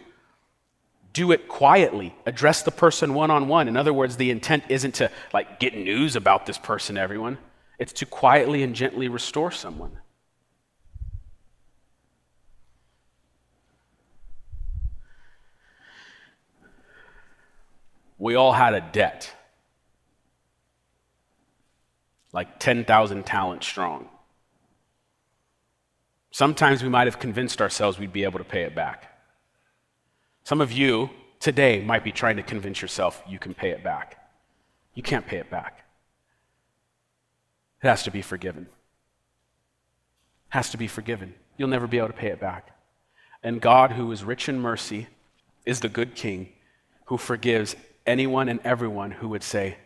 do 1.14 1.32
it 1.32 1.47
quietly 1.47 2.14
address 2.26 2.64
the 2.64 2.72
person 2.72 3.14
one 3.14 3.30
on 3.30 3.47
one 3.47 3.68
in 3.68 3.78
other 3.78 3.93
words 3.93 4.18
the 4.18 4.32
intent 4.32 4.64
isn't 4.68 4.95
to 4.95 5.11
like 5.32 5.59
get 5.59 5.76
news 5.76 6.16
about 6.16 6.47
this 6.47 6.57
person 6.57 6.97
everyone 6.97 7.38
it's 7.78 7.93
to 7.93 8.03
quietly 8.03 8.64
and 8.64 8.76
gently 8.76 9.07
restore 9.07 9.51
someone 9.51 9.91
we 18.24 18.36
all 18.36 18.53
had 18.53 18.74
a 18.74 18.82
debt 18.82 19.32
like 22.32 22.59
10,000 22.59 23.26
talents 23.26 23.67
strong 23.67 24.07
sometimes 26.32 26.82
we 26.82 26.89
might 26.89 27.07
have 27.07 27.19
convinced 27.19 27.61
ourselves 27.61 27.99
we'd 27.99 28.13
be 28.13 28.24
able 28.24 28.39
to 28.39 28.45
pay 28.45 28.63
it 28.63 28.74
back 28.74 29.13
some 30.43 30.59
of 30.59 30.71
you 30.71 31.09
today 31.43 31.82
might 31.82 32.03
be 32.03 32.11
trying 32.11 32.38
to 32.38 32.43
convince 32.43 32.82
yourself 32.82 33.21
you 33.28 33.39
can 33.39 33.53
pay 33.53 33.71
it 33.71 33.84
back. 33.84 34.17
You 34.93 35.03
can't 35.03 35.28
pay 35.28 35.38
it 35.38 35.49
back. 35.49 35.84
It 37.82 37.88
has 37.88 38.03
to 38.03 38.11
be 38.11 38.21
forgiven. 38.21 38.63
It 38.63 38.69
has 40.49 40.69
to 40.69 40.78
be 40.78 40.88
forgiven. 40.88 41.34
You'll 41.57 41.69
never 41.69 41.88
be 41.88 41.97
able 41.97 42.07
to 42.07 42.13
pay 42.13 42.28
it 42.28 42.39
back. 42.39 42.71
And 43.41 43.61
God, 43.61 43.91
who 43.91 44.09
is 44.11 44.24
rich 44.24 44.47
in 44.47 44.59
mercy, 44.59 45.07
is 45.65 45.82
the 45.82 45.89
good 45.89 46.15
king 46.15 46.49
who 47.05 47.17
forgives 47.17 47.76
anyone 48.06 48.49
and 48.49 48.60
everyone 48.64 49.12
who 49.12 49.30
would 49.30 49.43
say, 49.43 49.78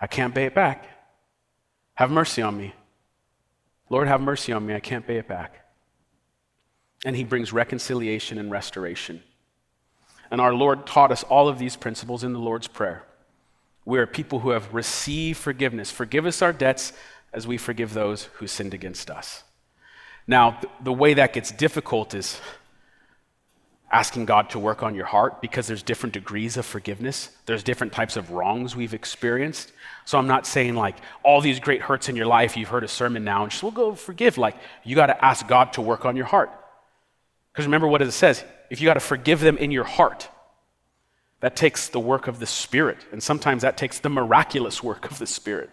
I 0.00 0.06
can't 0.06 0.34
pay 0.34 0.44
it 0.44 0.54
back. 0.54 0.86
Have 1.94 2.10
mercy 2.10 2.42
on 2.42 2.56
me. 2.56 2.74
Lord, 3.88 4.08
have 4.08 4.20
mercy 4.20 4.52
on 4.52 4.66
me. 4.66 4.74
I 4.74 4.80
can't 4.80 5.06
pay 5.06 5.16
it 5.16 5.28
back. 5.28 5.64
And 7.04 7.16
he 7.16 7.24
brings 7.24 7.52
reconciliation 7.52 8.38
and 8.38 8.50
restoration. 8.50 9.22
And 10.30 10.40
our 10.40 10.52
Lord 10.52 10.86
taught 10.86 11.12
us 11.12 11.22
all 11.22 11.48
of 11.48 11.58
these 11.58 11.76
principles 11.76 12.24
in 12.24 12.32
the 12.32 12.38
Lord's 12.38 12.66
Prayer. 12.66 13.04
We 13.84 13.98
are 13.98 14.06
people 14.06 14.40
who 14.40 14.50
have 14.50 14.74
received 14.74 15.38
forgiveness. 15.38 15.90
Forgive 15.90 16.26
us 16.26 16.42
our 16.42 16.52
debts 16.52 16.92
as 17.32 17.46
we 17.46 17.56
forgive 17.56 17.94
those 17.94 18.24
who 18.34 18.46
sinned 18.46 18.74
against 18.74 19.10
us. 19.10 19.44
Now, 20.26 20.60
the 20.82 20.92
way 20.92 21.14
that 21.14 21.32
gets 21.32 21.52
difficult 21.52 22.12
is 22.12 22.40
asking 23.96 24.26
God 24.26 24.50
to 24.50 24.58
work 24.58 24.82
on 24.82 24.94
your 24.94 25.06
heart 25.06 25.40
because 25.40 25.66
there's 25.66 25.82
different 25.82 26.12
degrees 26.12 26.58
of 26.58 26.66
forgiveness. 26.66 27.30
There's 27.46 27.62
different 27.62 27.94
types 27.94 28.18
of 28.18 28.30
wrongs 28.30 28.76
we've 28.76 28.92
experienced. 28.92 29.72
So 30.04 30.18
I'm 30.18 30.26
not 30.26 30.46
saying 30.46 30.74
like 30.74 30.96
all 31.22 31.40
these 31.40 31.60
great 31.60 31.80
hurts 31.80 32.10
in 32.10 32.14
your 32.14 32.26
life, 32.26 32.58
you've 32.58 32.68
heard 32.68 32.84
a 32.84 32.88
sermon 32.88 33.24
now 33.24 33.42
and 33.42 33.50
just 33.50 33.62
we'll 33.62 33.72
go 33.72 33.94
forgive. 33.94 34.36
Like 34.36 34.54
you 34.84 34.94
got 34.94 35.06
to 35.06 35.24
ask 35.24 35.48
God 35.48 35.72
to 35.72 35.80
work 35.80 36.04
on 36.04 36.14
your 36.14 36.26
heart. 36.26 36.50
Because 37.52 37.64
remember 37.64 37.88
what 37.88 38.02
it 38.02 38.12
says 38.12 38.44
if 38.68 38.82
you 38.82 38.86
got 38.86 38.94
to 38.94 39.00
forgive 39.00 39.40
them 39.40 39.56
in 39.56 39.70
your 39.70 39.84
heart, 39.84 40.28
that 41.40 41.56
takes 41.56 41.88
the 41.88 42.00
work 42.00 42.28
of 42.28 42.38
the 42.38 42.46
Spirit. 42.46 42.98
And 43.12 43.22
sometimes 43.22 43.62
that 43.62 43.78
takes 43.78 43.98
the 43.98 44.10
miraculous 44.10 44.82
work 44.82 45.10
of 45.10 45.18
the 45.18 45.26
Spirit. 45.26 45.70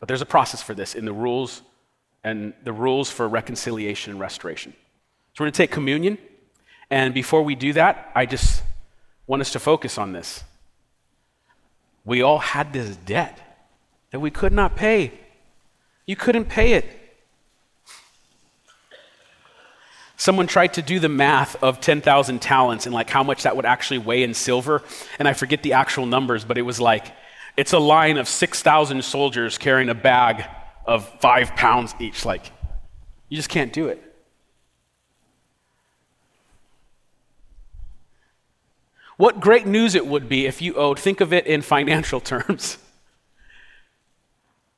But 0.00 0.08
there's 0.08 0.22
a 0.22 0.26
process 0.26 0.62
for 0.62 0.74
this 0.74 0.94
in 0.94 1.06
the 1.06 1.14
rules 1.14 1.62
and 2.22 2.52
the 2.62 2.74
rules 2.74 3.10
for 3.10 3.26
reconciliation 3.26 4.10
and 4.10 4.20
restoration. 4.20 4.72
So 5.32 5.42
we're 5.42 5.46
going 5.46 5.52
to 5.52 5.56
take 5.56 5.70
communion. 5.70 6.18
And 6.90 7.12
before 7.12 7.42
we 7.42 7.54
do 7.54 7.72
that, 7.74 8.10
I 8.14 8.26
just 8.26 8.62
want 9.26 9.42
us 9.42 9.52
to 9.52 9.58
focus 9.58 9.98
on 9.98 10.12
this. 10.12 10.42
We 12.04 12.22
all 12.22 12.38
had 12.38 12.72
this 12.72 12.96
debt 12.96 13.38
that 14.10 14.20
we 14.20 14.30
could 14.30 14.52
not 14.52 14.76
pay. 14.76 15.12
You 16.06 16.16
couldn't 16.16 16.46
pay 16.46 16.72
it. 16.72 16.86
Someone 20.16 20.46
tried 20.46 20.74
to 20.74 20.82
do 20.82 20.98
the 20.98 21.08
math 21.08 21.62
of 21.62 21.80
10,000 21.80 22.40
talents 22.40 22.86
and 22.86 22.94
like 22.94 23.08
how 23.10 23.22
much 23.22 23.44
that 23.44 23.54
would 23.54 23.66
actually 23.66 23.98
weigh 23.98 24.22
in 24.22 24.34
silver. 24.34 24.82
And 25.18 25.28
I 25.28 25.32
forget 25.32 25.62
the 25.62 25.74
actual 25.74 26.06
numbers, 26.06 26.44
but 26.44 26.58
it 26.58 26.62
was 26.62 26.80
like, 26.80 27.12
it's 27.56 27.72
a 27.72 27.78
line 27.78 28.16
of 28.16 28.26
6,000 28.26 29.04
soldiers 29.04 29.58
carrying 29.58 29.88
a 29.88 29.94
bag 29.94 30.44
of 30.86 31.08
five 31.20 31.54
pounds 31.54 31.94
each. 32.00 32.24
Like, 32.24 32.50
you 33.28 33.36
just 33.36 33.48
can't 33.48 33.72
do 33.72 33.88
it. 33.88 34.02
What 39.18 39.40
great 39.40 39.66
news 39.66 39.96
it 39.96 40.06
would 40.06 40.28
be 40.28 40.46
if 40.46 40.62
you 40.62 40.74
owed, 40.74 40.98
think 40.98 41.20
of 41.20 41.32
it 41.32 41.44
in 41.46 41.60
financial 41.60 42.20
terms. 42.32 42.78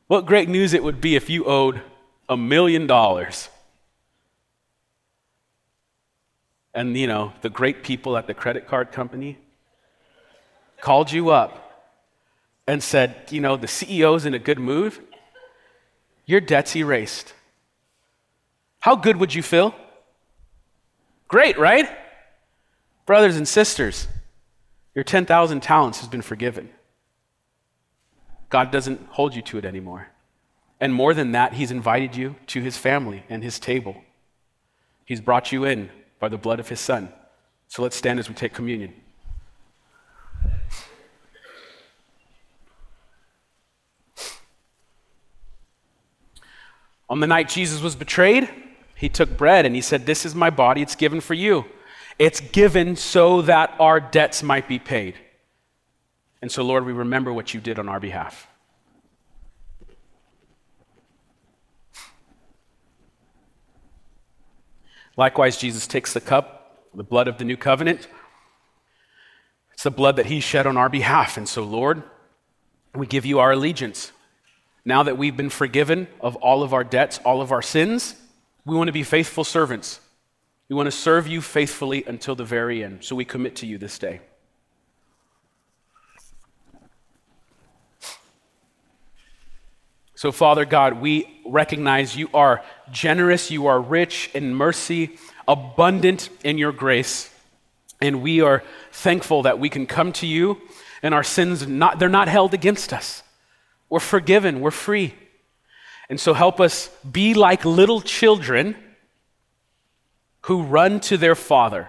what 0.09 0.27
great 0.27 0.49
news 0.49 0.73
it 0.73 0.83
would 0.83 1.01
be 1.01 1.15
if 1.15 1.31
you 1.31 1.45
owed 1.45 1.83
a 2.29 2.37
million 2.39 2.87
dollars. 2.87 3.51
And, 6.73 6.97
you 6.97 7.07
know, 7.07 7.35
the 7.43 7.51
great 7.51 7.83
people 7.83 8.17
at 8.17 8.27
the 8.27 8.33
credit 8.35 8.67
card 8.67 8.93
company 8.93 9.37
called 10.81 11.13
you 11.13 11.29
up 11.29 11.93
and 12.67 12.83
said, 12.83 13.15
you 13.31 13.43
know, 13.43 13.57
the 13.57 13.67
CEO's 13.67 14.25
in 14.25 14.33
a 14.33 14.39
good 14.39 14.59
mood. 14.59 14.95
Your 16.25 16.41
debt's 16.41 16.75
erased. 16.75 17.35
How 18.79 18.97
good 18.97 19.17
would 19.17 19.35
you 19.35 19.43
feel? 19.43 19.75
Great, 21.29 21.59
right? 21.59 21.91
Brothers 23.05 23.37
and 23.37 23.47
sisters, 23.47 24.07
your 24.95 25.05
10,000 25.05 25.61
talents 25.61 26.01
has 26.01 26.09
been 26.09 26.23
forgiven. 26.23 26.71
God 28.49 28.71
doesn't 28.71 29.07
hold 29.11 29.35
you 29.35 29.43
to 29.43 29.59
it 29.59 29.65
anymore. 29.65 30.09
And 30.81 30.93
more 30.93 31.15
than 31.15 31.33
that, 31.33 31.55
He's 31.55 31.71
invited 31.71 32.17
you 32.17 32.37
to 32.49 32.61
His 32.61 32.77
family 32.77 33.25
and 33.29 33.45
His 33.45 33.59
table. 33.59 34.03
He's 35.05 35.21
brought 35.21 35.53
you 35.53 35.65
in 35.65 35.91
by 36.19 36.29
the 36.29 36.39
blood 36.39 36.59
of 36.59 36.69
His 36.69 36.81
Son. 36.81 37.13
So 37.69 37.83
let's 37.83 37.97
stand 37.97 38.19
as 38.19 38.29
we 38.29 38.35
take 38.35 38.53
communion. 38.53 38.95
On 47.09 47.19
the 47.19 47.27
night 47.27 47.49
Jesus 47.49 47.83
was 47.83 47.97
betrayed, 47.97 48.49
he 48.95 49.09
took 49.09 49.37
bread 49.37 49.67
and 49.67 49.75
he 49.75 49.81
said, 49.81 50.07
This 50.07 50.25
is 50.25 50.35
my 50.35 50.49
body, 50.49 50.81
it's 50.81 50.95
given 50.95 51.21
for 51.21 51.35
you. 51.35 51.65
It's 52.21 52.41
given 52.41 52.97
so 52.97 53.41
that 53.41 53.75
our 53.81 53.99
debts 53.99 54.43
might 54.43 54.69
be 54.69 54.79
paid. 54.79 55.15
And 56.43 56.53
so, 56.53 56.63
Lord, 56.63 56.85
we 56.85 56.93
remember 56.93 57.33
what 57.33 57.55
you 57.55 57.63
did 57.63 57.79
on 57.79 57.89
our 57.89 57.99
behalf. 57.99 58.47
Likewise, 65.17 65.57
Jesus 65.57 65.87
takes 65.87 66.13
the 66.13 66.21
cup, 66.21 66.91
the 66.95 67.03
blood 67.03 67.27
of 67.27 67.39
the 67.39 67.45
new 67.47 67.57
covenant. 67.57 68.07
It's 69.73 69.85
the 69.85 69.91
blood 69.91 70.17
that 70.17 70.27
he 70.27 70.41
shed 70.41 70.67
on 70.67 70.77
our 70.77 70.91
behalf. 70.91 71.39
And 71.39 71.49
so, 71.49 71.65
Lord, 71.65 72.03
we 72.95 73.07
give 73.07 73.25
you 73.25 73.39
our 73.39 73.53
allegiance. 73.53 74.13
Now 74.85 75.03
that 75.05 75.17
we've 75.17 75.39
been 75.39 75.49
forgiven 75.49 76.07
of 76.21 76.37
all 76.37 76.63
of 76.63 76.75
our 76.75 76.85
debts, 76.85 77.19
all 77.25 77.41
of 77.41 77.51
our 77.51 77.63
sins, 77.63 78.15
we 78.67 78.77
want 78.77 78.89
to 78.89 78.93
be 78.93 79.05
faithful 79.05 79.43
servants. 79.43 80.01
We 80.71 80.77
want 80.77 80.87
to 80.87 80.93
serve 80.93 81.27
you 81.27 81.41
faithfully 81.41 82.05
until 82.07 82.37
the 82.37 82.45
very 82.45 82.85
end. 82.85 83.03
So 83.03 83.17
we 83.17 83.25
commit 83.25 83.57
to 83.57 83.67
you 83.67 83.77
this 83.77 83.99
day. 83.99 84.21
So, 90.15 90.31
Father 90.31 90.65
God, 90.65 91.01
we 91.01 91.43
recognize 91.45 92.15
you 92.15 92.29
are 92.33 92.63
generous, 92.93 93.51
you 93.51 93.67
are 93.67 93.81
rich 93.81 94.31
in 94.33 94.55
mercy, 94.55 95.19
abundant 95.49 96.29
in 96.45 96.57
your 96.57 96.71
grace. 96.71 97.35
And 98.01 98.23
we 98.23 98.41
are 98.41 98.63
thankful 98.93 99.43
that 99.43 99.59
we 99.59 99.69
can 99.71 99.89
come 99.89 100.13
to 100.13 100.27
you 100.27 100.61
and 101.03 101.15
our 101.15 101.25
sins, 101.25 101.67
not, 101.67 101.99
they're 101.99 102.09
not 102.09 102.29
held 102.29 102.55
against 102.55 102.93
us. 102.93 103.25
We're 103.89 103.99
forgiven, 103.99 104.61
we're 104.61 104.71
free. 104.71 105.17
And 106.09 106.21
so 106.21 106.33
help 106.33 106.61
us 106.61 106.91
be 107.11 107.35
like 107.35 107.65
little 107.65 108.01
children 108.01 108.77
who 110.51 110.65
run 110.65 110.99
to 110.99 111.17
their 111.17 111.37
Father. 111.37 111.89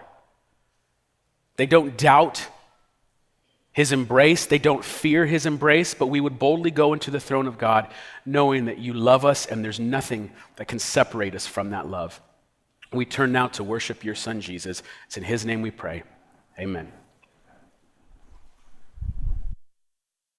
They 1.55 1.65
don't 1.65 1.97
doubt 1.97 2.47
his 3.71 3.91
embrace, 3.91 4.45
they 4.45 4.59
don't 4.59 4.85
fear 4.85 5.25
his 5.25 5.47
embrace, 5.47 5.95
but 5.95 6.05
we 6.05 6.19
would 6.19 6.37
boldly 6.37 6.69
go 6.69 6.93
into 6.93 7.09
the 7.09 7.19
throne 7.19 7.47
of 7.47 7.57
God 7.57 7.87
knowing 8.23 8.65
that 8.65 8.77
you 8.77 8.93
love 8.93 9.25
us 9.25 9.47
and 9.47 9.65
there's 9.65 9.79
nothing 9.79 10.31
that 10.57 10.67
can 10.67 10.77
separate 10.77 11.33
us 11.33 11.47
from 11.47 11.71
that 11.71 11.87
love. 11.87 12.21
We 12.93 13.03
turn 13.03 13.31
now 13.31 13.47
to 13.47 13.63
worship 13.63 14.03
your 14.03 14.13
Son, 14.13 14.41
Jesus. 14.41 14.83
It's 15.07 15.17
in 15.17 15.23
his 15.23 15.43
name 15.43 15.63
we 15.63 15.71
pray. 15.71 16.03
Amen. 16.59 16.91